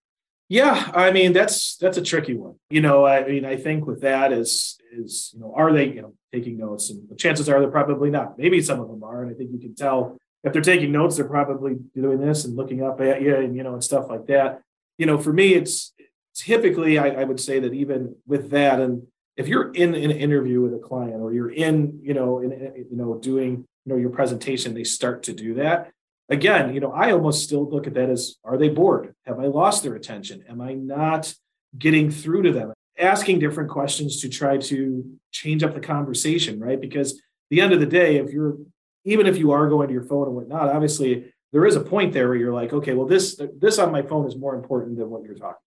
Yeah 0.49 0.91
i 0.95 1.11
mean 1.11 1.33
that's 1.33 1.77
that's 1.77 1.99
a 1.99 2.03
tricky 2.03 2.35
one. 2.35 2.55
You 2.71 2.81
know 2.81 3.05
i 3.05 3.27
mean 3.27 3.45
i 3.45 3.57
think 3.57 3.87
with 3.87 4.01
that 4.03 4.33
is 4.33 4.79
is 4.93 5.33
you 5.35 5.41
know 5.41 5.53
are 5.55 5.73
they 5.73 5.87
you 5.89 6.03
know 6.03 6.15
taking 6.33 6.57
notes? 6.57 6.91
And 6.91 7.09
the 7.09 7.15
chances 7.15 7.49
are 7.49 7.61
they're 7.61 7.71
probably 7.71 8.11
not. 8.11 8.39
Maybe 8.39 8.63
some 8.63 8.81
of 8.81 8.89
them 8.89 9.05
are 9.05 9.23
and 9.23 9.31
i 9.31 9.35
think 9.35 9.51
you 9.53 9.59
can 9.59 9.75
tell 9.75 10.17
if 10.45 10.53
they're 10.53 10.63
taking 10.63 10.93
notes 10.93 11.17
they're 11.17 11.29
probably 11.29 11.77
doing 11.95 12.21
this 12.21 12.45
and 12.45 12.57
looking 12.57 12.83
up 12.83 13.01
at 13.01 13.21
you 13.21 13.37
and 13.37 13.55
you 13.55 13.63
know 13.63 13.75
and 13.75 13.85
stuff 13.85 14.07
like 14.09 14.27
that. 14.29 14.63
You 14.97 15.05
know 15.05 15.19
for 15.19 15.33
me 15.33 15.53
it's 15.53 15.93
typically 16.37 16.99
I, 16.99 17.09
I, 17.09 17.25
would 17.25 17.41
say 17.41 17.59
that 17.61 17.73
even 17.73 18.15
with 18.27 18.51
that 18.51 18.79
and 18.79 19.07
if 19.37 19.49
you're 19.49 19.73
in 19.73 19.95
an 19.95 20.11
interview 20.11 20.61
with 20.61 20.75
a 20.75 20.79
client 20.79 21.21
or 21.21 21.33
you're 21.33 21.51
in 21.51 21.99
you 22.03 22.15
know 22.15 22.41
in 22.41 22.51
you 22.51 22.97
know 22.97 23.19
doing 23.19 23.65
you 23.85 23.93
know 23.93 23.97
your 23.97 24.11
presentation 24.11 24.75
they 24.75 24.85
start 24.85 25.25
to 25.25 25.33
do 25.33 25.55
that. 25.55 25.91
Again 26.29 26.75
you 26.75 26.81
know 26.81 26.93
i 26.93 27.13
almost 27.13 27.45
still 27.45 27.69
look 27.69 27.87
at 27.87 27.95
that 27.95 28.11
as 28.11 28.37
are 28.45 28.59
they 28.59 28.69
bored? 28.69 29.15
Have 29.25 29.41
i 29.41 29.47
lost 29.47 29.83
their 29.83 29.95
attention? 29.95 30.45
Am 30.49 30.61
i 30.61 30.75
not 30.75 31.35
getting 31.79 32.11
through 32.11 32.43
to 32.43 32.53
them? 32.53 32.73
Asking 32.99 33.39
different 33.39 33.71
questions 33.71 34.21
to 34.21 34.29
try 34.29 34.59
to 34.59 35.19
change 35.33 35.63
up 35.63 35.75
the 35.75 35.81
conversation 35.81 36.61
right? 36.61 36.81
Because 36.81 37.21
the 37.51 37.61
end 37.61 37.73
of 37.73 37.81
the 37.81 37.87
day 37.87 38.17
if 38.17 38.31
you're 38.31 38.57
even 39.05 39.27
if 39.27 39.39
you 39.39 39.53
are 39.53 39.69
going 39.69 39.87
to 39.87 39.95
your 39.95 40.03
phone 40.03 40.27
and 40.27 40.37
whatnot, 40.37 40.69
obviously 40.69 41.33
there 41.53 41.65
is 41.65 41.77
a 41.77 41.81
point 41.81 42.13
there 42.13 42.29
where 42.29 42.37
you're 42.37 42.53
like, 42.53 42.73
okay, 42.73 42.93
well, 42.93 43.07
this 43.07 43.41
this 43.59 43.79
on 43.79 43.93
my 43.93 44.03
phone 44.03 44.27
is 44.27 44.37
more 44.37 44.55
important 44.55 44.99
than 44.99 45.09
what 45.09 45.23
you're 45.23 45.37
talking. 45.37 45.66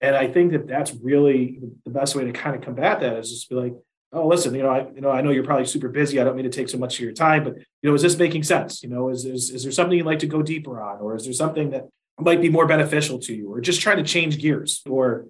And 0.00 0.16
I 0.16 0.28
think 0.28 0.52
that 0.52 0.66
that's 0.66 0.94
really 0.94 1.60
the 1.84 1.90
best 1.90 2.14
way 2.14 2.24
to 2.24 2.32
kind 2.32 2.56
of 2.56 2.62
combat 2.62 3.00
that 3.00 3.16
is 3.18 3.30
just 3.30 3.50
be 3.50 3.54
like, 3.56 3.74
oh, 4.12 4.26
listen, 4.26 4.54
you 4.54 4.62
know, 4.62 4.70
I 4.70 4.88
you 4.94 5.00
know 5.00 5.10
I 5.10 5.20
know 5.20 5.30
you're 5.30 5.44
probably 5.44 5.66
super 5.66 5.88
busy. 5.88 6.20
I 6.20 6.24
don't 6.24 6.36
mean 6.36 6.44
to 6.44 6.50
take 6.50 6.68
so 6.68 6.78
much 6.78 6.94
of 6.94 7.00
your 7.00 7.12
time, 7.12 7.44
but 7.44 7.56
you 7.56 7.90
know, 7.90 7.94
is 7.94 8.02
this 8.02 8.18
making 8.18 8.42
sense? 8.44 8.82
You 8.82 8.88
know, 8.88 9.10
is 9.10 9.24
is, 9.24 9.50
is 9.50 9.62
there 9.62 9.72
something 9.72 9.96
you'd 9.96 10.06
like 10.06 10.20
to 10.20 10.26
go 10.26 10.42
deeper 10.42 10.80
on, 10.80 11.00
or 11.00 11.14
is 11.16 11.24
there 11.24 11.32
something 11.32 11.70
that 11.70 11.88
might 12.18 12.40
be 12.40 12.48
more 12.48 12.66
beneficial 12.66 13.18
to 13.20 13.34
you, 13.34 13.52
or 13.52 13.60
just 13.60 13.80
trying 13.80 13.98
to 13.98 14.02
change 14.02 14.40
gears, 14.40 14.82
or 14.88 15.26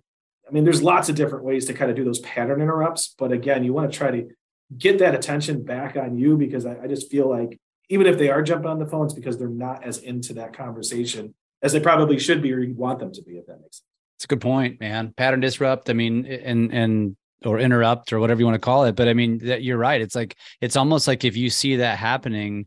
I 0.49 0.53
mean, 0.53 0.65
there's 0.65 0.83
lots 0.83 1.09
of 1.09 1.15
different 1.15 1.45
ways 1.45 1.67
to 1.67 1.75
kind 1.75 1.91
of 1.91 1.97
do 1.97 2.05
those 2.05 2.19
pattern 2.21 2.61
interrupts. 2.61 3.15
But 3.17 3.31
again, 3.31 3.63
you 3.63 3.73
want 3.73 3.91
to 3.91 3.97
try 3.97 4.11
to 4.11 4.29
get 4.77 4.99
that 4.99 5.15
attention 5.15 5.65
back 5.65 5.97
on 5.97 6.19
you 6.19 6.37
because 6.37 6.67
I, 6.67 6.77
I 6.83 6.87
just 6.89 7.11
feel 7.11 7.29
like 7.29 7.59
even 7.89 8.07
if 8.07 8.19
they 8.19 8.31
are 8.31 8.43
jumping 8.43 8.71
on 8.71 8.79
the 8.79 8.87
phones 8.87 9.15
because 9.15 9.39
they're 9.39 9.49
not 9.49 9.85
as 9.85 9.99
into 9.99 10.35
that 10.35 10.53
conversation 10.53 11.35
as 11.63 11.73
they 11.73 11.81
probably 11.81 12.19
should 12.19 12.43
be 12.43 12.53
or 12.53 12.61
you 12.61 12.75
want 12.75 12.99
them 12.99 13.13
to 13.13 13.23
be, 13.23 13.33
if 13.33 13.47
that 13.47 13.61
makes 13.61 13.79
sense. 13.79 13.90
It's 14.21 14.27
a 14.27 14.29
good 14.29 14.43
point, 14.43 14.81
man. 14.81 15.15
Pattern 15.17 15.41
disrupt. 15.41 15.89
I 15.89 15.95
mean, 15.95 16.27
and 16.27 16.71
and 16.75 17.17
or 17.43 17.59
interrupt 17.59 18.13
or 18.13 18.21
whatever 18.21 18.39
you 18.41 18.45
want 18.45 18.57
to 18.57 18.59
call 18.59 18.85
it. 18.85 18.95
But 18.95 19.09
I 19.09 19.15
mean, 19.15 19.39
that 19.47 19.63
you're 19.63 19.79
right. 19.79 19.99
It's 19.99 20.15
like 20.15 20.37
it's 20.61 20.77
almost 20.77 21.09
like 21.09 21.25
if 21.25 21.39
you 21.39 21.49
see 21.49 21.77
that 21.77 21.97
happening, 21.97 22.67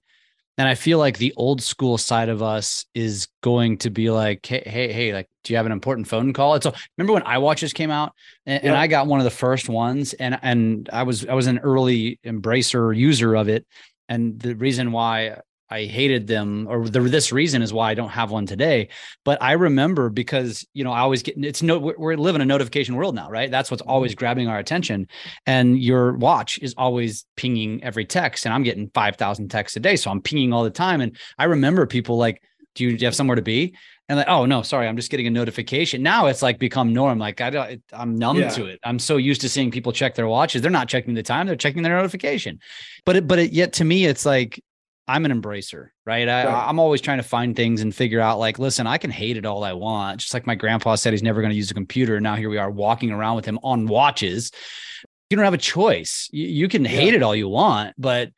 and 0.58 0.68
I 0.68 0.74
feel 0.74 0.98
like 0.98 1.20
the 1.20 1.32
old 1.38 1.62
school 1.62 2.00
side 2.00 2.30
of 2.30 2.42
us 2.42 2.88
is 2.96 3.28
going 3.44 3.78
to 3.78 3.92
be 3.92 4.10
like, 4.10 4.44
hey, 4.44 4.64
hey, 4.66 4.92
hey, 4.92 5.14
like, 5.14 5.30
do 5.44 5.54
you 5.54 5.58
have 5.58 5.68
an 5.68 5.72
important 5.72 6.08
phone 6.08 6.34
call? 6.34 6.56
It's 6.56 6.64
so 6.64 6.74
remember 6.98 7.14
when 7.14 7.22
iWatches 7.22 7.72
came 7.72 7.92
out, 7.92 8.14
and, 8.48 8.64
and 8.64 8.76
I 8.76 8.88
got 8.88 9.06
one 9.06 9.20
of 9.20 9.24
the 9.24 9.30
first 9.30 9.70
ones, 9.70 10.14
and 10.14 10.40
and 10.42 10.90
I 10.92 11.04
was 11.04 11.24
I 11.24 11.36
was 11.36 11.46
an 11.46 11.60
early 11.60 12.20
embracer 12.26 12.98
user 12.98 13.36
of 13.36 13.48
it, 13.48 13.68
and 14.10 14.40
the 14.40 14.56
reason 14.56 14.92
why 14.92 15.38
I 15.74 15.86
hated 15.86 16.28
them, 16.28 16.68
or 16.70 16.88
the, 16.88 17.00
this 17.00 17.32
reason 17.32 17.64
is 17.64 17.74
why 17.74 17.90
I 17.90 17.96
don't 17.96 18.10
have 18.10 18.30
one 18.30 18.46
today. 18.46 18.90
But 19.26 19.42
I 19.42 19.54
remember 19.54 20.10
because 20.10 20.64
you 20.74 20.84
know 20.84 20.92
I 20.92 21.00
always 21.00 21.24
get 21.24 21.36
it's 21.44 21.64
no 21.64 21.80
we're, 21.80 21.96
we're 21.98 22.16
living 22.16 22.44
a 22.44 22.46
notification 22.46 22.96
world 22.96 23.16
now, 23.16 23.28
right? 23.28 23.50
That's 23.50 23.72
what's 23.72 23.82
mm-hmm. 23.82 23.90
always 23.90 24.14
grabbing 24.14 24.48
our 24.48 24.60
attention, 24.60 25.08
and 25.48 25.82
your 25.82 26.14
watch 26.14 26.60
is 26.62 26.76
always 26.78 27.26
pinging 27.38 27.84
every 27.84 28.06
text, 28.06 28.46
and 28.46 28.54
I'm 28.54 28.62
getting 28.62 28.92
five 28.94 29.16
thousand 29.16 29.50
texts 29.50 29.76
a 29.76 29.80
day, 29.80 29.96
so 29.96 30.12
I'm 30.12 30.22
pinging 30.22 30.54
all 30.54 30.64
the 30.64 30.70
time. 30.70 31.02
And 31.02 31.18
I 31.40 31.46
remember 31.46 31.88
people 31.88 32.18
like, 32.18 32.44
"Do 32.76 32.84
you, 32.84 32.92
do 32.92 33.02
you 33.02 33.08
have 33.08 33.16
somewhere 33.16 33.36
to 33.36 33.42
be?" 33.42 33.76
And 34.10 34.18
like, 34.20 34.28
oh 34.28 34.46
no, 34.46 34.62
sorry, 34.62 34.88
I'm 34.88 34.98
just 34.98 35.10
getting 35.10 35.26
a 35.26 35.32
notification. 35.32 36.04
Now 36.04 36.28
it's 36.28 36.44
like 36.44 36.60
become 36.60 36.94
norm. 36.94 37.18
Like 37.18 37.42
I 37.42 37.50
don't, 37.50 37.82
I'm 37.94 38.16
numb 38.16 38.38
yeah. 38.38 38.50
to 38.50 38.66
it. 38.68 38.80
I'm 38.84 39.00
so 39.00 39.18
used 39.18 39.42
to 39.42 39.50
seeing 39.50 39.72
people 39.72 39.92
check 39.92 40.14
their 40.14 40.28
watches. 40.28 40.62
They're 40.62 40.70
not 40.70 40.88
checking 40.88 41.16
the 41.16 41.24
time; 41.24 41.48
they're 41.48 41.56
checking 41.56 41.82
their 41.82 41.96
notification. 41.96 42.60
But 43.06 43.16
it, 43.16 43.28
but 43.28 43.40
it, 43.40 43.54
yet 43.54 43.74
to 43.74 43.86
me, 43.86 44.06
it's 44.06 44.24
like 44.24 44.62
I'm 45.08 45.26
an 45.26 45.42
embracer, 45.42 45.90
right? 46.06 46.28
I, 46.30 46.46
right? 46.46 46.68
I'm 46.70 46.80
always 46.80 47.02
trying 47.02 47.18
to 47.18 47.24
find 47.24 47.56
things 47.56 47.82
and 47.82 47.94
figure 47.94 48.22
out, 48.22 48.40
like, 48.40 48.58
listen, 48.58 48.88
I 48.88 48.98
can 48.98 49.12
hate 49.12 49.36
it 49.36 49.46
all 49.46 49.64
I 49.64 49.74
want. 49.74 50.22
Just 50.22 50.34
like 50.34 50.48
my 50.48 50.56
grandpa 50.56 50.96
said, 50.96 51.12
he's 51.12 51.24
never 51.24 51.42
going 51.42 51.52
to 51.52 51.58
use 51.58 51.72
a 51.72 51.74
computer. 51.74 52.16
And 52.16 52.24
now 52.24 52.36
here 52.36 52.50
we 52.50 52.58
are 52.58 52.72
walking 52.72 53.12
around 53.12 53.36
with 53.36 53.46
him 53.46 53.60
on 53.64 53.88
watches. 53.88 54.52
You 55.30 55.36
don't 55.36 55.44
have 55.44 55.54
a 55.54 55.58
choice. 55.58 56.30
You, 56.32 56.48
you 56.48 56.68
can 56.70 56.84
yeah. 56.84 56.92
hate 56.92 57.14
it 57.14 57.24
all 57.24 57.36
you 57.36 57.50
want, 57.50 57.96
but 57.98 58.30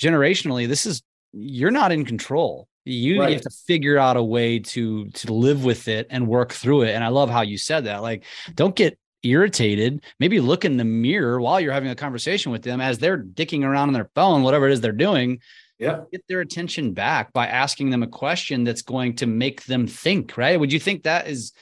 generationally, 0.00 0.66
this 0.66 0.84
is 0.86 1.02
you're 1.32 1.70
not 1.70 1.92
in 1.92 2.04
control. 2.04 2.66
You, 2.84 3.20
right. 3.20 3.28
you 3.28 3.34
have 3.34 3.42
to 3.42 3.50
figure 3.66 3.98
out 3.98 4.16
a 4.16 4.22
way 4.22 4.58
to 4.58 5.10
to 5.10 5.32
live 5.32 5.64
with 5.64 5.86
it 5.86 6.06
and 6.10 6.26
work 6.26 6.52
through 6.52 6.82
it. 6.82 6.94
And 6.94 7.04
I 7.04 7.08
love 7.08 7.30
how 7.30 7.42
you 7.42 7.58
said 7.58 7.84
that. 7.84 8.02
Like, 8.02 8.24
don't 8.54 8.74
get 8.74 8.98
irritated, 9.22 10.02
maybe 10.18 10.40
look 10.40 10.64
in 10.64 10.78
the 10.78 10.84
mirror 10.84 11.40
while 11.40 11.60
you're 11.60 11.74
having 11.74 11.90
a 11.90 11.94
conversation 11.94 12.50
with 12.50 12.62
them 12.62 12.80
as 12.80 12.98
they're 12.98 13.22
dicking 13.22 13.64
around 13.64 13.88
on 13.88 13.92
their 13.92 14.10
phone, 14.14 14.42
whatever 14.42 14.66
it 14.66 14.72
is 14.72 14.80
they're 14.80 14.92
doing 14.92 15.40
yeah 15.80 16.00
get 16.12 16.22
their 16.28 16.40
attention 16.40 16.92
back 16.92 17.32
by 17.32 17.46
asking 17.46 17.90
them 17.90 18.02
a 18.02 18.06
question 18.06 18.62
that's 18.64 18.82
going 18.82 19.16
to 19.16 19.26
make 19.26 19.64
them 19.64 19.86
think 19.86 20.36
right 20.36 20.60
would 20.60 20.72
you 20.72 20.78
think 20.78 21.02
that 21.02 21.26
is 21.26 21.52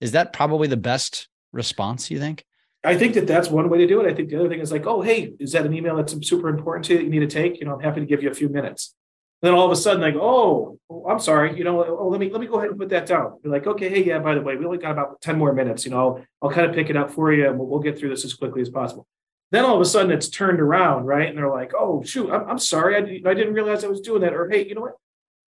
is 0.00 0.12
that 0.12 0.32
probably 0.32 0.68
the 0.68 0.76
best 0.76 1.28
response 1.52 2.10
you 2.10 2.18
think 2.18 2.44
I 2.84 2.96
think 2.96 3.14
that 3.14 3.26
that's 3.26 3.48
one 3.48 3.68
way 3.68 3.78
to 3.78 3.86
do 3.86 4.00
it. 4.00 4.10
I 4.10 4.14
think 4.14 4.28
the 4.28 4.38
other 4.38 4.48
thing 4.48 4.60
is 4.60 4.70
like, 4.70 4.86
oh, 4.86 5.02
hey, 5.02 5.32
is 5.40 5.52
that 5.52 5.66
an 5.66 5.74
email 5.74 5.96
that's 5.96 6.14
super 6.26 6.48
important 6.48 6.84
to 6.86 6.92
you 6.92 6.98
that 6.98 7.04
you 7.04 7.10
need 7.10 7.18
to 7.18 7.26
take? 7.26 7.58
You 7.58 7.66
know, 7.66 7.74
I'm 7.74 7.80
happy 7.80 8.00
to 8.00 8.06
give 8.06 8.22
you 8.22 8.30
a 8.30 8.34
few 8.34 8.48
minutes. 8.48 8.94
And 9.42 9.48
then 9.48 9.58
all 9.58 9.66
of 9.66 9.72
a 9.72 9.76
sudden, 9.76 10.00
like, 10.00 10.14
oh, 10.14 10.78
oh, 10.88 11.06
I'm 11.08 11.18
sorry. 11.18 11.56
You 11.56 11.64
know, 11.64 11.84
oh, 11.84 12.08
let 12.08 12.20
me 12.20 12.30
let 12.30 12.40
me 12.40 12.46
go 12.46 12.58
ahead 12.58 12.70
and 12.70 12.78
put 12.78 12.88
that 12.90 13.06
down. 13.06 13.38
Be 13.42 13.48
like, 13.48 13.66
okay, 13.66 13.88
hey, 13.88 14.04
yeah, 14.04 14.20
by 14.20 14.34
the 14.34 14.40
way, 14.40 14.56
we 14.56 14.64
only 14.64 14.78
got 14.78 14.92
about 14.92 15.20
ten 15.20 15.38
more 15.38 15.52
minutes. 15.52 15.84
You 15.84 15.90
know, 15.90 15.98
I'll, 15.98 16.24
I'll 16.42 16.50
kind 16.50 16.68
of 16.68 16.74
pick 16.74 16.88
it 16.88 16.96
up 16.96 17.10
for 17.10 17.32
you, 17.32 17.48
and 17.48 17.58
we'll, 17.58 17.68
we'll 17.68 17.80
get 17.80 17.98
through 17.98 18.10
this 18.10 18.24
as 18.24 18.34
quickly 18.34 18.62
as 18.62 18.70
possible. 18.70 19.06
Then 19.50 19.64
all 19.64 19.76
of 19.76 19.80
a 19.80 19.84
sudden 19.84 20.12
it's 20.12 20.28
turned 20.28 20.60
around, 20.60 21.06
right? 21.06 21.28
And 21.28 21.38
they're 21.38 21.50
like, 21.50 21.72
oh, 21.78 22.02
shoot, 22.02 22.30
I'm, 22.30 22.48
I'm 22.50 22.58
sorry. 22.58 22.96
I, 22.96 23.30
I 23.30 23.34
didn't 23.34 23.54
realize 23.54 23.82
I 23.82 23.88
was 23.88 24.00
doing 24.00 24.20
that. 24.22 24.34
Or, 24.34 24.48
hey, 24.48 24.66
you 24.66 24.74
know 24.74 24.82
what? 24.82 24.96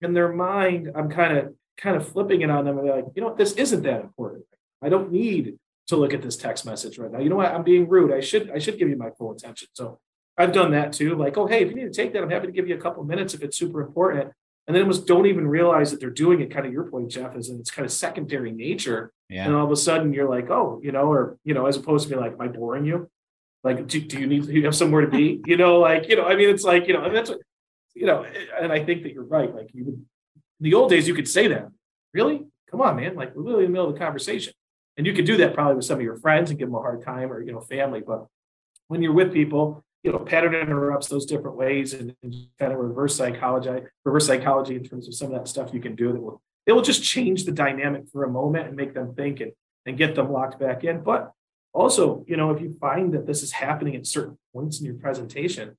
In 0.02 0.14
their 0.14 0.32
mind, 0.32 0.92
I'm 0.96 1.10
kind 1.10 1.38
of 1.38 1.54
kind 1.78 1.96
of 1.96 2.08
flipping 2.08 2.42
it 2.42 2.50
on 2.50 2.66
them. 2.66 2.78
And 2.78 2.88
they're 2.88 2.96
like, 2.96 3.06
you 3.16 3.22
know 3.22 3.30
what? 3.30 3.38
This 3.38 3.54
isn't 3.54 3.84
that 3.84 4.02
important. 4.02 4.46
I 4.82 4.90
don't 4.90 5.12
need 5.12 5.58
to 5.88 5.96
look 5.96 6.14
at 6.14 6.22
this 6.22 6.36
text 6.36 6.66
message 6.66 6.98
right 6.98 7.12
now. 7.12 7.20
You 7.20 7.30
know 7.30 7.38
what? 7.38 7.52
I'm 7.52 7.64
being 7.64 7.88
rude. 7.88 8.12
I 8.12 8.20
should 8.20 8.52
I 8.52 8.60
should 8.60 8.78
give 8.78 8.90
you 8.90 8.98
my 8.98 9.12
full 9.18 9.32
attention. 9.32 9.70
So 9.74 10.00
I've 10.38 10.52
done 10.52 10.72
that 10.72 10.94
too. 10.94 11.16
Like, 11.16 11.38
oh, 11.38 11.48
hey, 11.48 11.64
if 11.64 11.70
you 11.70 11.76
need 11.76 11.94
to 11.94 12.02
take 12.02 12.14
that, 12.14 12.24
I'm 12.24 12.30
happy 12.30 12.48
to 12.48 12.54
give 12.54 12.68
you 12.68 12.76
a 12.76 12.82
couple 12.82 13.04
minutes 13.04 13.34
if 13.34 13.42
it's 13.42 13.58
super 13.58 13.82
important. 13.82 14.32
And 14.68 14.76
then 14.76 14.84
it 14.84 14.88
was 14.88 15.00
don't 15.00 15.28
even 15.28 15.48
realize 15.48 15.92
that 15.92 16.00
they're 16.00 16.10
doing 16.10 16.42
it. 16.42 16.52
Kind 16.52 16.66
of 16.66 16.74
your 16.74 16.86
point, 16.86 17.12
Jeff, 17.12 17.36
is 17.36 17.50
in 17.50 17.60
its 17.60 17.72
kind 17.72 17.86
of 17.86 17.92
secondary 17.92 18.52
nature. 18.52 19.12
Yeah. 19.30 19.46
And 19.46 19.56
all 19.56 19.66
of 19.66 19.72
a 19.72 19.76
sudden 19.76 20.12
you're 20.12 20.30
like, 20.30 20.50
oh, 20.50 20.80
you 20.84 20.92
know, 20.92 21.12
or 21.12 21.38
you 21.44 21.54
know, 21.54 21.68
as 21.68 21.78
opposed 21.78 22.10
to 22.10 22.16
be 22.16 22.20
like, 22.20 22.34
am 22.34 22.42
I 22.42 22.48
boring 22.48 22.86
you? 22.86 23.10
Like, 23.66 23.88
do, 23.88 24.00
do 24.00 24.20
you 24.20 24.28
need, 24.28 24.46
do 24.46 24.54
you 24.54 24.64
have 24.66 24.76
somewhere 24.76 25.02
to 25.02 25.08
be? 25.08 25.42
You 25.48 25.58
know, 25.58 25.80
like, 25.80 26.08
you 26.08 26.16
know, 26.16 26.26
I 26.26 26.36
mean, 26.36 26.50
it's 26.50 26.64
like, 26.64 26.88
you 26.88 26.94
know, 26.94 27.12
that's 27.12 27.32
what, 27.32 27.40
you 27.96 28.06
know, 28.06 28.24
and 28.62 28.72
I 28.72 28.86
think 28.86 29.02
that 29.02 29.12
you're 29.12 29.24
right. 29.24 29.54
Like, 29.54 29.72
you 29.74 29.86
would, 29.86 29.96
in 29.96 30.06
the 30.62 30.76
old 30.76 30.92
days, 30.92 31.08
you 31.08 31.16
could 31.16 31.28
say 31.28 31.48
that. 31.48 31.70
Really? 32.14 32.46
Come 32.70 32.82
on, 32.82 32.96
man. 32.96 33.16
Like, 33.16 33.36
we're 33.36 33.42
really 33.42 33.66
in 33.66 33.72
the 33.72 33.74
middle 33.74 33.88
of 33.88 33.96
the 33.96 34.00
conversation. 34.00 34.54
And 34.98 35.08
you 35.08 35.14
could 35.14 35.26
do 35.26 35.38
that 35.38 35.56
probably 35.56 35.78
with 35.78 35.86
some 35.86 35.98
of 35.98 36.04
your 36.04 36.18
friends 36.18 36.52
and 36.52 36.60
give 36.60 36.68
them 36.68 36.76
a 36.76 36.80
hard 36.80 37.04
time 37.04 37.32
or, 37.32 37.42
you 37.42 37.52
know, 37.52 37.60
family. 37.60 38.02
But 38.06 38.28
when 38.88 39.02
you're 39.02 39.14
with 39.14 39.34
people, 39.34 39.84
you 40.04 40.12
know, 40.12 40.20
pattern 40.20 40.54
interrupts 40.54 41.08
those 41.08 41.26
different 41.26 41.58
ways 41.58 41.96
and, 41.96 42.16
and 42.22 42.36
kind 42.60 42.72
of 42.72 42.78
reverse 42.78 43.16
psychology, 43.16 43.88
reverse 44.06 44.28
psychology 44.28 44.76
in 44.76 44.84
terms 44.84 45.08
of 45.08 45.16
some 45.16 45.32
of 45.32 45.40
that 45.40 45.48
stuff 45.48 45.74
you 45.74 45.82
can 45.82 45.96
do 45.96 46.14
that 46.14 46.22
will, 46.22 46.40
it 46.68 46.74
will 46.74 46.84
just 46.84 47.04
change 47.04 47.46
the 47.46 47.52
dynamic 47.52 48.04
for 48.12 48.26
a 48.26 48.30
moment 48.30 48.68
and 48.68 48.76
make 48.76 48.94
them 48.94 49.16
think 49.16 49.40
and, 49.40 49.54
and 49.88 49.98
get 49.98 50.14
them 50.14 50.32
locked 50.32 50.60
back 50.60 50.84
in. 50.84 51.02
But 51.02 51.32
also, 51.76 52.24
you 52.28 52.38
know, 52.38 52.52
if 52.52 52.62
you 52.62 52.74
find 52.80 53.14
that 53.14 53.28
this 53.28 53.44
is 53.44 53.52
happening 53.52 53.96
at 53.96 54.08
certain 54.08 54.38
points 54.54 54.80
in 54.80 54.86
your 54.86 54.96
presentation, 54.96 55.76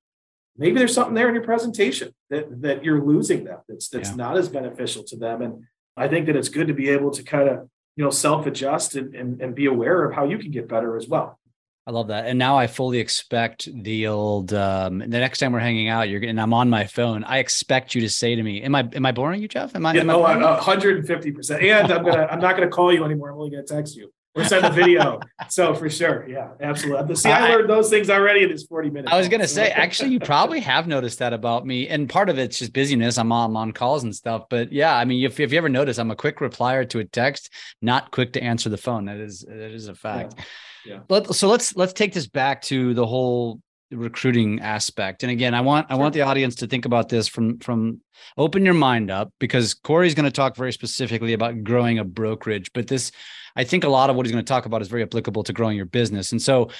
maybe 0.56 0.76
there's 0.76 0.94
something 0.94 1.14
there 1.14 1.28
in 1.28 1.34
your 1.34 1.44
presentation 1.44 2.14
that 2.28 2.62
that 2.62 2.84
you're 2.84 3.02
losing 3.02 3.44
them 3.44 3.58
that's 3.66 3.88
that's 3.88 4.10
yeah. 4.10 4.16
not 4.16 4.36
as 4.36 4.48
beneficial 4.48 5.02
to 5.04 5.16
them. 5.16 5.40
And 5.40 5.64
I 5.96 6.08
think 6.08 6.26
that 6.26 6.36
it's 6.36 6.50
good 6.50 6.68
to 6.68 6.74
be 6.74 6.90
able 6.90 7.10
to 7.12 7.22
kind 7.22 7.48
of, 7.48 7.68
you 7.96 8.04
know, 8.04 8.10
self-adjust 8.10 8.94
and, 8.96 9.14
and, 9.14 9.40
and 9.40 9.54
be 9.54 9.66
aware 9.66 10.04
of 10.04 10.14
how 10.14 10.26
you 10.26 10.38
can 10.38 10.50
get 10.50 10.68
better 10.68 10.98
as 10.98 11.08
well. 11.08 11.38
I 11.86 11.92
love 11.92 12.08
that. 12.08 12.26
And 12.26 12.38
now 12.38 12.58
I 12.58 12.66
fully 12.66 12.98
expect 12.98 13.68
the 13.72 14.08
old 14.08 14.52
um 14.52 14.98
the 14.98 15.06
next 15.06 15.38
time 15.38 15.52
we're 15.52 15.60
hanging 15.60 15.88
out, 15.88 16.10
you're 16.10 16.22
and 16.22 16.38
I'm 16.38 16.52
on 16.52 16.68
my 16.68 16.84
phone. 16.84 17.24
I 17.24 17.38
expect 17.38 17.94
you 17.94 18.02
to 18.02 18.10
say 18.10 18.34
to 18.34 18.42
me, 18.42 18.60
Am 18.60 18.74
I 18.74 18.86
am 18.92 19.06
I 19.06 19.12
boring 19.12 19.40
you, 19.40 19.48
Jeff? 19.48 19.74
Am 19.74 19.86
I, 19.86 19.94
yeah, 19.94 20.02
am 20.02 20.10
I 20.10 20.16
150 20.16 21.32
percent. 21.32 21.62
And 21.62 21.90
I'm 21.90 22.04
gonna 22.04 22.28
I'm 22.30 22.40
not 22.40 22.54
gonna 22.54 22.68
call 22.68 22.92
you 22.92 23.02
anymore. 23.02 23.30
I'm 23.30 23.38
only 23.38 23.50
gonna 23.50 23.62
text 23.62 23.96
you 23.96 24.12
or 24.36 24.44
send 24.44 24.64
a 24.64 24.70
video. 24.70 25.18
so 25.48 25.74
for 25.74 25.88
sure, 25.88 26.28
yeah, 26.28 26.50
absolutely. 26.60 27.14
See, 27.16 27.30
I 27.30 27.48
learned 27.48 27.68
those 27.68 27.90
things 27.90 28.10
already 28.10 28.44
in 28.44 28.50
this 28.50 28.64
40 28.64 28.90
minutes. 28.90 29.12
I 29.12 29.18
was 29.18 29.28
gonna 29.28 29.48
say, 29.48 29.70
actually, 29.70 30.10
you 30.10 30.20
probably 30.20 30.60
have 30.60 30.86
noticed 30.86 31.18
that 31.18 31.32
about 31.32 31.66
me, 31.66 31.88
and 31.88 32.08
part 32.08 32.28
of 32.28 32.38
it's 32.38 32.58
just 32.58 32.72
busyness. 32.72 33.18
I'm 33.18 33.32
on, 33.32 33.50
I'm 33.50 33.56
on 33.56 33.72
calls 33.72 34.04
and 34.04 34.14
stuff, 34.14 34.44
but 34.48 34.72
yeah, 34.72 34.96
I 34.96 35.04
mean, 35.04 35.24
if, 35.24 35.40
if 35.40 35.52
you 35.52 35.58
ever 35.58 35.68
notice, 35.68 35.98
I'm 35.98 36.10
a 36.10 36.16
quick 36.16 36.38
replier 36.38 36.88
to 36.90 36.98
a 36.98 37.04
text, 37.04 37.52
not 37.82 38.10
quick 38.10 38.34
to 38.34 38.42
answer 38.42 38.68
the 38.68 38.76
phone. 38.76 39.06
That 39.06 39.16
is 39.16 39.40
that 39.40 39.72
is 39.72 39.88
a 39.88 39.94
fact. 39.94 40.34
Yeah. 40.36 40.44
Yeah. 40.86 41.00
Let, 41.08 41.34
so 41.34 41.48
let's 41.48 41.74
let's 41.76 41.92
take 41.92 42.12
this 42.12 42.28
back 42.28 42.62
to 42.62 42.94
the 42.94 43.06
whole 43.06 43.60
recruiting 43.90 44.60
aspect. 44.60 45.22
And 45.22 45.30
again, 45.30 45.54
I 45.54 45.60
want 45.60 45.86
I 45.90 45.94
want 45.94 46.14
the 46.14 46.22
audience 46.22 46.56
to 46.56 46.66
think 46.66 46.84
about 46.84 47.08
this 47.08 47.28
from 47.28 47.58
from 47.58 48.00
open 48.36 48.64
your 48.64 48.74
mind 48.74 49.10
up 49.10 49.32
because 49.38 49.74
Cory's 49.74 50.14
going 50.14 50.24
to 50.24 50.30
talk 50.30 50.56
very 50.56 50.72
specifically 50.72 51.32
about 51.32 51.62
growing 51.62 51.98
a 51.98 52.04
brokerage, 52.04 52.72
but 52.72 52.88
this 52.88 53.12
I 53.54 53.64
think 53.64 53.84
a 53.84 53.88
lot 53.88 54.10
of 54.10 54.16
what 54.16 54.26
he's 54.26 54.32
going 54.32 54.44
to 54.44 54.48
talk 54.48 54.66
about 54.66 54.82
is 54.82 54.88
very 54.88 55.02
applicable 55.02 55.44
to 55.44 55.52
growing 55.52 55.76
your 55.76 55.86
business. 55.86 56.32
And 56.32 56.42
so 56.42 56.70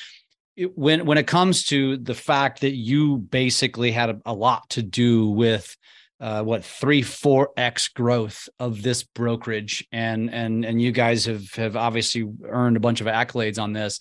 it, 0.56 0.76
when 0.76 1.06
when 1.06 1.18
it 1.18 1.26
comes 1.26 1.64
to 1.66 1.96
the 1.96 2.14
fact 2.14 2.60
that 2.62 2.74
you 2.74 3.18
basically 3.18 3.92
had 3.92 4.10
a, 4.10 4.20
a 4.26 4.34
lot 4.34 4.68
to 4.70 4.82
do 4.82 5.28
with 5.28 5.76
uh, 6.18 6.42
what 6.42 6.64
three 6.64 7.02
four 7.02 7.50
x 7.56 7.88
growth 7.88 8.48
of 8.58 8.82
this 8.82 9.04
brokerage 9.04 9.86
and 9.92 10.32
and 10.32 10.64
and 10.64 10.80
you 10.80 10.90
guys 10.90 11.26
have 11.26 11.52
have 11.54 11.76
obviously 11.76 12.26
earned 12.44 12.76
a 12.76 12.80
bunch 12.80 13.00
of 13.00 13.06
accolades 13.06 13.62
on 13.62 13.72
this 13.72 14.00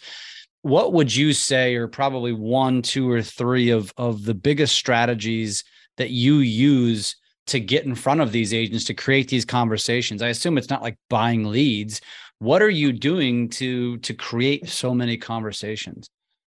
what 0.66 0.93
would 0.93 1.16
you 1.16 1.32
say 1.32 1.76
are 1.76 1.88
probably 1.88 2.34
one 2.34 2.82
two 2.82 3.07
or 3.07 3.22
three 3.22 3.70
of 3.70 3.93
of 3.97 4.26
the 4.26 4.34
biggest 4.34 4.76
strategies 4.76 5.63
that 5.97 6.09
you 6.09 6.38
use 6.38 7.16
to 7.45 7.59
get 7.59 7.86
in 7.86 7.93
front 7.93 8.20
of 8.20 8.32
these 8.32 8.51
agents 8.51 8.86
to 8.86 8.95
create 8.95 9.28
these 9.28 9.45
conversations? 9.45 10.24
I 10.24 10.30
assume 10.30 10.57
it's 10.57 10.72
not 10.72 10.82
like 10.82 10.97
buying 11.07 11.45
leads. 11.45 12.01
What 12.39 12.63
are 12.63 12.70
you 12.70 12.91
doing 12.91 13.47
to 13.49 13.97
to 13.99 14.13
create 14.16 14.68
so 14.68 14.95
many 14.95 15.18
conversations? 15.18 16.09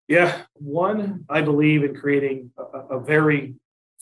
Yeah 0.07 0.43
one 0.53 1.25
i 1.29 1.41
believe 1.41 1.83
in 1.83 1.95
creating 1.95 2.51
a, 2.57 2.97
a 2.97 2.99
very 2.99 3.55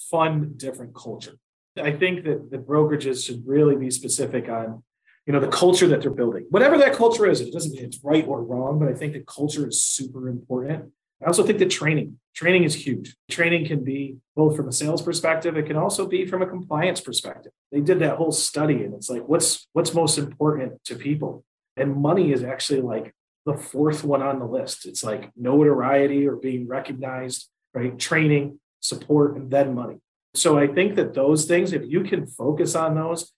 fun, 0.10 0.54
different 0.58 0.94
culture. 0.94 1.38
I 1.78 1.92
think 1.92 2.26
that 2.26 2.52
the 2.52 2.58
brokerages 2.58 3.26
should 3.26 3.44
really 3.46 3.78
be 3.78 3.90
specific 3.90 4.50
on, 4.50 4.84
you 5.26 5.34
know, 5.34 5.40
the 5.40 5.48
culture 5.48 5.88
that 5.88 6.02
they're 6.02 6.12
building. 6.12 6.46
Whatever 6.50 6.78
that 6.80 6.94
culture 6.94 7.28
is, 7.28 7.42
it 7.42 7.54
doesn't 7.54 7.74
mean 7.74 7.86
it's 7.86 8.04
right 8.04 8.26
or 8.28 8.44
wrong, 8.44 8.80
but 8.80 8.88
I 8.88 8.94
think 8.94 9.14
that 9.14 9.28
culture 9.28 9.68
is 9.68 9.84
super 9.84 10.28
important. 10.28 10.92
I 11.22 11.28
also 11.28 11.44
think 11.44 11.60
that 11.60 11.70
training, 11.70 12.18
training 12.34 12.64
is 12.64 12.74
huge. 12.74 13.16
Training 13.30 13.68
can 13.68 13.84
be 13.84 14.18
both 14.36 14.56
from 14.56 14.68
a 14.68 14.72
sales 14.72 15.04
perspective, 15.04 15.56
it 15.56 15.68
can 15.68 15.78
also 15.78 16.08
be 16.08 16.26
from 16.26 16.42
a 16.42 16.48
compliance 16.48 17.00
perspective. 17.00 17.52
They 17.72 17.82
did 17.82 18.00
that 18.00 18.18
whole 18.18 18.32
study 18.32 18.84
and 18.84 18.96
it's 18.96 19.10
like 19.10 19.28
what's 19.28 19.68
what's 19.74 19.94
most 19.94 20.18
important 20.18 20.84
to 20.86 20.96
people? 20.96 21.44
And 21.78 21.96
money 21.96 22.32
is 22.32 22.44
actually 22.44 22.82
like 22.82 23.14
the 23.46 23.54
fourth 23.54 24.04
one 24.04 24.22
on 24.24 24.40
the 24.40 24.46
list. 24.46 24.86
It's 24.86 25.04
like 25.04 25.32
notoriety 25.36 26.28
or 26.28 26.36
being 26.36 26.68
recognized, 26.68 27.50
right? 27.74 27.98
Training, 27.98 28.60
support, 28.80 29.36
and 29.36 29.52
then 29.52 29.76
money. 29.76 29.98
So 30.34 30.58
I 30.58 30.68
think 30.68 30.96
that 30.96 31.14
those 31.14 31.46
things, 31.46 31.74
if 31.74 31.84
you 31.86 32.04
can 32.04 32.26
focus 32.26 32.76
on 32.76 32.96
those, 32.96 33.32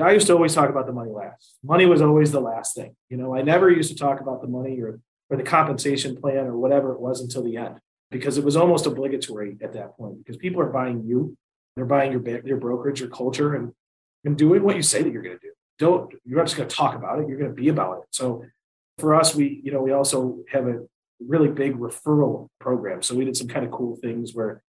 I 0.00 0.12
used 0.12 0.26
to 0.28 0.34
always 0.34 0.54
talk 0.54 0.70
about 0.70 0.86
the 0.86 0.92
money 0.92 1.10
last. 1.10 1.56
Money 1.62 1.86
was 1.86 2.00
always 2.00 2.30
the 2.30 2.40
last 2.40 2.76
thing. 2.76 2.94
You 3.08 3.16
know, 3.16 3.34
I 3.34 3.42
never 3.42 3.70
used 3.70 3.90
to 3.90 3.96
talk 3.96 4.20
about 4.20 4.40
the 4.40 4.48
money 4.48 4.80
or 4.80 5.00
or 5.28 5.36
the 5.36 5.42
compensation 5.42 6.16
plan 6.16 6.46
or 6.46 6.56
whatever 6.56 6.92
it 6.92 7.00
was 7.00 7.20
until 7.20 7.44
the 7.44 7.56
end 7.56 7.80
because 8.10 8.36
it 8.36 8.44
was 8.44 8.56
almost 8.56 8.86
obligatory 8.86 9.56
at 9.62 9.72
that 9.72 9.96
point 9.96 10.18
because 10.18 10.36
people 10.36 10.60
are 10.60 10.70
buying 10.70 11.04
you, 11.04 11.36
they're 11.76 11.84
buying 11.84 12.12
your 12.12 12.22
your 12.46 12.56
brokerage, 12.56 13.00
your 13.00 13.10
culture, 13.10 13.54
and 13.54 13.72
and 14.24 14.36
doing 14.36 14.62
what 14.62 14.76
you 14.76 14.82
say 14.82 15.02
that 15.02 15.12
you're 15.12 15.22
going 15.22 15.38
to 15.38 15.46
do. 15.46 15.52
Don't 15.78 16.12
you're 16.24 16.38
not 16.38 16.46
just 16.46 16.56
going 16.56 16.68
to 16.68 16.74
talk 16.74 16.94
about 16.94 17.20
it. 17.20 17.28
You're 17.28 17.38
going 17.38 17.50
to 17.50 17.62
be 17.62 17.68
about 17.68 17.98
it. 17.98 18.04
So 18.10 18.44
for 18.98 19.14
us, 19.14 19.34
we 19.34 19.60
you 19.64 19.72
know 19.72 19.82
we 19.82 19.92
also 19.92 20.38
have 20.52 20.66
a 20.66 20.86
really 21.20 21.48
big 21.48 21.76
referral 21.76 22.48
program. 22.58 23.02
So 23.02 23.14
we 23.14 23.24
did 23.24 23.36
some 23.36 23.48
kind 23.48 23.64
of 23.64 23.70
cool 23.70 23.96
things 23.96 24.34
where 24.34 24.62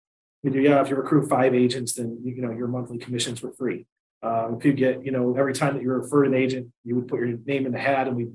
we 0.44 0.50
do 0.50 0.60
yeah 0.60 0.82
if 0.82 0.90
you 0.90 0.96
recruit 0.96 1.30
five 1.30 1.54
agents 1.54 1.94
then 1.94 2.20
you 2.24 2.42
know 2.42 2.52
your 2.52 2.68
monthly 2.68 2.98
commissions 2.98 3.42
were 3.42 3.52
free. 3.52 3.86
Um, 4.24 4.58
if 4.60 4.66
you 4.66 4.74
get 4.74 5.04
you 5.04 5.12
know 5.12 5.36
every 5.36 5.54
time 5.54 5.74
that 5.74 5.84
you 5.84 5.92
refer 5.92 6.26
an 6.26 6.36
agent 6.36 6.72
you 6.84 6.96
would 6.96 7.08
put 7.08 7.20
your 7.20 7.38
name 7.46 7.66
in 7.66 7.72
the 7.72 7.80
hat 7.80 8.08
and 8.08 8.16
we 8.16 8.28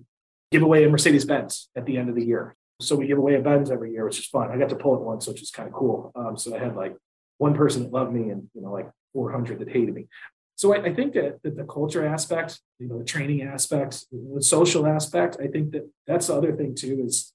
give 0.50 0.62
away 0.62 0.84
a 0.84 0.88
Mercedes 0.88 1.24
Benz 1.24 1.68
at 1.76 1.86
the 1.86 1.96
end 1.96 2.08
of 2.08 2.14
the 2.14 2.24
year. 2.24 2.54
So 2.80 2.94
we 2.96 3.06
give 3.06 3.18
away 3.18 3.34
a 3.34 3.40
Benz 3.40 3.70
every 3.70 3.92
year, 3.92 4.04
which 4.04 4.18
is 4.18 4.26
fun. 4.26 4.50
I 4.50 4.58
got 4.58 4.68
to 4.68 4.76
pull 4.76 4.94
it 4.94 5.00
once, 5.00 5.26
which 5.26 5.42
is 5.42 5.50
kind 5.50 5.68
of 5.68 5.74
cool. 5.74 6.12
Um, 6.14 6.36
so 6.36 6.54
I 6.54 6.58
had 6.58 6.76
like 6.76 6.96
one 7.38 7.54
person 7.54 7.84
that 7.84 7.92
loved 7.92 8.12
me 8.12 8.30
and 8.30 8.48
you 8.54 8.62
know 8.62 8.72
like 8.72 8.90
400 9.14 9.60
that 9.60 9.70
hated 9.70 9.94
me. 9.94 10.08
So 10.56 10.74
I, 10.74 10.84
I 10.84 10.94
think 10.94 11.12
that, 11.14 11.42
that, 11.42 11.56
the 11.56 11.64
culture 11.64 12.06
aspect, 12.06 12.60
you 12.78 12.88
know, 12.88 12.98
the 12.98 13.04
training 13.04 13.42
aspect, 13.42 14.06
the 14.10 14.42
social 14.42 14.86
aspect, 14.86 15.36
I 15.38 15.48
think 15.48 15.72
that 15.72 15.88
that's 16.06 16.28
the 16.28 16.34
other 16.34 16.56
thing 16.56 16.74
too 16.74 17.02
is 17.04 17.32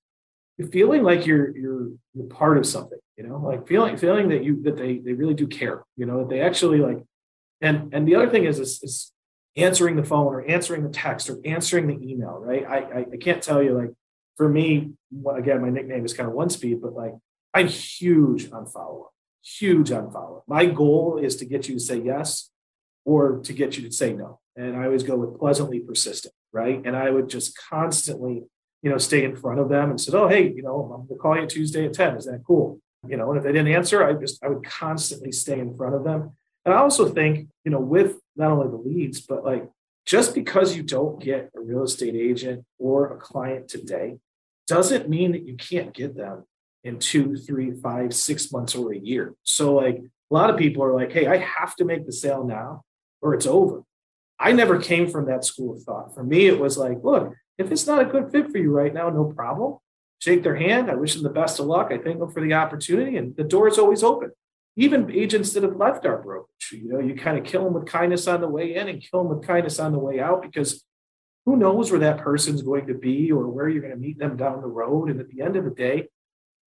feeling 0.71 1.03
like 1.03 1.25
you're 1.25 1.55
you're 1.57 1.89
you're 2.13 2.27
part 2.27 2.57
of 2.57 2.65
something. 2.65 2.99
You 3.17 3.27
know, 3.27 3.37
like 3.37 3.67
feeling 3.67 3.97
feeling 3.97 4.29
that 4.29 4.43
you 4.43 4.61
that 4.63 4.77
they 4.77 4.97
they 4.97 5.13
really 5.13 5.33
do 5.33 5.47
care. 5.47 5.83
You 5.97 6.05
know, 6.05 6.19
that 6.19 6.29
they 6.29 6.41
actually 6.41 6.79
like. 6.79 7.03
And 7.61 7.93
and 7.93 8.07
the 8.07 8.15
other 8.15 8.29
thing 8.29 8.45
is 8.45 8.59
is, 8.59 8.81
is 8.83 9.11
answering 9.55 9.95
the 9.95 10.03
phone 10.03 10.33
or 10.33 10.47
answering 10.49 10.83
the 10.83 10.89
text 10.89 11.29
or 11.29 11.39
answering 11.45 11.87
the 11.87 12.11
email, 12.11 12.39
right? 12.39 12.65
I, 12.65 12.77
I, 12.77 13.05
I 13.13 13.17
can't 13.17 13.43
tell 13.43 13.61
you, 13.61 13.77
like, 13.77 13.91
for 14.37 14.47
me, 14.47 14.93
again, 15.35 15.61
my 15.61 15.69
nickname 15.69 16.05
is 16.05 16.13
kind 16.13 16.27
of 16.27 16.35
one 16.35 16.49
speed, 16.49 16.81
but 16.81 16.93
like, 16.93 17.13
I'm 17.53 17.67
huge 17.67 18.51
on 18.51 18.65
follow 18.65 19.01
up, 19.01 19.13
huge 19.43 19.91
on 19.91 20.11
follow 20.11 20.37
up. 20.37 20.43
My 20.47 20.65
goal 20.65 21.19
is 21.21 21.35
to 21.37 21.45
get 21.45 21.67
you 21.67 21.75
to 21.75 21.79
say 21.79 21.97
yes 21.97 22.49
or 23.03 23.39
to 23.39 23.53
get 23.53 23.77
you 23.77 23.87
to 23.87 23.91
say 23.93 24.13
no. 24.13 24.39
And 24.55 24.75
I 24.75 24.85
always 24.85 25.03
go 25.03 25.17
with 25.17 25.37
pleasantly 25.37 25.79
persistent, 25.79 26.33
right? 26.53 26.81
And 26.85 26.95
I 26.95 27.09
would 27.09 27.29
just 27.29 27.57
constantly, 27.57 28.43
you 28.81 28.89
know, 28.89 28.97
stay 28.97 29.23
in 29.23 29.35
front 29.35 29.59
of 29.59 29.69
them 29.69 29.89
and 29.89 29.99
said, 29.99 30.15
oh, 30.15 30.27
hey, 30.27 30.51
you 30.55 30.63
know, 30.63 30.81
I'm 30.83 31.07
going 31.07 31.09
to 31.09 31.15
call 31.15 31.39
you 31.39 31.47
Tuesday 31.47 31.85
at 31.85 31.93
10. 31.93 32.17
Is 32.17 32.25
that 32.25 32.43
cool? 32.47 32.79
You 33.07 33.17
know, 33.17 33.29
and 33.31 33.37
if 33.37 33.43
they 33.43 33.51
didn't 33.51 33.73
answer, 33.73 34.03
I 34.03 34.13
just, 34.13 34.43
I 34.43 34.47
would 34.47 34.63
constantly 34.63 35.31
stay 35.31 35.59
in 35.59 35.75
front 35.75 35.95
of 35.95 36.03
them. 36.03 36.35
And 36.65 36.73
I 36.73 36.77
also 36.77 37.09
think, 37.09 37.47
you 37.63 37.71
know, 37.71 37.79
with 37.79 38.19
not 38.35 38.51
only 38.51 38.67
the 38.67 38.77
leads, 38.77 39.21
but 39.21 39.43
like 39.43 39.69
just 40.05 40.33
because 40.35 40.75
you 40.75 40.83
don't 40.83 41.21
get 41.21 41.49
a 41.55 41.61
real 41.61 41.83
estate 41.83 42.15
agent 42.15 42.65
or 42.79 43.13
a 43.13 43.17
client 43.17 43.67
today 43.67 44.17
doesn't 44.67 45.09
mean 45.09 45.31
that 45.31 45.45
you 45.45 45.55
can't 45.55 45.93
get 45.93 46.15
them 46.15 46.45
in 46.83 46.97
two, 46.99 47.35
three, 47.35 47.71
five, 47.71 48.13
six 48.13 48.51
months 48.51 48.75
or 48.75 48.91
a 48.91 48.97
year. 48.97 49.35
So, 49.43 49.75
like, 49.75 49.97
a 49.97 50.33
lot 50.33 50.49
of 50.49 50.57
people 50.57 50.83
are 50.83 50.93
like, 50.93 51.11
hey, 51.11 51.27
I 51.27 51.37
have 51.37 51.75
to 51.75 51.85
make 51.85 52.05
the 52.05 52.13
sale 52.13 52.43
now 52.43 52.83
or 53.21 53.33
it's 53.33 53.45
over. 53.45 53.83
I 54.39 54.53
never 54.53 54.79
came 54.79 55.07
from 55.07 55.25
that 55.25 55.45
school 55.45 55.75
of 55.75 55.83
thought. 55.83 56.15
For 56.15 56.23
me, 56.23 56.47
it 56.47 56.59
was 56.59 56.77
like, 56.77 56.97
look, 57.03 57.33
if 57.57 57.71
it's 57.71 57.85
not 57.85 58.01
a 58.01 58.05
good 58.05 58.31
fit 58.31 58.51
for 58.51 58.57
you 58.57 58.71
right 58.71 58.93
now, 58.93 59.09
no 59.09 59.25
problem. 59.25 59.77
Shake 60.19 60.41
their 60.41 60.55
hand. 60.55 60.89
I 60.89 60.95
wish 60.95 61.13
them 61.13 61.23
the 61.23 61.29
best 61.29 61.59
of 61.59 61.67
luck. 61.67 61.89
I 61.91 61.97
thank 61.97 62.19
them 62.19 62.31
for 62.31 62.41
the 62.41 62.53
opportunity, 62.53 63.17
and 63.17 63.35
the 63.35 63.43
door 63.43 63.67
is 63.67 63.77
always 63.77 64.03
open 64.03 64.31
even 64.75 65.11
agents 65.11 65.53
that 65.53 65.63
have 65.63 65.75
left 65.75 66.05
our 66.05 66.21
brokerage, 66.21 66.71
you 66.71 66.87
know, 66.87 66.99
you 66.99 67.15
kind 67.15 67.37
of 67.37 67.43
kill 67.43 67.65
them 67.65 67.73
with 67.73 67.85
kindness 67.85 68.27
on 68.27 68.41
the 68.41 68.47
way 68.47 68.75
in 68.75 68.87
and 68.87 69.01
kill 69.01 69.23
them 69.23 69.37
with 69.37 69.45
kindness 69.45 69.79
on 69.79 69.91
the 69.91 69.99
way 69.99 70.19
out 70.19 70.41
because 70.41 70.83
who 71.45 71.57
knows 71.57 71.91
where 71.91 71.99
that 71.99 72.19
person's 72.19 72.61
going 72.61 72.87
to 72.87 72.93
be 72.93 73.31
or 73.31 73.47
where 73.47 73.67
you're 73.67 73.81
going 73.81 73.93
to 73.93 73.99
meet 73.99 74.19
them 74.19 74.37
down 74.37 74.61
the 74.61 74.67
road. 74.67 75.09
And 75.09 75.19
at 75.19 75.29
the 75.29 75.41
end 75.41 75.55
of 75.55 75.65
the 75.65 75.71
day, 75.71 76.07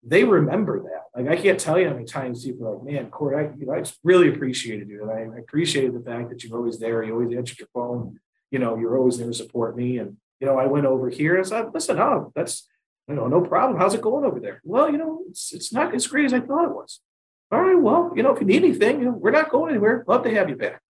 they 0.02 0.24
remember 0.24 0.82
that. 0.84 1.04
Like 1.14 1.40
I 1.40 1.42
can't 1.42 1.60
tell 1.60 1.78
you 1.78 1.88
how 1.88 1.94
many 1.94 2.06
times 2.06 2.46
people 2.46 2.68
are 2.68 2.76
like, 2.76 2.84
man, 2.84 3.10
Cory, 3.10 3.46
I, 3.46 3.52
you 3.58 3.66
know, 3.66 3.74
I 3.74 3.80
just 3.80 4.00
really 4.04 4.30
appreciated 4.30 4.88
you. 4.88 5.10
And 5.10 5.34
I, 5.36 5.40
appreciated 5.40 5.94
the 5.94 6.00
fact 6.00 6.30
that 6.30 6.44
you're 6.44 6.58
always 6.58 6.80
there. 6.80 7.04
You 7.04 7.14
always 7.14 7.36
answered 7.36 7.60
your 7.60 7.68
phone. 7.74 8.20
You 8.52 8.60
know, 8.60 8.78
you're 8.78 8.98
always 8.98 9.18
there 9.18 9.28
to 9.28 9.34
support 9.34 9.76
me. 9.76 9.98
And, 9.98 10.18
you 10.40 10.48
know, 10.48 10.58
I 10.58 10.68
went 10.68 10.86
over 10.86 11.10
here 11.10 11.36
and 11.36 11.46
I 11.46 11.50
said, 11.50 11.74
listen, 11.74 12.00
oh, 12.00 12.32
that's, 12.34 12.68
you 13.10 13.16
know, 13.16 13.28
no 13.28 13.42
problem. 13.42 13.78
How's 13.78 13.94
it 13.94 14.02
going 14.02 14.24
over 14.24 14.40
there? 14.40 14.62
Well, 14.64 14.90
you 14.90 14.98
know, 14.98 15.24
it's, 15.30 15.52
it's 15.52 15.74
not 15.74 15.94
as 15.94 16.08
great 16.08 16.26
as 16.26 16.34
I 16.34 16.40
thought 16.40 16.66
it 16.66 16.76
was 16.76 17.02
all 17.52 17.62
right, 17.62 17.80
well, 17.80 18.14
you 18.16 18.24
know, 18.24 18.34
if 18.34 18.40
you 18.40 18.46
need 18.46 18.64
anything, 18.64 19.00
you 19.00 19.06
know, 19.06 19.12
we're 19.12 19.32
not 19.32 19.50
going 19.50 19.72
anywhere. 19.72 20.04
Love 20.08 20.24
to 20.24 20.34
have 20.34 20.50
you 20.50 20.56
back. 20.56 20.82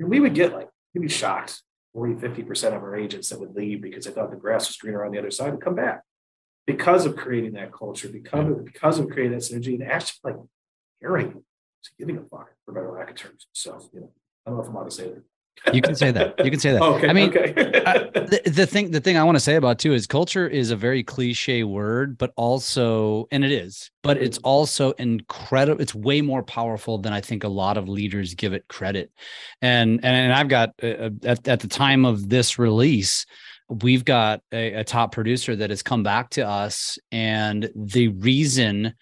And 0.00 0.08
we 0.08 0.20
would 0.20 0.34
get 0.34 0.52
like, 0.52 0.68
we'd 0.94 1.02
be 1.02 1.08
shocked 1.08 1.62
40, 1.94 2.14
50% 2.14 2.76
of 2.76 2.82
our 2.82 2.96
agents 2.96 3.28
that 3.28 3.38
would 3.38 3.54
leave 3.54 3.82
because 3.82 4.04
they 4.04 4.10
thought 4.10 4.30
the 4.30 4.36
grass 4.36 4.68
was 4.68 4.76
greener 4.76 5.04
on 5.04 5.12
the 5.12 5.18
other 5.18 5.30
side 5.30 5.52
would 5.52 5.60
come 5.60 5.76
back 5.76 6.02
because 6.66 7.06
of 7.06 7.16
creating 7.16 7.52
that 7.52 7.72
culture, 7.72 8.08
because 8.08 8.50
of, 8.50 8.64
because 8.64 8.98
of 8.98 9.08
creating 9.10 9.32
that 9.32 9.42
synergy 9.42 9.74
and 9.74 9.84
actually 9.84 10.32
like 10.32 10.36
caring, 11.00 11.44
giving 11.98 12.18
a 12.18 12.22
fuck 12.22 12.50
for 12.64 12.72
better 12.72 12.90
lack 12.90 13.10
of 13.10 13.16
terms. 13.16 13.46
So, 13.52 13.78
you 13.92 14.00
know, 14.00 14.10
I 14.44 14.50
don't 14.50 14.58
know 14.58 14.64
if 14.64 14.68
I'm 14.68 14.74
allowed 14.74 14.84
to 14.84 14.90
say 14.90 15.04
that 15.04 15.22
you 15.72 15.80
can 15.80 15.94
say 15.94 16.10
that. 16.10 16.44
You 16.44 16.50
can 16.50 16.58
say 16.58 16.72
that. 16.72 16.82
okay. 16.82 17.08
I 17.08 17.12
mean, 17.12 17.28
okay. 17.28 17.82
I, 17.86 17.98
the, 17.98 18.42
the 18.46 18.66
thing, 18.66 18.90
the 18.90 19.00
thing 19.00 19.16
I 19.16 19.24
want 19.24 19.36
to 19.36 19.40
say 19.40 19.54
about 19.54 19.78
too 19.78 19.92
is 19.92 20.06
culture 20.06 20.46
is 20.46 20.70
a 20.70 20.76
very 20.76 21.02
cliche 21.02 21.62
word, 21.62 22.18
but 22.18 22.32
also, 22.36 23.26
and 23.30 23.44
it 23.44 23.52
is, 23.52 23.90
but 24.02 24.16
it's 24.16 24.38
mm-hmm. 24.38 24.48
also 24.48 24.90
incredible. 24.92 25.80
It's 25.80 25.94
way 25.94 26.20
more 26.20 26.42
powerful 26.42 26.98
than 26.98 27.12
I 27.12 27.20
think 27.20 27.44
a 27.44 27.48
lot 27.48 27.76
of 27.76 27.88
leaders 27.88 28.34
give 28.34 28.52
it 28.52 28.66
credit. 28.68 29.10
And 29.60 30.04
and 30.04 30.32
I've 30.32 30.48
got 30.48 30.70
uh, 30.82 30.86
uh, 30.86 31.10
at 31.24 31.46
at 31.46 31.60
the 31.60 31.68
time 31.68 32.04
of 32.04 32.28
this 32.28 32.58
release, 32.58 33.24
we've 33.68 34.04
got 34.04 34.42
a, 34.52 34.74
a 34.74 34.84
top 34.84 35.12
producer 35.12 35.54
that 35.56 35.70
has 35.70 35.82
come 35.82 36.02
back 36.02 36.30
to 36.30 36.46
us, 36.46 36.98
and 37.12 37.70
the 37.76 38.08
reason 38.08 38.94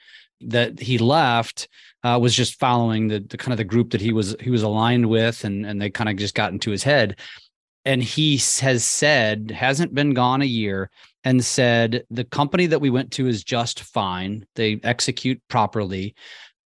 that 0.42 0.80
he 0.80 0.98
left 0.98 1.68
uh, 2.02 2.18
was 2.20 2.34
just 2.34 2.58
following 2.58 3.08
the, 3.08 3.20
the 3.20 3.36
kind 3.36 3.52
of 3.52 3.58
the 3.58 3.64
group 3.64 3.90
that 3.90 4.00
he 4.00 4.12
was 4.12 4.34
he 4.40 4.50
was 4.50 4.62
aligned 4.62 5.06
with, 5.06 5.44
and 5.44 5.66
and 5.66 5.80
they 5.80 5.90
kind 5.90 6.08
of 6.08 6.16
just 6.16 6.34
got 6.34 6.52
into 6.52 6.70
his 6.70 6.82
head. 6.82 7.18
And 7.84 8.02
he 8.02 8.36
has 8.60 8.84
said 8.84 9.50
hasn't 9.50 9.94
been 9.94 10.14
gone 10.14 10.42
a 10.42 10.46
year, 10.46 10.90
and 11.24 11.44
said 11.44 12.04
the 12.10 12.24
company 12.24 12.66
that 12.66 12.80
we 12.80 12.90
went 12.90 13.12
to 13.12 13.26
is 13.26 13.44
just 13.44 13.80
fine. 13.82 14.46
They 14.54 14.80
execute 14.82 15.40
properly, 15.48 16.14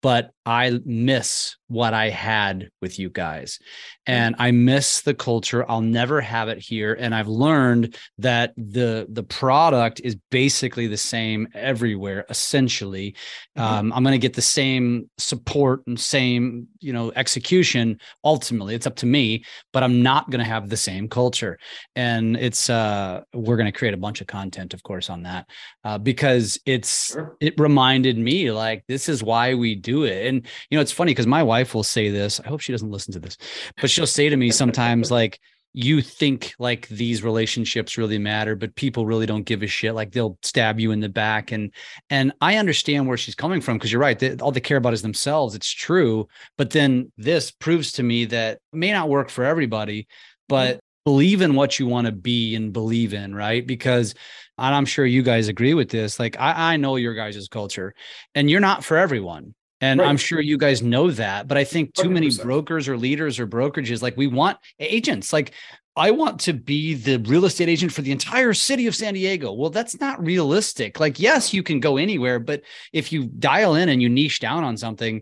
but 0.01 0.31
I 0.45 0.79
miss 0.85 1.55
what 1.73 1.93
I 1.93 2.09
had 2.09 2.69
with 2.81 2.99
you 2.99 3.09
guys. 3.09 3.59
And 4.05 4.35
I 4.37 4.51
miss 4.51 5.01
the 5.01 5.13
culture. 5.13 5.69
I'll 5.69 5.81
never 5.81 6.21
have 6.21 6.49
it 6.49 6.59
here. 6.59 6.93
And 6.93 7.15
I've 7.15 7.27
learned 7.27 7.97
that 8.19 8.53
the 8.57 9.07
the 9.09 9.23
product 9.23 10.01
is 10.03 10.15
basically 10.29 10.87
the 10.87 10.97
same 10.97 11.47
everywhere, 11.53 12.25
essentially. 12.29 13.15
Mm-hmm. 13.57 13.61
Um, 13.61 13.93
I'm 13.93 14.03
going 14.03 14.13
to 14.13 14.19
get 14.19 14.33
the 14.33 14.41
same 14.41 15.09
support 15.17 15.81
and 15.87 15.99
same, 15.99 16.67
you 16.79 16.93
know, 16.93 17.11
execution. 17.15 17.99
Ultimately, 18.23 18.75
it's 18.75 18.87
up 18.87 18.97
to 18.97 19.05
me, 19.05 19.43
but 19.71 19.83
I'm 19.83 20.03
not 20.03 20.29
going 20.29 20.43
to 20.43 20.45
have 20.45 20.69
the 20.69 20.77
same 20.77 21.07
culture. 21.07 21.57
And 21.95 22.35
it's 22.35 22.69
uh, 22.69 23.21
we're 23.33 23.57
going 23.57 23.71
to 23.71 23.77
create 23.77 23.93
a 23.93 23.97
bunch 23.97 24.21
of 24.21 24.27
content, 24.27 24.73
of 24.73 24.83
course, 24.83 25.09
on 25.09 25.23
that 25.23 25.47
uh, 25.83 25.97
because 25.97 26.59
it's 26.65 27.13
sure. 27.13 27.35
it 27.39 27.59
reminded 27.59 28.17
me 28.17 28.51
like 28.51 28.83
this 28.87 29.09
is 29.09 29.23
why 29.23 29.53
we 29.53 29.75
do 29.75 30.03
it. 30.03 30.27
And 30.27 30.45
you 30.69 30.77
know, 30.77 30.81
it's 30.81 30.91
funny 30.91 31.11
because 31.11 31.27
my 31.27 31.41
wife 31.41 31.62
will 31.71 31.83
say 31.83 32.09
this. 32.09 32.39
I 32.39 32.47
hope 32.47 32.61
she 32.61 32.71
doesn't 32.71 32.91
listen 32.91 33.13
to 33.13 33.19
this, 33.19 33.37
but 33.79 33.89
she'll 33.89 34.07
say 34.07 34.29
to 34.29 34.37
me 34.37 34.51
sometimes 34.51 35.11
like 35.11 35.39
you 35.75 36.01
think 36.01 36.53
like 36.59 36.87
these 36.87 37.23
relationships 37.23 37.97
really 37.97 38.19
matter 38.19 38.55
but 38.55 38.75
people 38.75 39.07
really 39.07 39.25
don't 39.25 39.45
give 39.45 39.63
a 39.63 39.67
shit. 39.67 39.95
Like 39.95 40.11
they'll 40.11 40.37
stab 40.43 40.79
you 40.79 40.91
in 40.91 40.99
the 40.99 41.09
back. 41.09 41.51
And 41.51 41.71
and 42.09 42.31
i 42.41 42.57
understand 42.57 43.07
where 43.07 43.17
she's 43.17 43.35
coming 43.35 43.61
from 43.61 43.77
because 43.77 43.91
you're 43.91 44.01
right 44.01 44.17
they, 44.17 44.35
all 44.35 44.51
they 44.51 44.59
care 44.59 44.77
about 44.77 44.93
is 44.93 45.01
themselves. 45.01 45.55
It's 45.55 45.71
true. 45.71 46.27
But 46.57 46.71
then 46.71 47.11
this 47.17 47.51
proves 47.51 47.91
to 47.93 48.03
me 48.03 48.25
that 48.25 48.59
may 48.71 48.91
not 48.91 49.09
work 49.09 49.29
for 49.29 49.43
everybody 49.43 50.07
but 50.49 50.75
mm-hmm. 50.75 50.79
believe 51.05 51.41
in 51.41 51.55
what 51.55 51.79
you 51.79 51.87
want 51.87 52.05
to 52.05 52.11
be 52.11 52.55
and 52.55 52.73
believe 52.73 53.13
in 53.13 53.33
right? 53.33 53.65
Because 53.65 54.13
and 54.57 54.75
i'm 54.75 54.85
sure 54.85 55.05
you 55.05 55.23
guys 55.23 55.47
agree 55.47 55.73
with 55.73 55.89
this 55.89 56.19
like 56.19 56.39
i, 56.39 56.73
I 56.73 56.77
know 56.77 56.95
your 56.95 57.13
guys' 57.13 57.47
culture 57.47 57.93
and 58.35 58.49
you're 58.49 58.59
not 58.59 58.83
for 58.83 58.97
everyone 58.97 59.53
And 59.83 59.99
Right. 59.99 60.07
I'm 60.07 60.15
sure 60.15 60.39
you 60.39 60.57
guys 60.57 60.81
know 60.81 61.11
that, 61.11 61.49
but 61.49 61.57
I 61.57 61.65
think 61.65 61.93
too 61.93 62.09
many 62.09 62.27
100%. 62.27 62.41
brokers 62.43 62.87
or 62.87 62.97
leaders 62.97 63.37
or 63.37 63.45
brokerages, 63.45 64.01
like 64.01 64.15
we 64.15 64.27
want 64.27 64.57
agents, 64.79 65.33
like 65.33 65.51
I 65.97 66.11
want 66.11 66.39
to 66.41 66.53
be 66.53 66.93
the 66.93 67.17
real 67.17 67.43
estate 67.43 67.67
agent 67.67 67.91
for 67.91 68.01
the 68.01 68.13
entire 68.13 68.53
city 68.53 68.87
of 68.87 68.95
San 68.95 69.13
Diego. 69.13 69.51
Well, 69.51 69.69
that's 69.71 69.99
not 69.99 70.23
realistic. 70.25 71.01
Like, 71.01 71.19
yes, 71.19 71.53
you 71.53 71.63
can 71.63 71.81
go 71.81 71.97
anywhere, 71.97 72.39
but 72.39 72.61
if 72.93 73.11
you 73.11 73.25
dial 73.25 73.75
in 73.75 73.89
and 73.89 74.01
you 74.01 74.07
niche 74.07 74.39
down 74.39 74.63
on 74.63 74.77
something, 74.77 75.21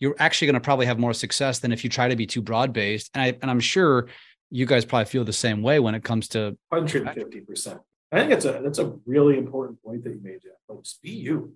you're 0.00 0.16
actually 0.18 0.46
going 0.46 0.54
to 0.54 0.60
probably 0.60 0.86
have 0.86 0.98
more 0.98 1.12
success 1.12 1.58
than 1.58 1.70
if 1.70 1.84
you 1.84 1.90
try 1.90 2.08
to 2.08 2.16
be 2.16 2.26
too 2.26 2.40
broad 2.40 2.72
based. 2.72 3.10
And 3.12 3.22
I 3.22 3.36
and 3.42 3.50
I'm 3.50 3.60
sure 3.60 4.08
you 4.50 4.64
guys 4.64 4.86
probably 4.86 5.04
feel 5.04 5.24
the 5.24 5.34
same 5.34 5.60
way 5.60 5.80
when 5.80 5.94
it 5.94 6.02
comes 6.02 6.28
to 6.28 6.56
Hundred 6.72 7.06
and 7.06 7.14
fifty 7.14 7.40
percent. 7.40 7.80
I 8.10 8.20
think 8.20 8.30
that's 8.30 8.46
a 8.46 8.60
that's 8.64 8.78
a 8.78 8.94
really 9.04 9.36
important 9.36 9.82
point 9.82 10.02
that 10.04 10.10
you 10.14 10.20
made, 10.22 10.40
Jeff. 10.42 10.52
Like, 10.66 10.82
just 10.82 11.02
be 11.02 11.10
you. 11.10 11.52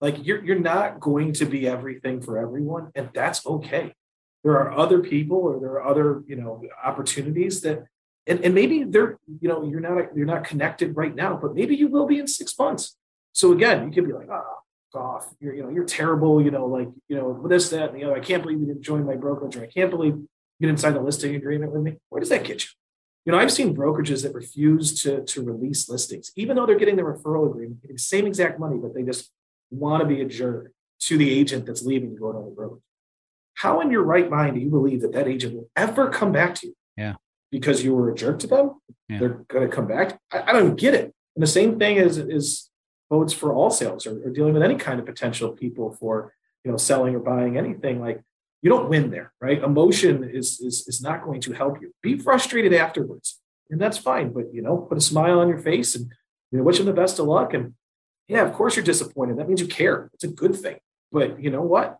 Like 0.00 0.24
you're 0.26 0.42
you're 0.44 0.58
not 0.58 1.00
going 1.00 1.34
to 1.34 1.44
be 1.44 1.68
everything 1.68 2.20
for 2.20 2.38
everyone, 2.38 2.90
and 2.94 3.10
that's 3.14 3.44
okay. 3.46 3.94
There 4.42 4.52
are 4.52 4.72
other 4.72 5.00
people, 5.00 5.38
or 5.38 5.60
there 5.60 5.72
are 5.72 5.86
other 5.86 6.22
you 6.26 6.36
know 6.36 6.62
opportunities 6.82 7.60
that, 7.62 7.84
and, 8.26 8.42
and 8.44 8.54
maybe 8.54 8.84
they're 8.84 9.18
you 9.40 9.48
know 9.48 9.62
you're 9.62 9.80
not 9.80 10.16
you're 10.16 10.26
not 10.26 10.44
connected 10.44 10.96
right 10.96 11.14
now, 11.14 11.38
but 11.40 11.54
maybe 11.54 11.76
you 11.76 11.88
will 11.88 12.06
be 12.06 12.18
in 12.18 12.26
six 12.26 12.58
months. 12.58 12.96
So 13.32 13.52
again, 13.52 13.86
you 13.86 13.92
could 13.92 14.06
be 14.06 14.14
like, 14.14 14.28
ah, 14.30 14.42
oh, 14.94 14.98
off, 14.98 15.34
you're 15.38 15.54
you 15.54 15.62
know 15.62 15.68
you're 15.68 15.84
terrible, 15.84 16.42
you 16.42 16.50
know 16.50 16.66
like 16.66 16.88
you 17.08 17.16
know 17.16 17.46
this 17.46 17.68
that 17.70 17.90
and 17.90 18.00
the 18.00 18.04
other. 18.04 18.16
I 18.16 18.20
can't 18.20 18.42
believe 18.42 18.60
you 18.60 18.66
didn't 18.66 18.82
join 18.82 19.04
my 19.04 19.16
brokerage, 19.16 19.56
or 19.56 19.62
I 19.62 19.66
can't 19.66 19.90
believe 19.90 20.14
you 20.14 20.66
didn't 20.66 20.80
sign 20.80 20.94
a 20.94 21.02
listing 21.02 21.34
agreement 21.34 21.72
with 21.72 21.82
me. 21.82 21.98
Where 22.08 22.20
does 22.20 22.30
that 22.30 22.44
get 22.44 22.62
you? 22.62 22.70
You 23.26 23.32
know, 23.32 23.38
I've 23.38 23.52
seen 23.52 23.76
brokerages 23.76 24.22
that 24.22 24.34
refuse 24.34 25.02
to, 25.02 25.22
to 25.24 25.44
release 25.44 25.90
listings, 25.90 26.32
even 26.36 26.56
though 26.56 26.64
they're 26.64 26.78
getting 26.78 26.96
the 26.96 27.02
referral 27.02 27.50
agreement, 27.50 27.82
getting 27.82 27.96
the 27.96 28.02
same 28.02 28.26
exact 28.26 28.58
money, 28.58 28.78
but 28.78 28.94
they 28.94 29.02
just 29.02 29.30
want 29.70 30.02
to 30.02 30.06
be 30.06 30.20
a 30.20 30.24
jerk 30.24 30.72
to 31.00 31.16
the 31.16 31.30
agent 31.30 31.66
that's 31.66 31.82
leaving 31.82 32.14
to 32.14 32.20
go 32.20 32.32
to 32.32 32.38
the 32.38 32.54
brokerage. 32.54 32.82
How 33.54 33.80
in 33.80 33.90
your 33.90 34.02
right 34.02 34.28
mind 34.30 34.54
do 34.54 34.60
you 34.60 34.70
believe 34.70 35.02
that 35.02 35.12
that 35.12 35.28
agent 35.28 35.54
will 35.54 35.70
ever 35.76 36.08
come 36.08 36.32
back 36.32 36.54
to 36.56 36.68
you? 36.68 36.76
Yeah. 36.96 37.14
Because 37.50 37.84
you 37.84 37.94
were 37.94 38.10
a 38.10 38.14
jerk 38.14 38.38
to 38.40 38.46
them? 38.46 38.80
Yeah. 39.08 39.18
They're 39.18 39.44
going 39.48 39.68
to 39.68 39.74
come 39.74 39.86
back? 39.86 40.18
I, 40.32 40.42
I 40.46 40.52
don't 40.52 40.76
get 40.76 40.94
it. 40.94 41.14
And 41.36 41.42
the 41.42 41.46
same 41.46 41.78
thing 41.78 41.96
is, 41.96 42.16
is 42.18 42.70
votes 43.10 43.32
for 43.32 43.52
all 43.52 43.70
sales 43.70 44.06
or, 44.06 44.22
or 44.24 44.30
dealing 44.30 44.54
with 44.54 44.62
any 44.62 44.76
kind 44.76 45.00
of 45.00 45.06
potential 45.06 45.50
people 45.50 45.96
for, 45.98 46.32
you 46.64 46.70
know, 46.70 46.76
selling 46.76 47.14
or 47.14 47.20
buying 47.20 47.56
anything 47.56 48.00
like 48.00 48.22
you 48.62 48.70
don't 48.70 48.88
win 48.88 49.10
there, 49.10 49.32
right? 49.40 49.62
Emotion 49.62 50.24
is, 50.24 50.60
is 50.60 50.86
is 50.86 51.00
not 51.00 51.24
going 51.24 51.40
to 51.42 51.52
help 51.52 51.80
you. 51.80 51.94
Be 52.02 52.18
frustrated 52.18 52.74
afterwards, 52.74 53.40
and 53.70 53.80
that's 53.80 53.96
fine. 53.96 54.32
But 54.32 54.52
you 54.52 54.62
know, 54.62 54.76
put 54.76 54.98
a 54.98 55.00
smile 55.00 55.40
on 55.40 55.48
your 55.48 55.58
face 55.58 55.94
and 55.94 56.12
you 56.50 56.58
know, 56.58 56.64
wish 56.64 56.76
them 56.76 56.86
the 56.86 56.92
best 56.92 57.18
of 57.18 57.26
luck. 57.26 57.54
And 57.54 57.74
yeah, 58.30 58.46
of 58.46 58.52
course 58.54 58.76
you're 58.76 58.84
disappointed. 58.84 59.36
That 59.38 59.48
means 59.48 59.60
you 59.60 59.66
care. 59.66 60.08
It's 60.14 60.24
a 60.24 60.28
good 60.28 60.54
thing. 60.54 60.78
But 61.10 61.42
you 61.42 61.50
know 61.50 61.62
what? 61.62 61.98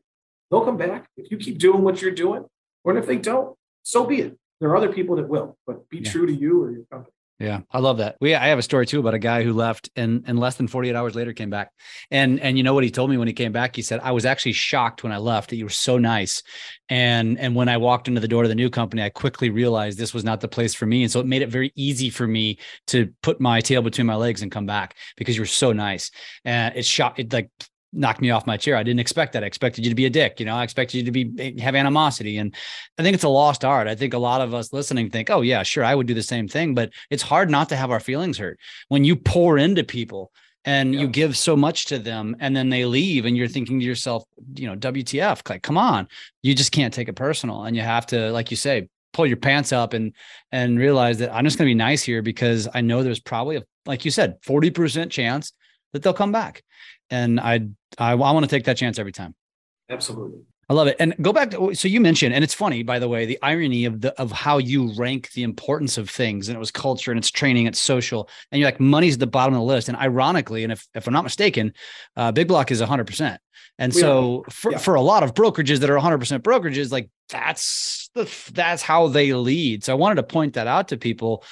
They'll 0.51 0.64
come 0.64 0.76
back 0.76 1.09
if 1.16 1.31
you 1.31 1.37
keep 1.37 1.59
doing 1.59 1.83
what 1.83 2.01
you're 2.01 2.12
doing. 2.12 2.45
Or 2.85 2.97
if 2.97 3.07
they 3.07 3.16
don't, 3.18 3.57
so 3.83 4.05
be 4.05 4.20
it. 4.22 4.39
There 4.61 4.70
are 4.70 4.76
other 4.76 4.93
people 4.93 5.16
that 5.16 5.28
will. 5.28 5.57
But 5.66 5.89
be 5.89 5.99
Yeah. 5.99 6.11
true 6.12 6.26
to 6.26 6.33
you 6.33 6.62
or 6.62 6.70
your 6.70 6.85
company. 6.85 7.12
Yeah, 7.41 7.61
I 7.70 7.78
love 7.78 7.97
that. 7.99 8.16
We 8.20 8.34
I 8.34 8.49
have 8.49 8.59
a 8.59 8.62
story 8.62 8.84
too 8.84 9.01
about 9.01 9.14
a 9.14 9.18
guy 9.18 9.43
who 9.43 9.55
left 9.55 9.88
and 9.97 10.22
and 10.26 10.38
less 10.38 10.57
than 10.57 10.68
48 10.68 10.95
hours 10.95 11.14
later 11.14 11.32
came 11.32 11.49
back. 11.49 11.70
And 12.11 12.38
and 12.38 12.59
you 12.59 12.62
know 12.62 12.74
what 12.74 12.84
he 12.84 12.91
told 12.91 13.09
me 13.09 13.16
when 13.16 13.28
he 13.28 13.32
came 13.32 13.51
back? 13.51 13.74
He 13.74 13.80
said, 13.80 13.99
I 14.03 14.12
was 14.12 14.26
actually 14.26 14.53
shocked 14.53 15.03
when 15.03 15.11
I 15.11 15.16
left 15.16 15.49
that 15.49 15.57
you 15.57 15.64
were 15.64 15.70
so 15.70 15.97
nice. 15.97 16.43
And 16.91 17.38
and 17.38 17.57
when 17.57 17.70
I 17.70 17.78
walked 17.78 18.09
into 18.09 18.20
the 18.20 18.28
door 18.28 18.43
to 18.43 18.49
the 18.49 18.55
new 18.55 18.68
company, 18.68 19.03
I 19.03 19.09
quickly 19.09 19.49
realized 19.49 19.97
this 19.97 20.12
was 20.12 20.22
not 20.22 20.43
the 20.43 20.49
place 20.49 20.74
for 20.74 20.84
me. 20.84 21.03
And 21.03 21.11
so 21.11 21.18
it 21.18 21.26
made 21.26 21.41
it 21.41 21.49
very 21.49 21.72
easy 21.76 22.11
for 22.11 22.26
me 22.26 22.59
to 22.88 23.09
put 23.22 23.41
my 23.41 23.62
tail 23.62 23.80
between 23.80 24.07
my 24.07 24.16
legs 24.16 24.43
and 24.43 24.53
come 24.53 24.66
back 24.66 24.95
because 25.16 25.34
you 25.34 25.41
were 25.41 25.47
so 25.47 25.72
nice. 25.72 26.11
And 26.45 26.76
it 26.76 26.84
shot 26.84 27.18
it 27.18 27.32
like 27.32 27.49
knocked 27.93 28.20
me 28.20 28.30
off 28.30 28.47
my 28.47 28.57
chair. 28.57 28.76
I 28.76 28.82
didn't 28.82 29.01
expect 29.01 29.32
that. 29.32 29.43
I 29.43 29.47
expected 29.47 29.84
you 29.84 29.91
to 29.91 29.95
be 29.95 30.07
a 30.07 30.11
dick. 30.11 30.38
You 30.38 30.47
know, 30.47 30.55
I 30.55 30.62
expected 30.62 30.99
you 30.99 31.05
to 31.05 31.11
be 31.11 31.61
have 31.61 31.74
animosity. 31.74 32.38
And 32.38 32.55
I 32.99 33.03
think 33.03 33.14
it's 33.14 33.24
a 33.24 33.28
lost 33.28 33.64
art. 33.64 33.88
I 33.88 33.95
think 33.95 34.14
a 34.14 34.18
lot 34.18 34.41
of 34.41 34.55
us 34.55 34.72
listening 34.72 35.11
think, 35.11 35.30
oh, 35.30 35.41
yeah, 35.41 35.62
sure, 35.62 35.84
I 35.84 35.95
would 35.95 36.07
do 36.07 36.14
the 36.14 36.22
same 36.22 36.49
thing. 36.49 36.74
But 36.74 36.93
it's 37.11 37.22
hard 37.22 37.51
not 37.51 37.68
to 37.70 37.76
have 37.76 37.91
our 37.91 38.01
feelings 38.01 38.38
hurt 38.38 38.59
when 38.88 39.05
you 39.05 39.16
pour 39.16 39.59
into 39.59 39.84
people 39.84 40.32
and 40.64 40.95
you 40.95 41.09
give 41.09 41.38
so 41.38 41.57
much 41.57 41.86
to 41.86 41.99
them 41.99 42.36
and 42.38 42.55
then 42.55 42.68
they 42.68 42.84
leave 42.84 43.24
and 43.24 43.36
you're 43.36 43.49
thinking 43.49 43.80
to 43.80 43.86
yourself, 43.86 44.24
you 44.57 44.66
know, 44.66 44.76
WTF, 44.76 45.49
like, 45.49 45.62
come 45.62 45.78
on, 45.78 46.07
you 46.43 46.55
just 46.55 46.70
can't 46.70 46.93
take 46.93 47.09
it 47.09 47.14
personal. 47.14 47.64
And 47.64 47.74
you 47.74 47.82
have 47.82 48.07
to, 48.09 48.30
like 48.30 48.51
you 48.51 48.59
say, 48.59 48.88
pull 49.12 49.26
your 49.26 49.38
pants 49.38 49.72
up 49.72 49.93
and 49.93 50.12
and 50.53 50.78
realize 50.78 51.18
that 51.18 51.34
I'm 51.34 51.45
just 51.45 51.59
going 51.59 51.66
to 51.66 51.70
be 51.70 51.74
nice 51.74 52.03
here 52.03 52.22
because 52.22 52.68
I 52.72 52.80
know 52.80 53.03
there's 53.03 53.20
probably 53.20 53.57
a, 53.57 53.62
like 53.86 54.05
you 54.05 54.11
said, 54.11 54.41
40% 54.43 55.11
chance 55.11 55.53
that 55.93 56.03
they'll 56.03 56.12
come 56.12 56.32
back. 56.32 56.62
And 57.11 57.41
I 57.41 57.69
I, 57.99 58.13
I 58.13 58.15
want 58.15 58.45
to 58.45 58.49
take 58.51 58.65
that 58.65 58.77
chance 58.77 58.99
every 58.99 59.13
time. 59.13 59.35
Absolutely. 59.89 60.41
I 60.69 60.73
love 60.73 60.87
it. 60.87 60.95
And 61.01 61.17
go 61.21 61.33
back 61.33 61.51
to 61.51 61.75
so 61.75 61.89
you 61.89 62.01
mentioned, 62.01 62.33
and 62.33 62.45
it's 62.45 62.55
funny, 62.55 62.85
by 62.85 63.01
the 63.01 63.09
way, 63.09 63.27
the 63.27 63.41
irony 63.43 63.87
of 63.87 64.01
the 64.01 64.19
of 64.21 64.31
how 64.31 64.59
you 64.59 64.93
rank 64.95 65.33
the 65.33 65.43
importance 65.43 65.99
of 65.99 66.09
things, 66.09 66.49
and 66.49 66.55
it 66.55 66.61
was 66.61 66.71
culture 66.71 67.11
and 67.11 67.19
it's 67.19 67.31
training, 67.31 67.67
it's 67.67 67.81
social, 67.81 68.29
and 68.53 68.61
you're 68.61 68.69
like 68.69 68.79
money's 68.79 69.15
at 69.15 69.21
the 69.21 69.27
bottom 69.27 69.53
of 69.55 69.59
the 69.59 69.65
list. 69.65 69.89
And 69.89 69.99
ironically, 69.99 70.63
and 70.63 70.73
if 70.73 70.87
if 70.95 71.09
I'm 71.09 71.13
not 71.13 71.25
mistaken, 71.25 71.75
uh, 72.17 72.31
Big 72.31 72.47
Block 72.47 72.71
is 72.71 72.79
100. 72.81 73.05
percent 73.09 73.41
And 73.81 73.93
We 73.93 74.01
so 74.01 74.45
for 74.49 74.71
Yeah. 74.71 74.79
for 74.79 74.95
a 74.95 75.01
lot 75.01 75.25
of 75.25 75.35
brokerages 75.35 75.81
that 75.81 75.91
are 75.91 75.97
100 75.97 76.19
percent 76.19 76.45
brokerages, 76.45 76.93
like 76.93 77.11
that's 77.31 78.09
the 78.15 78.31
that's 78.53 78.83
how 78.83 79.09
they 79.09 79.33
lead. 79.35 79.83
So 79.83 79.93
I 79.93 79.97
wanted 79.97 80.17
to 80.17 80.23
point 80.23 80.55
that 80.55 80.69
out 80.69 80.87
to 80.89 80.97
people. 80.97 81.43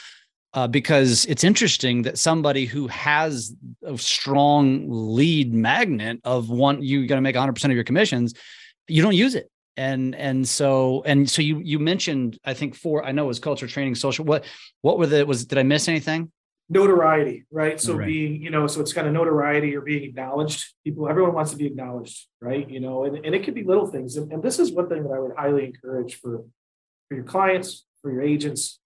Uh, 0.55 0.67
because 0.67 1.27
it's 1.27 1.45
interesting 1.45 2.03
that 2.03 2.17
somebody 2.19 2.65
who 2.65 2.87
has 2.87 3.55
a 3.85 3.99
strong 3.99 4.87
lead 4.89 5.53
magnet 5.53 6.19
of 6.25 6.49
one, 6.49 6.83
you 6.83 7.07
got 7.07 7.17
to 7.17 7.21
make 7.21 7.37
100% 7.37 7.65
of 7.67 7.73
your 7.73 7.85
commissions, 7.85 8.33
you 8.87 9.03
don't 9.03 9.15
use 9.15 9.35
it 9.35 9.51
and 9.77 10.15
and 10.17 10.49
so 10.49 11.03
and 11.05 11.31
so 11.31 11.41
you 11.41 11.61
you 11.61 11.79
mentioned 11.79 12.37
i 12.45 12.53
think 12.53 12.75
four 12.75 13.05
i 13.05 13.13
know 13.13 13.25
it 13.25 13.29
was 13.29 13.39
culture 13.39 13.69
training 13.69 13.95
social 13.95 14.25
what 14.25 14.45
what 14.81 14.99
were 14.99 15.07
the 15.07 15.25
was 15.25 15.45
did 15.45 15.57
i 15.57 15.63
miss 15.63 15.87
anything 15.87 16.33
notoriety, 16.69 17.45
right? 17.51 17.81
So 17.81 17.97
being, 17.97 18.43
you 18.43 18.51
know, 18.51 18.67
so 18.67 18.81
it's 18.81 18.93
kind 18.93 19.07
of 19.07 19.13
notoriety 19.13 19.75
or 19.75 19.81
being 19.81 20.05
acknowledged. 20.05 20.75
People, 20.85 21.09
everyone 21.09 21.35
wants 21.35 21.51
to 21.53 21.57
be 21.57 21.67
acknowledged, 21.67 22.27
right? 22.41 22.69
You 22.69 22.81
know, 22.81 23.05
and, 23.05 23.25
and 23.25 23.35
it 23.35 23.45
could 23.45 23.55
be 23.55 23.65
little 23.65 23.87
things. 23.87 24.17
And, 24.17 24.31
and 24.33 24.43
this 24.43 24.59
is 24.59 24.73
one 24.73 24.89
thing 24.89 25.05
that 25.05 25.11
I 25.11 25.19
would 25.19 25.33
highly 25.37 25.65
encourage 25.65 26.17
for, 26.17 26.45
for 27.09 27.15
your 27.15 27.25
clients, 27.25 27.85
for 28.03 28.13
your 28.13 28.23
agents. 28.23 28.79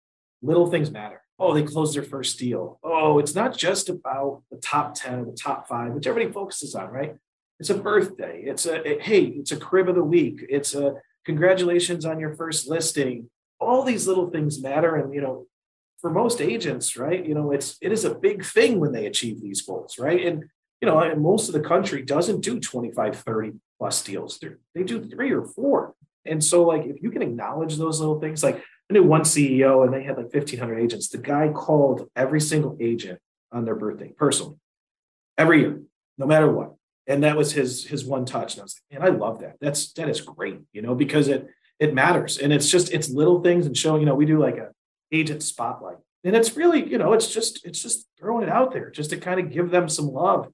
Little 0.43 0.71
things 0.71 0.91
matter. 0.91 1.23
Oh, 1.43 1.53
they 1.55 1.65
closed 1.65 1.97
their 1.97 2.05
first 2.05 2.39
deal. 2.39 2.79
Oh, 2.85 3.19
it's 3.19 3.35
not 3.35 3.57
just 3.57 3.89
about 3.89 4.43
the 4.51 4.59
top 4.59 4.95
10 4.95 5.19
or 5.19 5.25
the 5.25 5.33
top 5.33 5.67
five, 5.69 5.93
which 5.93 6.07
everybody 6.07 6.33
focuses 6.33 6.75
on, 6.77 6.89
right? 6.91 7.17
It's 7.59 7.71
a 7.71 7.75
birthday. 7.75 8.43
It's 8.45 8.65
a, 8.67 8.77
it- 8.89 9.03
hey, 9.03 9.23
it's 9.23 9.51
a 9.53 9.57
crib 9.57 9.89
of 9.89 9.97
the 9.97 10.05
week. 10.05 10.45
It's 10.49 10.75
a 10.75 10.95
congratulations 11.25 12.05
on 12.05 12.21
your 12.21 12.35
first 12.37 12.69
listing. 12.69 13.29
All 13.59 13.83
these 13.83 14.07
little 14.07 14.31
things 14.31 14.63
matter. 14.63 14.95
And, 14.97 15.13
you 15.13 15.21
know, 15.21 15.47
for 16.01 16.11
most 16.11 16.41
agents, 16.41 16.97
right? 16.97 17.25
You 17.25 17.35
know, 17.35 17.53
it's 17.53 17.77
it 17.81 17.93
is 17.93 18.05
a 18.05 18.15
big 18.15 18.45
thing 18.45 18.81
when 18.81 18.93
they 18.93 19.07
achieve 19.07 19.41
these 19.41 19.63
goals, 19.63 19.99
right? 19.99 20.25
And 20.27 20.45
you 20.81 20.87
know, 20.87 20.99
and 20.99 21.23
most 21.23 21.49
of 21.49 21.55
the 21.55 21.61
country 21.61 22.03
doesn't 22.03 22.41
do 22.41 22.59
25, 22.59 23.17
30 23.17 23.53
plus 23.79 24.03
deals. 24.03 24.39
They're, 24.41 24.59
they 24.75 24.83
do 24.83 25.01
three 25.05 25.31
or 25.33 25.45
four. 25.45 25.95
And 26.27 26.43
so, 26.43 26.65
like, 26.65 26.85
if 26.87 27.01
you 27.03 27.11
can 27.13 27.23
acknowledge 27.23 27.77
those 27.77 28.01
little 28.01 28.21
things, 28.21 28.43
like 28.43 28.65
I 28.91 28.95
knew 28.95 29.03
one 29.03 29.23
CEO 29.23 29.85
and 29.85 29.93
they 29.93 30.03
had 30.03 30.17
like 30.17 30.33
1,500 30.33 30.79
agents. 30.79 31.09
The 31.09 31.19
guy 31.19 31.49
called 31.49 32.09
every 32.15 32.41
single 32.41 32.77
agent 32.81 33.21
on 33.51 33.65
their 33.65 33.75
birthday 33.75 34.13
personally, 34.17 34.57
every 35.39 35.61
year, 35.61 35.81
no 36.19 36.27
matter 36.27 36.51
what. 36.51 36.75
And 37.07 37.25
that 37.25 37.37
was 37.37 37.53
his 37.53 37.85
his 37.85 38.05
one 38.05 38.25
touch. 38.25 38.55
And 38.55 38.61
I 38.61 38.65
was 38.65 38.81
like, 38.91 39.01
man, 39.01 39.09
I 39.09 39.17
love 39.17 39.41
that. 39.41 39.57
That's 39.61 39.93
that 39.95 40.09
is 40.09 40.21
great, 40.21 40.61
you 40.73 40.83
know, 40.83 40.95
because 40.95 41.29
it 41.29 41.49
it 41.81 41.95
matters. 41.95 42.39
And 42.39 42.53
it's 42.53 42.71
just 42.71 42.93
it's 42.93 43.11
little 43.11 43.43
things 43.43 43.67
and 43.67 43.77
showing, 43.77 44.01
you 44.01 44.07
know, 44.07 44.15
we 44.15 44.27
do 44.27 44.39
like 44.39 44.57
a 44.57 44.71
agent 45.11 45.43
spotlight. 45.43 45.97
And 46.25 46.37
it's 46.37 46.57
really, 46.57 46.89
you 46.89 46.99
know, 46.99 47.13
it's 47.13 47.33
just 47.33 47.65
it's 47.67 47.83
just 47.83 48.07
throwing 48.19 48.45
it 48.45 48.49
out 48.49 48.73
there 48.73 48.91
just 48.91 49.11
to 49.11 49.17
kind 49.17 49.41
of 49.41 49.51
give 49.51 49.71
them 49.71 49.89
some 49.89 50.07
love. 50.07 50.49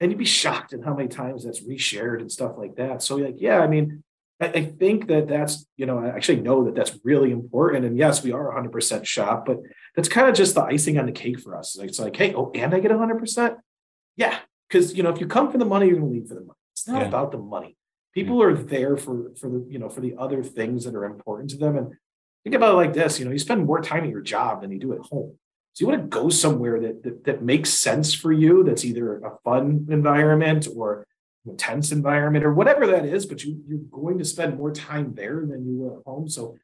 And 0.00 0.12
you'd 0.12 0.18
be 0.18 0.24
shocked 0.24 0.72
at 0.72 0.84
how 0.84 0.94
many 0.94 1.08
times 1.08 1.44
that's 1.44 1.66
reshared 1.66 2.20
and 2.20 2.30
stuff 2.30 2.52
like 2.56 2.76
that. 2.76 3.02
So 3.02 3.16
like, 3.16 3.40
yeah, 3.40 3.58
I 3.58 3.66
mean, 3.66 4.04
I, 4.40 4.62
think 4.62 5.08
that 5.08 5.26
that's, 5.26 5.66
you 5.76 5.86
know, 5.86 5.98
I 5.98 6.08
actually 6.08 6.40
know 6.40 6.64
that 6.64 6.74
that's 6.74 6.96
really 7.02 7.32
important. 7.32 7.84
And 7.84 7.98
yes, 7.98 8.22
we 8.22 8.32
are 8.32 8.54
100% 8.54 9.04
shop, 9.04 9.46
but 9.46 9.58
that's 9.96 10.08
kind 10.08 10.28
of 10.28 10.36
just 10.36 10.54
the 10.54 10.62
icing 10.62 10.98
on 10.98 11.06
the 11.06 11.12
cake 11.12 11.40
for 11.40 11.56
us. 11.56 11.76
It's 11.76 11.98
like, 11.98 12.14
hey, 12.16 12.34
oh, 12.34 12.52
and 12.54 12.72
I 12.72 12.78
get 12.78 12.92
100%? 12.92 13.56
Yeah, 14.16 14.38
because, 14.68 14.96
you 14.96 15.02
know, 15.02 15.10
if 15.10 15.20
you 15.20 15.26
come 15.26 15.50
for 15.50 15.58
the 15.58 15.64
money, 15.64 15.86
you're 15.86 15.98
going 15.98 16.12
to 16.12 16.18
leave 16.18 16.28
for 16.28 16.34
the 16.34 16.40
money. 16.42 16.58
It's 16.72 16.86
not 16.86 17.02
Yeah. 17.02 17.08
about 17.08 17.32
the 17.32 17.38
money. 17.38 17.76
People 18.14 18.40
are 18.42 18.54
there 18.54 18.96
for 18.96 19.32
for 19.38 19.48
the, 19.50 19.66
you 19.68 19.78
know, 19.78 19.88
for 19.88 20.00
the 20.00 20.14
other 20.18 20.42
things 20.42 20.84
that 20.84 20.94
are 20.94 21.04
important 21.04 21.50
to 21.50 21.56
them. 21.56 21.76
And 21.76 21.92
think 22.42 22.54
about 22.56 22.72
it 22.74 22.76
like 22.76 22.92
this, 22.92 23.18
you 23.18 23.24
know, 23.24 23.30
you 23.32 23.38
spend 23.38 23.66
more 23.66 23.80
time 23.80 24.04
at 24.04 24.10
your 24.10 24.22
job 24.22 24.62
than 24.62 24.70
you 24.72 24.78
do 24.78 24.92
at 24.92 25.00
home. 25.00 25.36
So 25.74 25.84
you 25.84 25.88
want 25.88 26.02
to 26.02 26.08
go 26.08 26.28
somewhere 26.28 26.80
that, 26.80 27.02
that 27.04 27.24
that 27.24 27.42
makes 27.42 27.70
sense 27.70 28.14
for 28.14 28.32
you, 28.32 28.64
that's 28.64 28.84
either 28.84 29.18
a 29.18 29.36
fun 29.44 29.86
environment 29.90 30.66
or 30.74 31.06
intense 31.46 31.92
environment 31.92 32.44
or 32.44 32.52
whatever 32.52 32.86
that 32.86 33.04
is, 33.04 33.26
but 33.26 33.44
you, 33.44 33.62
you're 33.66 33.78
going 33.90 34.18
to 34.18 34.24
spend 34.24 34.58
more 34.58 34.72
time 34.72 35.14
there 35.14 35.44
than 35.46 35.66
you 35.66 35.76
will 35.76 35.98
at 35.98 36.04
home. 36.04 36.28
So 36.28 36.56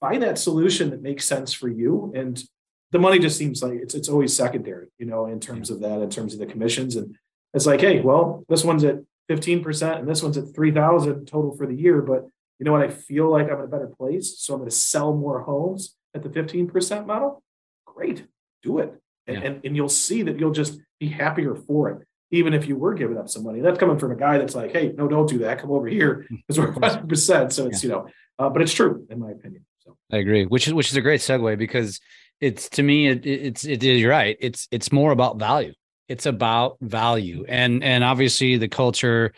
find 0.00 0.22
that 0.22 0.38
solution 0.38 0.90
that 0.90 1.02
makes 1.02 1.26
sense 1.26 1.52
for 1.52 1.68
you. 1.68 2.12
And 2.14 2.42
the 2.90 2.98
money 2.98 3.18
just 3.18 3.38
seems 3.38 3.62
like 3.62 3.74
it's 3.74 3.94
it's 3.94 4.08
always 4.08 4.34
secondary, 4.34 4.88
you 4.98 5.06
know, 5.06 5.26
in 5.26 5.40
terms 5.40 5.70
of 5.70 5.80
that, 5.80 6.00
in 6.00 6.10
terms 6.10 6.32
of 6.32 6.40
the 6.40 6.46
commissions. 6.46 6.96
And 6.96 7.16
it's 7.54 7.66
like, 7.66 7.80
hey, 7.80 8.00
well, 8.00 8.44
this 8.48 8.64
one's 8.64 8.84
at 8.84 9.00
15%, 9.30 9.98
and 9.98 10.08
this 10.08 10.22
one's 10.22 10.36
at 10.36 10.54
3,000 10.54 11.26
total 11.26 11.56
for 11.56 11.66
the 11.66 11.74
year. 11.74 12.02
But 12.02 12.26
you 12.58 12.64
know 12.64 12.72
what? 12.72 12.82
I 12.82 12.88
feel 12.88 13.30
like 13.30 13.46
I'm 13.46 13.58
in 13.58 13.64
a 13.64 13.68
better 13.68 13.90
place. 13.96 14.38
So 14.38 14.54
I'm 14.54 14.60
going 14.60 14.70
to 14.70 14.76
sell 14.76 15.14
more 15.14 15.42
homes 15.42 15.94
at 16.14 16.22
the 16.22 16.28
15% 16.28 17.06
model. 17.06 17.42
Great, 17.86 18.26
do 18.62 18.78
it. 18.78 18.94
And, 19.26 19.36
yeah. 19.36 19.48
and, 19.48 19.64
and 19.64 19.76
you'll 19.76 19.88
see 19.88 20.22
that 20.22 20.40
you'll 20.40 20.50
just 20.52 20.80
be 20.98 21.08
happier 21.08 21.54
for 21.54 21.90
it, 21.90 22.06
even 22.30 22.54
if 22.54 22.66
you 22.68 22.76
were 22.76 22.94
giving 22.94 23.18
up 23.18 23.28
some 23.28 23.44
money. 23.44 23.60
That's 23.60 23.78
coming 23.78 23.98
from 23.98 24.12
a 24.12 24.16
guy 24.16 24.38
that's 24.38 24.54
like, 24.54 24.72
hey, 24.72 24.92
no, 24.96 25.08
don't 25.08 25.28
do 25.28 25.38
that. 25.38 25.58
Come 25.58 25.70
over 25.70 25.86
here 25.86 26.26
because 26.30 26.58
we're 26.58 26.72
100%. 26.72 27.52
So 27.52 27.66
it's, 27.66 27.82
yeah. 27.82 27.88
you 27.88 27.94
know, 27.94 28.08
uh, 28.38 28.48
but 28.50 28.62
it's 28.62 28.72
true 28.72 29.06
in 29.10 29.18
my 29.18 29.30
opinion. 29.30 29.64
So 29.78 29.96
I 30.12 30.18
agree, 30.18 30.46
which 30.46 30.66
is, 30.66 30.74
which 30.74 30.90
is 30.90 30.96
a 30.96 31.00
great 31.00 31.20
segue 31.20 31.58
because 31.58 32.00
it's 32.40 32.68
to 32.70 32.82
me, 32.82 33.08
it, 33.08 33.26
it's, 33.26 33.64
it 33.64 33.82
is, 33.82 34.00
you're 34.00 34.10
right. 34.10 34.36
It's, 34.40 34.68
it's 34.70 34.92
more 34.92 35.12
about 35.12 35.38
value 35.38 35.72
it's 36.10 36.26
about 36.26 36.76
value 36.80 37.44
and 37.48 37.84
and 37.84 38.02
obviously 38.02 38.56
the 38.56 38.66
culture 38.66 39.32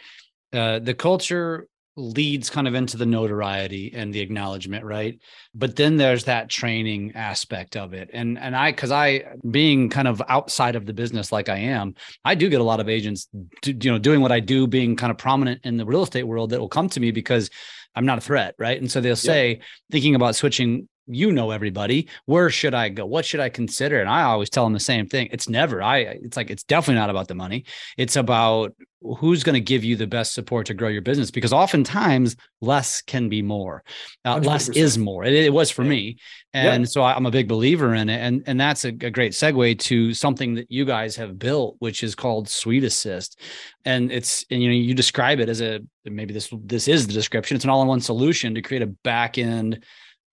uh, 0.54 0.78
the 0.78 0.94
culture 0.94 1.68
leads 1.96 2.48
kind 2.50 2.66
of 2.66 2.74
into 2.74 2.96
the 2.96 3.06
notoriety 3.06 3.92
and 3.94 4.14
the 4.14 4.20
acknowledgement 4.20 4.84
right? 4.84 5.18
But 5.54 5.76
then 5.76 5.96
there's 5.96 6.24
that 6.24 6.48
training 6.48 7.12
aspect 7.14 7.76
of 7.76 7.92
it. 7.92 8.10
And 8.12 8.38
and 8.38 8.56
i 8.56 8.70
because 8.70 8.90
i 8.90 9.24
being 9.50 9.88
kind 9.88 10.08
of 10.08 10.22
outside 10.28 10.76
of 10.76 10.86
the 10.86 10.92
business 10.92 11.32
like 11.32 11.48
i 11.48 11.56
am 11.56 11.94
i 12.24 12.34
do 12.34 12.48
get 12.48 12.60
a 12.60 12.64
lot 12.64 12.80
of 12.80 12.88
agents 12.88 13.28
do, 13.62 13.72
you 13.80 13.90
know 13.90 13.98
doing 13.98 14.20
what 14.20 14.32
i 14.32 14.40
do 14.40 14.66
being 14.66 14.96
kind 14.96 15.10
of 15.10 15.18
prominent 15.18 15.60
in 15.64 15.76
the 15.76 15.84
real 15.84 16.02
estate 16.02 16.24
world 16.24 16.50
that 16.50 16.60
will 16.60 16.68
come 16.68 16.88
to 16.88 17.00
me 17.00 17.10
because 17.10 17.50
i'm 17.94 18.06
not 18.06 18.18
a 18.18 18.20
threat 18.20 18.54
right? 18.58 18.80
And 18.80 18.90
so 18.90 19.00
they'll 19.00 19.16
say 19.16 19.48
yep. 19.50 19.62
thinking 19.90 20.14
about 20.14 20.36
switching 20.36 20.88
you 21.06 21.32
know 21.32 21.50
everybody 21.50 22.08
where 22.26 22.50
should 22.50 22.74
i 22.74 22.88
go? 22.88 23.04
What 23.06 23.24
should 23.24 23.40
i 23.40 23.48
consider? 23.48 24.00
And 24.00 24.08
i 24.08 24.22
always 24.22 24.50
tell 24.50 24.64
them 24.64 24.72
the 24.72 24.80
same 24.80 25.06
thing. 25.06 25.28
It's 25.32 25.48
never 25.48 25.82
i 25.82 25.98
it's 25.98 26.36
like 26.36 26.50
it's 26.50 26.64
definitely 26.64 27.00
not 27.00 27.10
about 27.10 27.28
the 27.28 27.34
money. 27.34 27.64
It's 27.96 28.16
about 28.16 28.74
who's 29.18 29.42
going 29.42 29.54
to 29.54 29.60
give 29.60 29.82
you 29.82 29.96
the 29.96 30.06
best 30.06 30.32
support 30.32 30.66
to 30.66 30.74
grow 30.74 30.88
your 30.88 31.02
business 31.02 31.30
because 31.30 31.52
oftentimes 31.52 32.36
less 32.60 33.02
can 33.02 33.28
be 33.28 33.42
more. 33.42 33.82
Uh, 34.24 34.38
less 34.38 34.68
is 34.68 34.96
more. 34.96 35.24
It, 35.24 35.34
it 35.34 35.52
was 35.52 35.70
for 35.70 35.82
yeah. 35.82 35.88
me 35.88 36.16
and 36.54 36.82
yeah. 36.82 36.86
so 36.86 37.02
I, 37.02 37.16
am 37.16 37.26
a 37.26 37.30
big 37.30 37.48
believer 37.48 37.94
in 37.94 38.08
it 38.08 38.18
and 38.18 38.42
and 38.46 38.60
that's 38.60 38.84
a, 38.84 38.88
a, 38.88 39.10
great 39.10 39.32
segue 39.32 39.78
to 39.80 40.14
something 40.14 40.54
that 40.54 40.70
you 40.70 40.84
guys 40.84 41.16
have 41.16 41.38
built 41.38 41.76
which 41.78 42.02
is 42.02 42.14
called 42.14 42.48
Suite 42.48 42.84
Assist. 42.84 43.40
And 43.84 44.12
it's 44.12 44.44
and 44.50 44.62
you 44.62 44.68
know 44.68 44.74
you 44.74 44.94
describe 44.94 45.40
it 45.40 45.48
as 45.48 45.60
a 45.60 45.80
maybe 46.04 46.32
this 46.32 46.52
this 46.64 46.88
is 46.88 47.06
the 47.06 47.12
description 47.12 47.56
it's 47.56 47.64
an 47.64 47.70
all-in-one 47.70 48.00
solution 48.00 48.54
to 48.54 48.62
create 48.62 48.82
a 48.82 48.86
back 48.86 49.38
end 49.38 49.84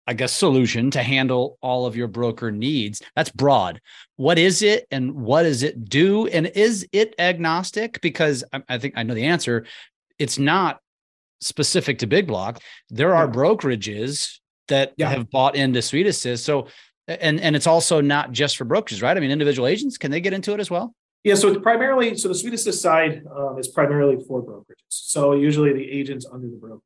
I 0.06 0.14
guess, 0.14 0.32
solution 0.32 0.90
to 0.92 1.02
handle 1.02 1.58
all 1.62 1.86
of 1.86 1.96
your 1.96 2.08
broker 2.08 2.50
needs. 2.50 3.02
That's 3.14 3.30
broad. 3.30 3.80
What 4.16 4.38
is 4.38 4.62
it 4.62 4.86
and 4.90 5.14
what 5.14 5.44
does 5.44 5.62
it 5.62 5.88
do? 5.88 6.26
And 6.26 6.46
is 6.48 6.86
it 6.92 7.14
agnostic? 7.18 8.00
Because 8.00 8.42
I, 8.52 8.62
I 8.68 8.78
think 8.78 8.94
I 8.96 9.04
know 9.04 9.14
the 9.14 9.26
answer. 9.26 9.64
It's 10.18 10.38
not 10.38 10.80
specific 11.40 11.98
to 11.98 12.06
Big 12.06 12.26
Block. 12.26 12.60
There 12.90 13.14
are 13.14 13.26
yeah. 13.26 13.32
brokerages 13.32 14.38
that 14.68 14.92
yeah. 14.96 15.10
have 15.10 15.30
bought 15.30 15.54
into 15.56 15.82
Suite 15.82 16.06
Assist. 16.06 16.44
So, 16.44 16.68
and 17.06 17.40
and 17.40 17.54
it's 17.54 17.66
also 17.66 18.00
not 18.00 18.32
just 18.32 18.56
for 18.56 18.64
brokers, 18.64 19.02
right? 19.02 19.16
I 19.16 19.20
mean, 19.20 19.30
individual 19.30 19.68
agents 19.68 19.98
can 19.98 20.10
they 20.10 20.20
get 20.20 20.32
into 20.32 20.52
it 20.52 20.60
as 20.60 20.70
well? 20.70 20.94
Yeah, 21.24 21.36
so 21.36 21.48
it's 21.48 21.62
primarily 21.62 22.16
so 22.16 22.28
the 22.28 22.34
Suite 22.34 22.54
Assist 22.54 22.82
side 22.82 23.22
um, 23.36 23.56
is 23.58 23.68
primarily 23.68 24.22
for 24.26 24.42
brokerages. 24.42 24.88
So 24.88 25.34
usually 25.34 25.72
the 25.72 25.88
agents 25.88 26.26
under 26.32 26.48
the 26.48 26.56
broker 26.56 26.82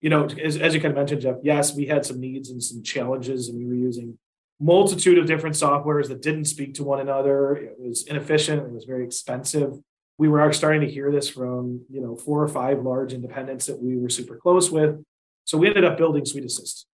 you 0.00 0.10
know, 0.10 0.26
as, 0.26 0.56
as 0.56 0.74
you 0.74 0.80
kind 0.80 0.92
of 0.92 0.96
mentioned, 0.96 1.22
Jeff, 1.22 1.36
yes, 1.42 1.74
we 1.74 1.86
had 1.86 2.06
some 2.06 2.20
needs 2.20 2.50
and 2.50 2.62
some 2.62 2.82
challenges, 2.82 3.48
and 3.48 3.58
we 3.58 3.66
were 3.66 3.74
using 3.74 4.18
multitude 4.60 5.18
of 5.18 5.26
different 5.26 5.56
softwares 5.56 6.08
that 6.08 6.22
didn't 6.22 6.46
speak 6.46 6.74
to 6.74 6.84
one 6.84 7.00
another. 7.00 7.54
It 7.56 7.76
was 7.78 8.06
inefficient. 8.06 8.62
It 8.62 8.72
was 8.72 8.84
very 8.84 9.04
expensive. 9.04 9.72
We 10.16 10.28
were 10.28 10.52
starting 10.52 10.80
to 10.80 10.90
hear 10.90 11.12
this 11.12 11.28
from 11.28 11.84
you 11.90 12.00
know 12.00 12.16
four 12.16 12.42
or 12.42 12.48
five 12.48 12.82
large 12.82 13.12
independents 13.12 13.66
that 13.66 13.80
we 13.80 13.96
were 13.96 14.08
super 14.08 14.36
close 14.36 14.70
with. 14.70 15.02
So 15.44 15.58
we 15.58 15.68
ended 15.68 15.84
up 15.84 15.96
building 15.96 16.24
Suite 16.24 16.44
Assist. 16.44 16.86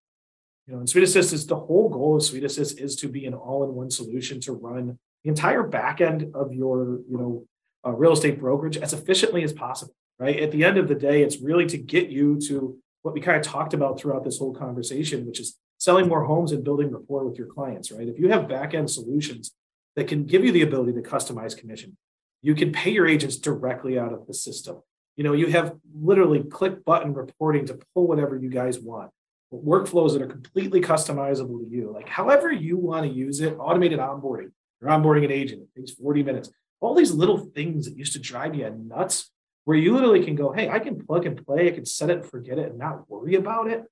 You 0.67 0.75
know, 0.75 0.81
and 0.81 0.89
Suite 0.89 1.05
Assist 1.05 1.33
is 1.33 1.47
the 1.47 1.57
whole 1.57 1.89
goal 1.89 2.17
of 2.17 2.23
Suite 2.23 2.45
Assist 2.45 2.81
is 2.81 2.97
to 2.97 3.09
be 3.09 3.27
an 3.27 3.35
all-in-one 3.35 3.91
solution 3.91 4.41
to 4.43 4.53
run 4.53 4.99
the 5.25 5.31
entire 5.31 5.63
back 5.63 6.01
end 6.01 6.31
of 6.35 6.53
your 6.53 7.01
you 7.09 7.19
know 7.19 7.47
uh, 7.87 7.93
real 7.93 8.13
estate 8.13 8.39
brokerage 8.39 8.77
as 8.77 8.93
efficiently 8.93 9.43
as 9.43 9.53
possible. 9.53 9.95
Right. 10.19 10.39
At 10.39 10.53
the 10.53 10.63
end 10.63 10.79
of 10.79 10.87
the 10.87 10.95
day, 10.95 11.23
it's 11.23 11.41
really 11.41 11.67
to 11.67 11.77
get 11.77 12.09
you 12.09 12.39
to 12.47 12.79
what 13.05 13.13
we 13.13 13.21
kind 13.21 13.37
of 13.37 13.43
talked 13.43 13.75
about 13.75 14.01
throughout 14.01 14.25
this 14.25 14.39
whole 14.39 14.55
conversation, 14.55 15.27
which 15.27 15.39
is 15.39 15.59
selling 15.77 16.09
more 16.09 16.25
homes 16.25 16.53
and 16.53 16.65
building 16.65 16.91
rapport 16.91 17.27
with 17.27 17.37
your 17.37 17.47
clients, 17.47 17.93
right? 17.93 18.09
If 18.09 18.19
you 18.19 18.31
have 18.31 18.49
back 18.49 18.73
end 18.73 18.91
solutions 18.91 19.55
that 19.95 20.09
can 20.09 20.25
give 20.25 20.43
you 20.43 20.51
the 20.51 20.63
ability 20.63 20.95
to 20.95 21.03
customize 21.03 21.55
commission, 21.55 21.99
you 22.41 22.55
can 22.55 22.73
pay 22.73 22.91
your 22.91 23.07
agents 23.07 23.37
directly 23.37 23.99
out 23.99 24.15
of 24.15 24.27
the 24.27 24.33
system. 24.33 24.81
You 25.17 25.25
know, 25.25 25.35
you 25.35 25.49
have 25.49 25.75
literally 25.95 26.45
click 26.45 26.83
button 26.83 27.13
reporting 27.13 27.67
to 27.67 27.79
pull 27.93 28.07
whatever 28.07 28.39
you 28.39 28.49
guys 28.49 28.81
want. 28.81 29.11
Workflows 29.53 30.15
that 30.15 30.23
are 30.23 30.27
completely 30.27 30.81
customizable 30.81 31.61
to 31.61 31.69
you, 31.71 31.93
like 31.93 32.09
however 32.09 32.51
you 32.51 32.79
want 32.79 33.07
to 33.07 33.13
use 33.13 33.41
it, 33.41 33.55
automated 33.59 33.99
onboarding. 33.99 34.51
You're 34.81 34.91
onboarding 34.91 35.27
an 35.27 35.31
agent, 35.31 35.63
it 35.63 35.79
takes 35.79 35.93
40 35.93 36.23
minutes. 36.23 36.51
All 36.81 36.95
these 36.95 37.13
little 37.13 37.39
things 37.39 37.85
that 37.85 37.97
used 37.97 38.15
to 38.15 38.19
drive 38.19 38.55
you 38.55 38.69
nuts 38.71 39.31
where 39.65 39.77
you 39.77 39.95
literally 39.95 40.25
can 40.25 40.35
go, 40.35 40.53
hey, 40.53 40.69
I 40.69 40.79
can 40.79 41.05
plug 41.05 41.27
and 41.27 41.45
play, 41.45 41.69
I 41.69 41.71
can 41.73 41.87
set 41.87 42.11
it 42.11 42.19
and 42.19 42.27
forget 42.27 42.59
it 42.59 42.71
and 42.71 42.79
not 42.79 43.09
worry 43.11 43.35
about 43.35 43.69
it 43.69 43.85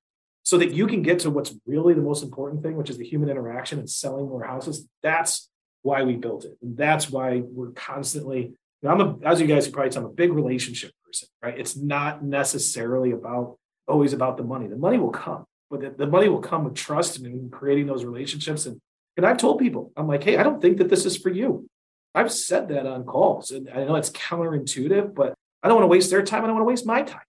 so 0.42 0.58
that 0.58 0.72
you 0.72 0.86
can 0.86 1.02
get 1.02 1.20
to 1.20 1.30
what's 1.30 1.54
really 1.66 1.94
the 1.94 2.02
most 2.02 2.22
important 2.22 2.62
thing, 2.62 2.76
which 2.76 2.90
is 2.90 2.98
the 2.98 3.06
human 3.06 3.28
interaction 3.28 3.78
and 3.78 3.88
selling 3.88 4.28
more 4.28 4.44
houses. 4.44 4.86
That's 5.02 5.48
why 5.82 6.02
we 6.02 6.16
built 6.16 6.44
it. 6.44 6.58
And 6.62 6.76
that's 6.76 7.10
why 7.10 7.42
we're 7.44 7.70
constantly, 7.70 8.52
I'm 8.86 9.00
a, 9.00 9.18
as 9.24 9.40
you 9.40 9.46
guys 9.46 9.66
can 9.66 9.72
probably 9.72 9.90
tell, 9.90 10.04
I'm 10.04 10.10
a 10.10 10.14
big 10.14 10.32
relationship 10.32 10.92
person, 11.04 11.28
right? 11.42 11.58
It's 11.58 11.76
not 11.76 12.24
necessarily 12.24 13.12
about 13.12 13.58
always 13.86 14.12
about 14.12 14.36
the 14.36 14.44
money. 14.44 14.66
The 14.66 14.76
money 14.76 14.98
will 14.98 15.10
come, 15.10 15.44
but 15.70 15.80
the, 15.80 15.90
the 15.90 16.06
money 16.06 16.28
will 16.28 16.40
come 16.40 16.64
with 16.64 16.74
trust 16.74 17.18
and 17.18 17.50
creating 17.50 17.86
those 17.86 18.04
relationships. 18.04 18.66
And, 18.66 18.80
and 19.16 19.24
I've 19.24 19.38
told 19.38 19.58
people, 19.58 19.92
I'm 19.96 20.08
like, 20.08 20.24
hey, 20.24 20.36
I 20.36 20.42
don't 20.42 20.60
think 20.60 20.78
that 20.78 20.88
this 20.88 21.06
is 21.06 21.16
for 21.16 21.30
you. 21.30 21.68
I've 22.14 22.32
said 22.32 22.68
that 22.68 22.86
on 22.86 23.04
calls. 23.04 23.50
And 23.50 23.68
I 23.70 23.84
know 23.84 23.96
it's 23.96 24.10
counterintuitive, 24.10 25.14
but 25.14 25.34
I 25.62 25.68
don't 25.68 25.76
want 25.76 25.84
to 25.84 25.88
waste 25.88 26.10
their 26.10 26.22
time. 26.22 26.42
I 26.42 26.46
don't 26.46 26.56
want 26.56 26.62
to 26.62 26.68
waste 26.68 26.86
my 26.86 27.02
time, 27.02 27.22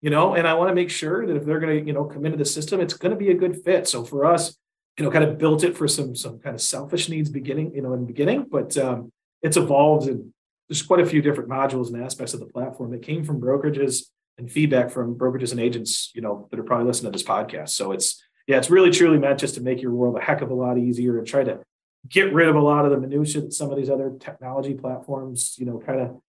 you 0.00 0.10
know, 0.10 0.34
and 0.34 0.46
I 0.46 0.54
want 0.54 0.68
to 0.70 0.74
make 0.74 0.90
sure 0.90 1.26
that 1.26 1.36
if 1.36 1.44
they're 1.44 1.60
going 1.60 1.78
to, 1.78 1.86
you 1.86 1.92
know, 1.92 2.04
come 2.04 2.26
into 2.26 2.38
the 2.38 2.44
system, 2.44 2.80
it's 2.80 2.94
going 2.94 3.10
to 3.10 3.16
be 3.16 3.30
a 3.30 3.34
good 3.34 3.62
fit. 3.64 3.88
So 3.88 4.04
for 4.04 4.24
us, 4.24 4.56
you 4.98 5.04
know, 5.04 5.10
kind 5.10 5.24
of 5.24 5.38
built 5.38 5.64
it 5.64 5.76
for 5.76 5.88
some, 5.88 6.14
some 6.14 6.38
kind 6.38 6.54
of 6.54 6.60
selfish 6.60 7.08
needs 7.08 7.30
beginning, 7.30 7.74
you 7.74 7.82
know, 7.82 7.94
in 7.94 8.00
the 8.00 8.06
beginning, 8.06 8.46
but 8.50 8.76
um, 8.76 9.10
it's 9.42 9.56
evolved 9.56 10.08
and 10.08 10.32
there's 10.68 10.82
quite 10.82 11.00
a 11.00 11.06
few 11.06 11.22
different 11.22 11.48
modules 11.48 11.92
and 11.92 12.02
aspects 12.02 12.34
of 12.34 12.40
the 12.40 12.46
platform 12.46 12.90
that 12.90 13.02
came 13.02 13.24
from 13.24 13.40
brokerages 13.40 14.04
and 14.38 14.50
feedback 14.50 14.90
from 14.90 15.16
brokerages 15.16 15.52
and 15.52 15.60
agents, 15.60 16.12
you 16.14 16.20
know, 16.20 16.48
that 16.50 16.60
are 16.60 16.64
probably 16.64 16.86
listening 16.86 17.12
to 17.12 17.16
this 17.18 17.26
podcast. 17.26 17.70
So 17.70 17.92
it's, 17.92 18.22
yeah, 18.46 18.58
it's 18.58 18.70
really 18.70 18.90
truly 18.90 19.18
meant 19.18 19.40
just 19.40 19.54
to 19.54 19.60
make 19.60 19.80
your 19.80 19.92
world 19.92 20.16
a 20.16 20.20
heck 20.20 20.42
of 20.42 20.50
a 20.50 20.54
lot 20.54 20.78
easier 20.78 21.18
and 21.18 21.26
try 21.26 21.44
to 21.44 21.60
get 22.08 22.32
rid 22.32 22.48
of 22.48 22.56
a 22.56 22.60
lot 22.60 22.84
of 22.84 22.90
the 22.90 22.98
minutia 22.98 23.42
that 23.42 23.52
some 23.52 23.70
of 23.70 23.76
these 23.76 23.90
other 23.90 24.12
technology 24.18 24.74
platforms, 24.74 25.56
you 25.58 25.66
know, 25.66 25.78
kind 25.78 26.00
of 26.00 26.20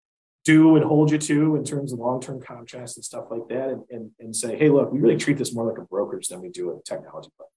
do 0.52 0.76
and 0.76 0.84
hold 0.84 1.10
you 1.10 1.18
to 1.18 1.56
in 1.56 1.64
terms 1.64 1.92
of 1.92 1.98
long-term 1.98 2.40
contracts 2.40 2.96
and 2.96 3.04
stuff 3.04 3.26
like 3.30 3.46
that 3.48 3.68
and, 3.68 3.82
and, 3.90 4.10
and 4.20 4.34
say 4.34 4.56
hey 4.56 4.68
look 4.68 4.92
we 4.92 4.98
really 4.98 5.16
treat 5.16 5.38
this 5.38 5.54
more 5.54 5.66
like 5.70 5.78
a 5.78 5.86
brokerage 5.92 6.28
than 6.28 6.40
we 6.40 6.48
do 6.48 6.70
a 6.70 6.82
technology 6.82 7.30
platform 7.36 7.50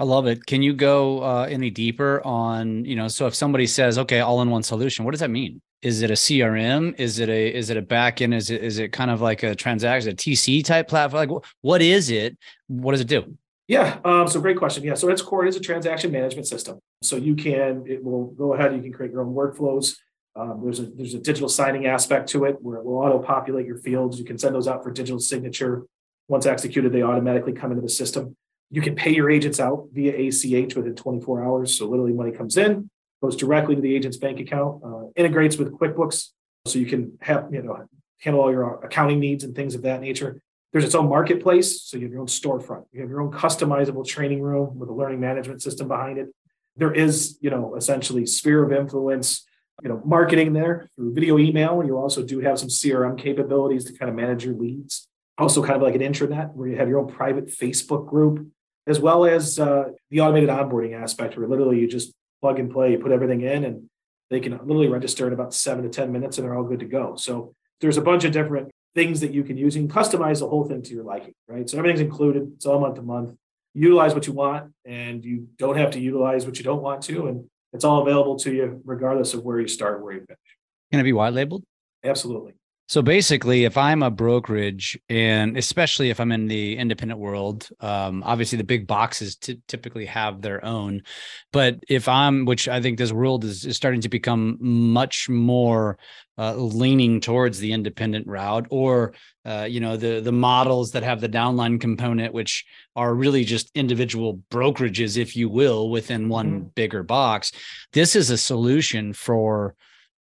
I 0.00 0.04
love 0.04 0.28
it. 0.28 0.46
Can 0.46 0.62
you 0.62 0.74
go 0.74 1.24
uh, 1.24 1.48
any 1.50 1.70
deeper 1.70 2.24
on, 2.24 2.84
you 2.84 2.94
know, 2.94 3.08
so 3.08 3.26
if 3.26 3.34
somebody 3.34 3.66
says, 3.66 3.98
okay, 3.98 4.20
all 4.20 4.42
in 4.42 4.48
one 4.48 4.62
solution, 4.62 5.04
what 5.04 5.10
does 5.10 5.18
that 5.18 5.30
mean? 5.30 5.60
Is 5.82 6.02
it 6.02 6.10
a 6.12 6.14
CRM? 6.14 6.94
Is 6.98 7.18
it 7.18 7.28
a, 7.28 7.52
is 7.52 7.68
it 7.68 7.76
a 7.76 7.82
backend? 7.82 8.32
Is 8.32 8.50
it, 8.50 8.62
is 8.62 8.78
it 8.78 8.92
kind 8.92 9.10
of 9.10 9.20
like 9.20 9.42
a 9.42 9.56
transaction, 9.56 10.12
a 10.12 10.14
TC 10.14 10.64
type 10.64 10.86
platform? 10.86 11.28
Like 11.28 11.44
what 11.62 11.82
is 11.82 12.10
it? 12.10 12.38
What 12.68 12.92
does 12.92 13.00
it 13.00 13.08
do? 13.08 13.36
Yeah. 13.66 13.98
Um, 14.04 14.28
so 14.28 14.40
great 14.40 14.56
question. 14.56 14.84
Yeah. 14.84 14.94
So 14.94 15.08
its 15.08 15.20
core 15.20 15.46
is 15.46 15.56
a 15.56 15.60
transaction 15.60 16.12
management 16.12 16.46
system. 16.46 16.78
So 17.02 17.16
you 17.16 17.34
can, 17.34 17.84
it 17.88 18.02
will 18.02 18.26
go 18.26 18.54
ahead, 18.54 18.74
you 18.76 18.80
can 18.80 18.92
create 18.92 19.10
your 19.10 19.22
own 19.22 19.34
workflows. 19.34 19.96
Um, 20.38 20.60
there's 20.62 20.78
a 20.78 20.84
there's 20.84 21.14
a 21.14 21.18
digital 21.18 21.48
signing 21.48 21.86
aspect 21.86 22.28
to 22.30 22.44
it 22.44 22.62
where 22.62 22.78
it 22.78 22.84
will 22.84 22.98
auto 22.98 23.18
populate 23.18 23.66
your 23.66 23.78
fields. 23.78 24.18
You 24.18 24.24
can 24.24 24.38
send 24.38 24.54
those 24.54 24.68
out 24.68 24.84
for 24.84 24.92
digital 24.92 25.18
signature. 25.18 25.84
Once 26.28 26.46
executed, 26.46 26.92
they 26.92 27.02
automatically 27.02 27.52
come 27.52 27.72
into 27.72 27.82
the 27.82 27.88
system. 27.88 28.36
You 28.70 28.80
can 28.80 28.94
pay 28.94 29.12
your 29.12 29.30
agents 29.30 29.58
out 29.58 29.88
via 29.92 30.12
ACH 30.12 30.76
within 30.76 30.94
24 30.94 31.42
hours. 31.42 31.76
So 31.76 31.88
literally, 31.88 32.12
money 32.12 32.30
comes 32.30 32.56
in, 32.56 32.88
goes 33.20 33.34
directly 33.34 33.74
to 33.74 33.80
the 33.80 33.94
agent's 33.94 34.16
bank 34.16 34.38
account, 34.38 34.82
uh, 34.84 35.08
integrates 35.16 35.56
with 35.56 35.72
QuickBooks, 35.72 36.28
so 36.66 36.78
you 36.78 36.86
can 36.86 37.18
have 37.20 37.48
you 37.50 37.62
know 37.62 37.86
handle 38.20 38.42
all 38.42 38.52
your 38.52 38.84
accounting 38.84 39.18
needs 39.18 39.42
and 39.42 39.56
things 39.56 39.74
of 39.74 39.82
that 39.82 40.00
nature. 40.00 40.40
There's 40.72 40.84
its 40.84 40.94
own 40.94 41.08
marketplace, 41.08 41.82
so 41.82 41.96
you 41.96 42.04
have 42.04 42.12
your 42.12 42.20
own 42.20 42.26
storefront. 42.26 42.84
You 42.92 43.00
have 43.00 43.10
your 43.10 43.22
own 43.22 43.32
customizable 43.32 44.06
training 44.06 44.42
room 44.42 44.78
with 44.78 44.88
a 44.88 44.92
learning 44.92 45.18
management 45.18 45.62
system 45.62 45.88
behind 45.88 46.18
it. 46.18 46.28
There 46.76 46.92
is, 46.92 47.38
you 47.40 47.50
know, 47.50 47.74
essentially 47.74 48.24
sphere 48.26 48.62
of 48.62 48.70
influence 48.70 49.47
you 49.82 49.88
know, 49.88 50.02
marketing 50.04 50.52
there 50.52 50.88
through 50.96 51.14
video 51.14 51.38
email. 51.38 51.82
You 51.84 51.96
also 51.96 52.22
do 52.22 52.40
have 52.40 52.58
some 52.58 52.68
CRM 52.68 53.18
capabilities 53.18 53.84
to 53.86 53.92
kind 53.92 54.08
of 54.08 54.16
manage 54.16 54.44
your 54.44 54.54
leads. 54.54 55.06
Also, 55.36 55.62
kind 55.62 55.76
of 55.76 55.82
like 55.82 55.94
an 55.94 56.00
intranet 56.00 56.52
where 56.54 56.68
you 56.68 56.76
have 56.76 56.88
your 56.88 56.98
own 56.98 57.06
private 57.06 57.46
Facebook 57.46 58.08
group, 58.08 58.48
as 58.88 58.98
well 58.98 59.24
as 59.24 59.60
uh, 59.60 59.90
the 60.10 60.20
automated 60.20 60.48
onboarding 60.48 61.00
aspect, 61.00 61.36
where 61.36 61.46
literally 61.46 61.78
you 61.78 61.86
just 61.86 62.12
plug 62.40 62.58
and 62.58 62.70
play, 62.70 62.92
you 62.92 62.98
put 62.98 63.12
everything 63.12 63.42
in, 63.42 63.64
and 63.64 63.88
they 64.30 64.40
can 64.40 64.52
literally 64.52 64.88
register 64.88 65.26
in 65.26 65.32
about 65.32 65.54
seven 65.54 65.84
to 65.84 65.90
10 65.90 66.12
minutes 66.12 66.38
and 66.38 66.46
they're 66.46 66.54
all 66.54 66.64
good 66.64 66.80
to 66.80 66.86
go. 66.86 67.16
So 67.16 67.54
there's 67.80 67.96
a 67.96 68.02
bunch 68.02 68.24
of 68.24 68.32
different 68.32 68.70
things 68.94 69.20
that 69.20 69.32
you 69.32 69.44
can 69.44 69.56
use. 69.56 69.76
You 69.76 69.86
can 69.86 69.90
customize 69.90 70.40
the 70.40 70.48
whole 70.48 70.64
thing 70.64 70.82
to 70.82 70.94
your 70.94 71.04
liking, 71.04 71.34
right? 71.46 71.68
So 71.68 71.78
everything's 71.78 72.00
included. 72.00 72.50
It's 72.56 72.66
all 72.66 72.80
month 72.80 72.96
to 72.96 73.02
month. 73.02 73.34
Utilize 73.74 74.14
what 74.14 74.26
you 74.26 74.32
want, 74.32 74.72
and 74.84 75.24
you 75.24 75.48
don't 75.56 75.76
have 75.76 75.92
to 75.92 76.00
utilize 76.00 76.46
what 76.46 76.58
you 76.58 76.64
don't 76.64 76.82
want 76.82 77.02
to, 77.02 77.28
and 77.28 77.48
it's 77.72 77.84
all 77.84 78.02
available 78.02 78.38
to 78.40 78.52
you 78.52 78.80
regardless 78.84 79.34
of 79.34 79.44
where 79.44 79.60
you 79.60 79.68
start, 79.68 80.02
where 80.02 80.14
you 80.14 80.20
finish. 80.20 80.38
Can 80.90 81.00
it 81.00 81.04
be 81.04 81.12
white 81.12 81.32
labeled? 81.32 81.64
Absolutely. 82.04 82.54
So 82.88 83.02
basically, 83.02 83.64
if 83.64 83.76
I'm 83.76 84.02
a 84.02 84.10
brokerage, 84.10 84.98
and 85.10 85.58
especially 85.58 86.08
if 86.08 86.20
I'm 86.20 86.32
in 86.32 86.48
the 86.48 86.78
independent 86.78 87.20
world, 87.20 87.68
um, 87.80 88.22
obviously 88.24 88.56
the 88.56 88.64
big 88.64 88.86
boxes 88.86 89.36
t- 89.36 89.60
typically 89.68 90.06
have 90.06 90.40
their 90.40 90.64
own. 90.64 91.02
But 91.52 91.80
if 91.86 92.08
I'm, 92.08 92.46
which 92.46 92.66
I 92.66 92.80
think 92.80 92.96
this 92.96 93.12
world 93.12 93.44
is, 93.44 93.66
is 93.66 93.76
starting 93.76 94.00
to 94.00 94.08
become 94.08 94.56
much 94.58 95.28
more 95.28 95.98
uh, 96.38 96.54
leaning 96.54 97.20
towards 97.20 97.58
the 97.58 97.72
independent 97.72 98.26
route, 98.26 98.66
or 98.70 99.12
uh, 99.44 99.66
you 99.68 99.80
know 99.80 99.98
the 99.98 100.20
the 100.20 100.32
models 100.32 100.92
that 100.92 101.02
have 101.02 101.20
the 101.20 101.28
downline 101.28 101.78
component, 101.78 102.32
which 102.32 102.64
are 102.96 103.14
really 103.14 103.44
just 103.44 103.70
individual 103.74 104.40
brokerages, 104.50 105.18
if 105.18 105.36
you 105.36 105.50
will, 105.50 105.90
within 105.90 106.30
one 106.30 106.52
mm-hmm. 106.52 106.68
bigger 106.74 107.02
box. 107.02 107.52
This 107.92 108.16
is 108.16 108.30
a 108.30 108.38
solution 108.38 109.12
for 109.12 109.74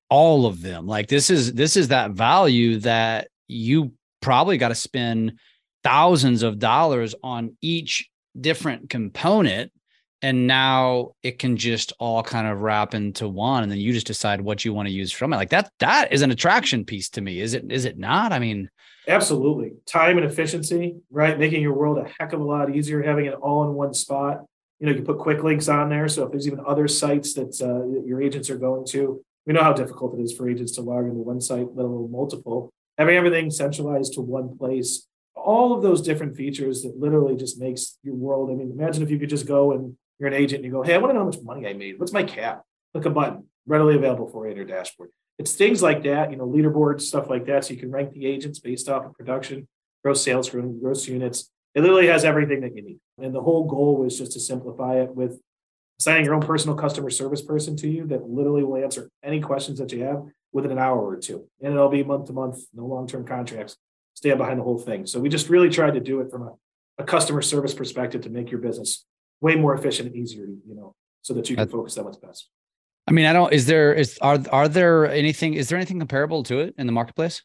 all 0.10 0.46
of 0.46 0.62
them. 0.62 0.88
Like 0.88 1.08
this 1.08 1.30
is 1.30 1.54
this 1.54 1.76
is 1.76 1.90
that 1.90 2.12
value 2.12 2.80
that 2.80 3.30
you 3.48 3.94
probably 4.22 4.58
got 4.58 4.70
to 4.70 4.76
spend 4.76 5.40
thousands 5.84 6.44
of 6.44 6.60
dollars 6.60 7.16
on 7.24 7.56
each 7.62 8.10
different 8.40 8.90
component 8.90 9.72
and 10.22 10.48
now 10.48 11.12
it 11.22 11.38
can 11.38 11.58
just 11.58 11.94
all 12.00 12.24
kind 12.24 12.48
of 12.48 12.62
wrap 12.62 12.94
into 12.94 13.28
one 13.28 13.64
and 13.64 13.72
then 13.72 13.80
you 13.80 13.94
just 13.94 14.08
decide 14.08 14.42
what 14.42 14.66
you 14.66 14.74
want 14.74 14.88
to 14.88 14.94
use 14.94 15.12
from 15.12 15.32
it. 15.32 15.38
Like 15.38 15.52
that 15.52 15.72
that 15.80 16.12
is 16.12 16.22
an 16.22 16.32
attraction 16.32 16.86
piece 16.86 17.10
to 17.10 17.22
me 17.22 17.40
is 17.40 17.54
it 17.54 17.72
is 17.72 17.86
it 17.86 17.98
not? 17.98 18.32
I 18.32 18.40
mean 18.40 18.70
absolutely. 19.08 19.74
Time 19.86 20.18
and 20.18 20.26
efficiency 20.26 20.96
right? 21.12 21.38
Making 21.38 21.62
your 21.62 21.74
world 21.74 21.98
a 22.00 22.10
heck 22.20 22.34
of 22.34 22.42
a 22.42 22.44
lot 22.44 22.74
easier 22.76 23.02
having 23.04 23.26
it 23.26 23.36
all 23.36 23.64
in 23.64 23.74
one 23.74 23.94
spot. 23.94 24.44
You 24.80 24.88
know 24.88 24.94
you 24.94 25.04
put 25.04 25.20
quick 25.20 25.44
links 25.44 25.68
on 25.68 25.90
there 25.90 26.08
so 26.08 26.26
if 26.26 26.32
there's 26.32 26.48
even 26.48 26.62
other 26.66 26.88
sites 26.88 27.34
that, 27.34 27.62
uh, 27.62 27.94
that 27.94 28.04
your 28.06 28.22
agents 28.22 28.50
are 28.50 28.58
going 28.58 28.86
to 28.88 29.24
we 29.48 29.54
know 29.54 29.64
how 29.64 29.74
difficult 29.74 30.20
it 30.20 30.22
is 30.22 30.34
for 30.34 30.50
agents 30.50 30.74
to 30.74 30.82
log 30.82 31.06
into 31.06 31.22
one 31.22 31.40
site, 31.40 31.74
let 31.74 31.86
alone 31.86 32.12
multiple. 32.12 32.70
Having 32.98 33.16
everything 33.16 33.50
centralized 33.50 34.14
to 34.14 34.22
one 34.22 34.58
place, 34.58 35.08
all 35.36 35.74
of 35.74 35.82
those 35.82 36.02
different 36.02 36.36
features 36.36 36.84
that 36.84 37.00
literally 37.00 37.38
just 37.38 37.58
makes 37.58 37.98
your 38.04 38.16
world. 38.16 38.52
I 38.52 38.56
mean, 38.56 38.72
imagine 38.72 39.04
if 39.04 39.10
you 39.10 39.18
could 39.18 39.30
just 39.30 39.48
go 39.48 39.72
and 39.72 39.96
you're 40.20 40.28
an 40.28 40.34
agent 40.34 40.58
and 40.58 40.66
you 40.66 40.72
go, 40.72 40.84
Hey, 40.84 40.96
I 40.96 40.98
want 40.98 41.12
to 41.12 41.14
know 41.14 41.22
how 41.22 41.26
much 41.28 41.42
money 41.42 41.66
I 41.66 41.74
made. 41.74 41.98
What's 41.98 42.12
my 42.12 42.24
cap? 42.24 42.64
Click 42.94 43.06
a 43.06 43.10
button, 43.10 43.46
readily 43.66 43.96
available 43.96 44.28
for 44.28 44.46
you 44.46 44.52
in 44.52 44.58
your 44.58 44.66
dashboard. 44.66 45.12
It's 45.40 45.54
things 45.54 45.82
like 45.82 46.04
that, 46.04 46.30
you 46.30 46.38
know, 46.38 46.48
leaderboards, 46.48 47.02
stuff 47.02 47.30
like 47.30 47.46
that. 47.46 47.64
So 47.64 47.74
you 47.74 47.80
can 47.80 47.92
rank 47.92 48.12
the 48.12 48.26
agents 48.26 48.60
based 48.60 48.90
off 48.90 49.06
of 49.06 49.14
production, 49.14 49.68
gross 50.04 50.22
sales, 50.24 50.50
gross 50.50 51.08
units. 51.08 51.50
It 51.74 51.82
literally 51.82 52.08
has 52.08 52.26
everything 52.26 52.62
that 52.62 52.76
you 52.76 52.82
need. 52.82 53.00
And 53.22 53.34
the 53.34 53.42
whole 53.42 53.66
goal 53.66 53.98
was 53.98 54.18
just 54.18 54.34
to 54.34 54.40
simplify 54.42 54.96
it 54.96 55.16
with 55.16 55.40
assigning 56.00 56.26
your 56.26 56.36
own 56.36 56.42
personal 56.42 56.76
customer 56.76 57.10
service 57.10 57.42
person 57.42 57.76
to 57.78 57.88
you 57.88 58.06
that 58.08 58.30
literally 58.30 58.64
will 58.64 58.78
answer 58.78 59.10
any 59.24 59.40
questions 59.40 59.80
that 59.80 59.92
you 59.92 60.04
have 60.04 60.24
within 60.52 60.72
an 60.72 60.78
hour 60.78 61.00
or 61.00 61.18
two. 61.18 61.48
And 61.62 61.74
it'll 61.74 61.90
be 61.90 62.04
month 62.04 62.28
to 62.28 62.34
month, 62.34 62.60
no 62.74 62.86
long 62.86 63.08
term 63.08 63.26
contracts, 63.26 63.78
stand 64.14 64.38
behind 64.38 64.60
the 64.60 64.64
whole 64.64 64.78
thing. 64.78 65.06
So 65.06 65.20
we 65.20 65.30
just 65.30 65.50
really 65.50 65.70
tried 65.70 65.94
to 65.96 66.00
do 66.00 66.22
it 66.22 66.32
from 66.32 66.44
a, 66.44 66.54
a 67.00 67.04
customer 67.04 67.42
service 67.42 67.74
perspective 67.74 68.22
to 68.22 68.30
make 68.30 68.52
your 68.52 68.60
business 68.60 69.06
way 69.42 69.56
more 69.56 69.74
efficient 69.74 70.08
and 70.08 70.16
easier, 70.16 70.46
you 70.46 70.76
know, 70.76 70.96
so 71.22 71.34
that 71.34 71.50
you 71.50 71.56
can 71.56 71.68
focus 71.68 71.98
on 71.98 72.06
what's 72.06 72.18
best. 72.18 72.50
I 73.08 73.12
mean, 73.12 73.26
I 73.26 73.34
don't, 73.34 73.54
is 73.54 73.66
there, 73.66 73.94
is, 73.94 74.18
are, 74.22 74.40
are 74.52 74.68
there 74.68 75.10
anything, 75.10 75.54
is 75.54 75.70
there 75.70 75.78
anything 75.78 76.00
comparable 76.00 76.44
to 76.44 76.60
it 76.60 76.76
in 76.78 76.88
the 76.88 76.94
marketplace? 76.94 77.42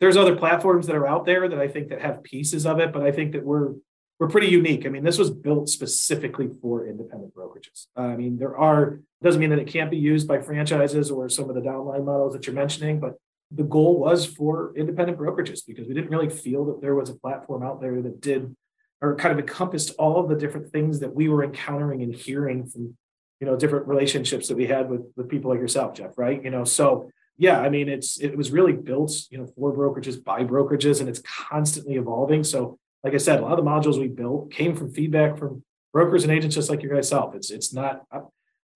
There's 0.00 0.16
other 0.16 0.34
platforms 0.34 0.86
that 0.88 0.96
are 0.96 1.06
out 1.06 1.24
there 1.24 1.48
that 1.48 1.58
I 1.58 1.68
think 1.68 1.88
that 1.88 2.00
have 2.00 2.22
pieces 2.22 2.66
of 2.66 2.80
it, 2.80 2.92
but 2.92 3.02
I 3.02 3.12
think 3.12 3.32
that 3.32 3.44
we're 3.44 3.74
we're 4.18 4.28
pretty 4.28 4.46
unique. 4.48 4.86
I 4.86 4.90
mean, 4.90 5.04
this 5.04 5.18
was 5.18 5.30
built 5.30 5.68
specifically 5.68 6.48
for 6.62 6.86
independent 6.86 7.34
brokerages. 7.34 7.86
Uh, 7.96 8.02
I 8.02 8.16
mean, 8.16 8.38
there 8.38 8.56
are 8.56 9.00
doesn't 9.22 9.40
mean 9.40 9.50
that 9.50 9.58
it 9.58 9.66
can't 9.66 9.90
be 9.90 9.96
used 9.96 10.28
by 10.28 10.40
franchises 10.40 11.10
or 11.10 11.28
some 11.28 11.48
of 11.48 11.54
the 11.54 11.60
downline 11.60 12.04
models 12.04 12.34
that 12.34 12.46
you're 12.46 12.54
mentioning, 12.54 13.00
but 13.00 13.14
the 13.50 13.64
goal 13.64 13.98
was 13.98 14.26
for 14.26 14.72
independent 14.76 15.18
brokerages 15.18 15.60
because 15.66 15.86
we 15.86 15.94
didn't 15.94 16.10
really 16.10 16.28
feel 16.28 16.64
that 16.66 16.80
there 16.80 16.94
was 16.94 17.10
a 17.10 17.14
platform 17.14 17.62
out 17.62 17.80
there 17.80 18.00
that 18.02 18.20
did 18.20 18.54
or 19.00 19.16
kind 19.16 19.32
of 19.32 19.38
encompassed 19.38 19.92
all 19.98 20.18
of 20.18 20.28
the 20.28 20.34
different 20.34 20.70
things 20.72 21.00
that 21.00 21.14
we 21.14 21.28
were 21.28 21.44
encountering 21.44 22.02
and 22.02 22.14
hearing 22.14 22.66
from 22.66 22.96
you 23.40 23.46
know 23.46 23.56
different 23.56 23.86
relationships 23.86 24.48
that 24.48 24.56
we 24.56 24.66
had 24.66 24.88
with 24.88 25.02
with 25.16 25.28
people 25.28 25.50
like 25.50 25.60
yourself 25.60 25.94
jeff 25.94 26.16
right 26.16 26.42
you 26.42 26.50
know 26.50 26.64
so 26.64 27.10
yeah 27.36 27.60
i 27.60 27.68
mean 27.68 27.88
it's 27.88 28.18
it 28.20 28.36
was 28.36 28.50
really 28.50 28.72
built 28.72 29.12
you 29.30 29.38
know 29.38 29.46
for 29.46 29.74
brokerages 29.76 30.22
by 30.22 30.42
brokerages 30.42 31.00
and 31.00 31.08
it's 31.08 31.20
constantly 31.20 31.96
evolving 31.96 32.42
so 32.44 32.78
like 33.04 33.14
I 33.14 33.18
said, 33.18 33.38
a 33.38 33.42
lot 33.42 33.58
of 33.58 33.64
the 33.64 33.70
modules 33.70 34.00
we 34.00 34.08
built 34.08 34.50
came 34.50 34.74
from 34.74 34.90
feedback 34.90 35.38
from 35.38 35.62
brokers 35.92 36.24
and 36.24 36.32
agents 36.32 36.56
just 36.56 36.70
like 36.70 36.82
your 36.82 36.94
guys 36.94 37.08
self. 37.08 37.34
It's 37.34 37.50
it's 37.50 37.72
not 37.72 38.02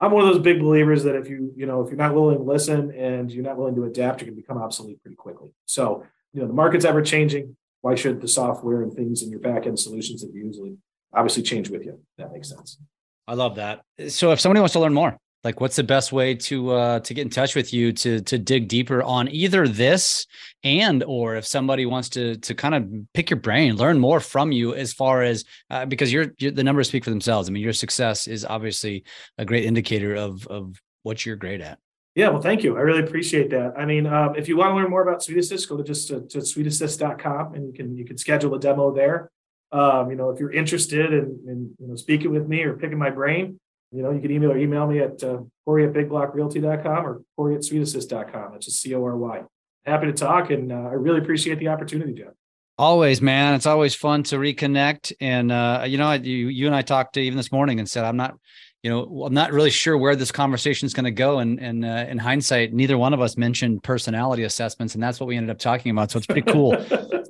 I'm 0.00 0.12
one 0.12 0.26
of 0.26 0.32
those 0.32 0.42
big 0.42 0.60
believers 0.60 1.02
that 1.04 1.16
if 1.16 1.28
you, 1.28 1.52
you 1.56 1.66
know, 1.66 1.82
if 1.82 1.88
you're 1.88 1.96
not 1.96 2.14
willing 2.14 2.36
to 2.36 2.42
listen 2.42 2.92
and 2.92 3.32
you're 3.32 3.44
not 3.44 3.56
willing 3.56 3.74
to 3.74 3.84
adapt, 3.84 4.20
you 4.20 4.26
can 4.26 4.36
become 4.36 4.58
obsolete 4.58 5.02
pretty 5.02 5.16
quickly. 5.16 5.50
So, 5.66 6.04
you 6.32 6.40
know, 6.40 6.46
the 6.46 6.52
market's 6.52 6.84
ever 6.84 7.02
changing. 7.02 7.56
Why 7.80 7.96
should 7.96 8.20
the 8.20 8.28
software 8.28 8.82
and 8.82 8.92
things 8.92 9.22
in 9.22 9.30
your 9.30 9.40
back 9.40 9.66
end 9.66 9.78
solutions 9.78 10.20
that 10.22 10.32
you 10.32 10.44
usually 10.44 10.76
obviously 11.12 11.42
change 11.42 11.68
with 11.68 11.84
you? 11.84 12.00
That 12.16 12.32
makes 12.32 12.48
sense. 12.48 12.78
I 13.26 13.34
love 13.34 13.56
that. 13.56 13.82
So 14.08 14.30
if 14.30 14.40
somebody 14.40 14.60
wants 14.60 14.74
to 14.74 14.80
learn 14.80 14.94
more, 14.94 15.16
like 15.44 15.60
what's 15.60 15.76
the 15.76 15.84
best 15.84 16.12
way 16.12 16.34
to 16.34 16.70
uh 16.70 17.00
to 17.00 17.14
get 17.14 17.22
in 17.22 17.30
touch 17.30 17.54
with 17.54 17.72
you 17.72 17.92
to 17.92 18.20
to 18.20 18.38
dig 18.38 18.68
deeper 18.68 19.02
on 19.02 19.28
either 19.28 19.68
this 19.68 20.26
and 20.64 21.04
or 21.04 21.36
if 21.36 21.46
somebody 21.46 21.86
wants 21.86 22.08
to 22.10 22.36
to 22.38 22.54
kind 22.54 22.74
of 22.74 22.88
pick 23.14 23.30
your 23.30 23.40
brain 23.40 23.76
learn 23.76 23.98
more 23.98 24.20
from 24.20 24.52
you 24.52 24.74
as 24.74 24.92
far 24.92 25.22
as 25.22 25.44
uh, 25.70 25.86
because 25.86 26.12
you're, 26.12 26.34
you're 26.38 26.50
the 26.50 26.64
numbers 26.64 26.88
speak 26.88 27.04
for 27.04 27.10
themselves 27.10 27.48
i 27.48 27.52
mean 27.52 27.62
your 27.62 27.72
success 27.72 28.26
is 28.26 28.44
obviously 28.44 29.04
a 29.38 29.44
great 29.44 29.64
indicator 29.64 30.14
of 30.14 30.46
of 30.48 30.80
what 31.02 31.24
you're 31.24 31.36
great 31.36 31.60
at 31.60 31.78
yeah, 32.14 32.30
well, 32.30 32.42
thank 32.42 32.64
you. 32.64 32.76
I 32.76 32.80
really 32.80 33.04
appreciate 33.04 33.50
that. 33.50 33.74
I 33.78 33.84
mean, 33.84 34.04
um, 34.04 34.34
if 34.34 34.48
you 34.48 34.56
want 34.56 34.72
to 34.72 34.74
learn 34.74 34.90
more 34.90 35.02
about 35.02 35.22
Suite 35.22 35.38
Assist 35.38 35.68
go 35.68 35.76
to 35.76 35.84
just 35.84 36.08
to, 36.08 36.22
to 36.22 36.38
suiteassist.com 36.38 37.54
and 37.54 37.64
you 37.64 37.72
can 37.72 37.96
you 37.96 38.04
can 38.04 38.18
schedule 38.18 38.52
a 38.56 38.58
demo 38.58 38.92
there. 38.92 39.30
Um, 39.70 40.10
you 40.10 40.16
know, 40.16 40.30
if 40.30 40.40
you're 40.40 40.50
interested 40.50 41.12
in, 41.12 41.38
in 41.46 41.76
you 41.78 41.86
know 41.86 41.94
speaking 41.94 42.32
with 42.32 42.48
me 42.48 42.64
or 42.64 42.74
picking 42.74 42.98
my 42.98 43.10
brain, 43.10 43.60
you 43.90 44.02
know, 44.02 44.10
you 44.10 44.20
can 44.20 44.30
email 44.30 44.52
or 44.52 44.58
email 44.58 44.86
me 44.86 45.00
at 45.00 45.22
uh, 45.22 45.38
Cory 45.64 45.86
at 45.86 45.92
bigblockrealty.com 45.92 47.06
or 47.06 47.22
Cory 47.36 47.54
at 47.54 47.62
suiteassist.com. 47.62 48.54
It's 48.54 48.66
just 48.66 48.80
C 48.80 48.94
O 48.94 49.02
R 49.02 49.16
Y. 49.16 49.42
Happy 49.86 50.06
to 50.06 50.12
talk. 50.12 50.50
And 50.50 50.70
uh, 50.70 50.76
I 50.76 50.92
really 50.92 51.20
appreciate 51.20 51.58
the 51.58 51.68
opportunity, 51.68 52.12
Jeff. 52.12 52.34
Always, 52.76 53.20
man. 53.20 53.54
It's 53.54 53.66
always 53.66 53.94
fun 53.94 54.22
to 54.24 54.36
reconnect. 54.36 55.12
And, 55.20 55.50
uh, 55.50 55.84
you 55.86 55.98
know, 55.98 56.12
you, 56.12 56.48
you 56.48 56.66
and 56.66 56.76
I 56.76 56.82
talked 56.82 57.14
to 57.14 57.20
even 57.20 57.36
this 57.36 57.50
morning 57.50 57.80
and 57.80 57.88
said, 57.88 58.04
I'm 58.04 58.16
not, 58.16 58.36
you 58.82 58.90
know, 58.90 59.24
I'm 59.24 59.34
not 59.34 59.52
really 59.52 59.70
sure 59.70 59.98
where 59.98 60.14
this 60.14 60.30
conversation 60.30 60.86
is 60.86 60.94
going 60.94 61.06
to 61.06 61.10
go. 61.10 61.40
And, 61.40 61.58
and 61.58 61.84
uh, 61.84 62.06
in 62.08 62.18
hindsight, 62.18 62.72
neither 62.72 62.96
one 62.96 63.14
of 63.14 63.20
us 63.20 63.36
mentioned 63.36 63.82
personality 63.82 64.44
assessments, 64.44 64.94
and 64.94 65.02
that's 65.02 65.18
what 65.18 65.26
we 65.26 65.36
ended 65.36 65.50
up 65.50 65.58
talking 65.58 65.90
about. 65.90 66.12
So 66.12 66.18
it's 66.18 66.26
pretty 66.26 66.42
cool. 66.52 66.76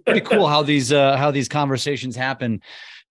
pretty 0.05 0.21
cool 0.21 0.47
how 0.47 0.63
these 0.63 0.93
uh, 0.93 1.17
how 1.17 1.31
these 1.31 1.49
conversations 1.49 2.17
happen 2.17 2.63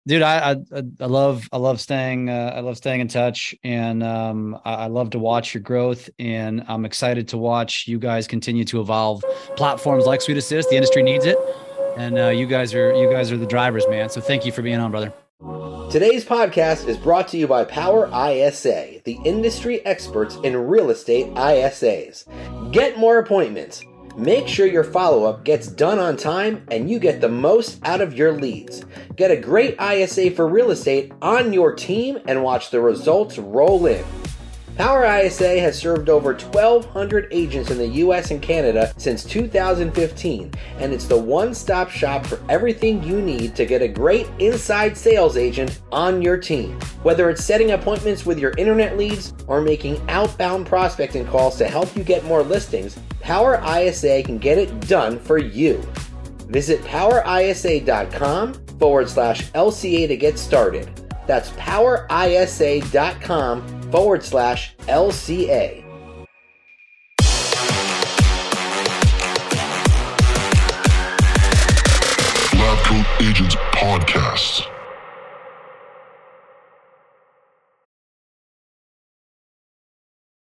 dude 0.08 0.24
I, 0.24 0.52
I 0.52 0.84
i 1.00 1.06
love 1.06 1.48
i 1.52 1.58
love 1.58 1.80
staying 1.80 2.30
uh, 2.30 2.54
i 2.56 2.62
love 2.62 2.78
staying 2.78 3.02
in 3.02 3.08
touch 3.08 3.54
and 3.64 4.02
um, 4.02 4.58
I, 4.66 4.74
I, 4.74 4.88
love 4.88 5.12
to 5.12 5.20
watch 5.20 5.54
your 5.54 5.62
growth 5.62 6.10
and 6.18 6.64
i'm 6.68 6.86
excited 6.86 7.28
to 7.30 7.38
watch 7.38 7.88
you 7.88 8.00
guys 8.00 8.26
continue 8.26 8.64
to 8.66 8.82
evolve 8.82 9.24
platforms 9.56 10.06
like 10.06 10.22
Suite 10.22 10.38
SuiteAssist 10.38 10.70
the 10.70 10.76
industry 10.76 11.04
needs 11.04 11.26
it 11.26 11.38
and 11.98 12.18
uh, 12.18 12.28
you 12.28 12.46
guys 12.46 12.74
are 12.74 12.94
you 12.94 13.12
guys 13.12 13.32
are 13.32 13.38
the 13.38 13.46
drivers 13.46 13.86
man. 13.90 14.10
So 14.10 14.22
thank 14.22 14.46
you 14.46 14.52
for 14.52 14.62
being 14.62 14.80
on 14.80 14.92
brother. 14.92 15.12
Today's 15.92 16.24
podcast 16.24 16.88
is 16.88 16.98
brought 16.98 17.28
to 17.30 17.38
you 17.38 17.48
by 17.48 17.64
Power 17.64 18.08
ISA, 18.08 19.02
the 19.04 19.18
industry 19.24 19.86
experts 19.86 20.36
in 20.44 20.56
real 20.56 20.90
estate 20.90 21.28
ISAs. 21.34 22.26
Get 22.72 22.98
more 22.98 23.20
appointments 23.20 23.84
Make 24.18 24.48
sure 24.48 24.66
your 24.66 24.84
follow 24.84 25.26
up 25.26 25.44
gets 25.44 25.68
done 25.68 26.00
on 26.00 26.18
time 26.18 26.66
and 26.72 26.90
you 26.90 26.98
get 26.98 27.22
the 27.22 27.30
most 27.30 27.80
out 27.86 28.02
of 28.02 28.16
your 28.16 28.32
leads. 28.32 28.84
Get 29.16 29.30
a 29.30 29.38
great 29.38 29.80
ISA 29.80 30.32
for 30.32 30.48
real 30.48 30.72
estate 30.72 31.12
on 31.22 31.54
your 31.54 31.76
team 31.76 32.18
and 32.28 32.42
watch 32.42 32.72
the 32.72 32.82
results 32.82 33.38
roll 33.38 33.86
in. 33.86 34.04
Power 34.78 35.06
ISA 35.06 35.60
has 35.60 35.76
served 35.76 36.08
over 36.08 36.34
1,200 36.34 37.28
agents 37.32 37.72
in 37.72 37.80
the 37.80 37.88
US 37.88 38.30
and 38.30 38.40
Canada 38.40 38.94
since 38.98 39.24
2015, 39.24 40.52
and 40.78 40.94
it's 40.94 41.06
the 41.06 41.18
one 41.18 41.56
stop 41.56 41.90
shop 41.90 42.28
for 42.28 42.40
everything 42.48 43.02
you 43.02 43.20
need 43.20 43.56
to 43.56 43.66
get 43.66 43.82
a 43.82 43.88
great 43.88 44.28
inside 44.38 44.96
sales 44.96 45.36
agent 45.36 45.82
on 45.92 46.22
your 46.22 46.38
team. 46.38 46.80
Whether 47.02 47.32
it's 47.32 47.44
setting 47.44 47.72
appointments 47.72 48.24
with 48.24 48.38
your 48.38 48.54
internet 48.60 49.00
leads 49.00 49.34
or 49.48 49.62
making 49.62 50.00
outbound 50.10 50.68
prospecting 50.68 51.26
calls 51.26 51.58
to 51.58 51.68
help 51.68 51.96
you 51.98 52.04
get 52.04 52.24
more 52.26 52.44
listings, 52.44 53.00
Power 53.20 53.60
ISA 53.68 54.22
can 54.22 54.38
get 54.38 54.60
it 54.60 54.80
done 54.82 55.18
for 55.18 55.40
you. 55.40 55.82
Visit 56.50 56.84
powerisa.com 56.84 58.54
forward 58.78 59.10
slash 59.10 59.52
LCA 59.54 60.08
to 60.08 60.16
get 60.16 60.38
started. 60.38 61.07
That's 61.28 61.52
powerisa.com 61.52 63.92
forward 63.92 64.24
slash 64.24 64.76
LCA. 64.88 65.84
Coat 72.88 73.06
Agents 73.20 73.56
Podcast. 73.74 74.77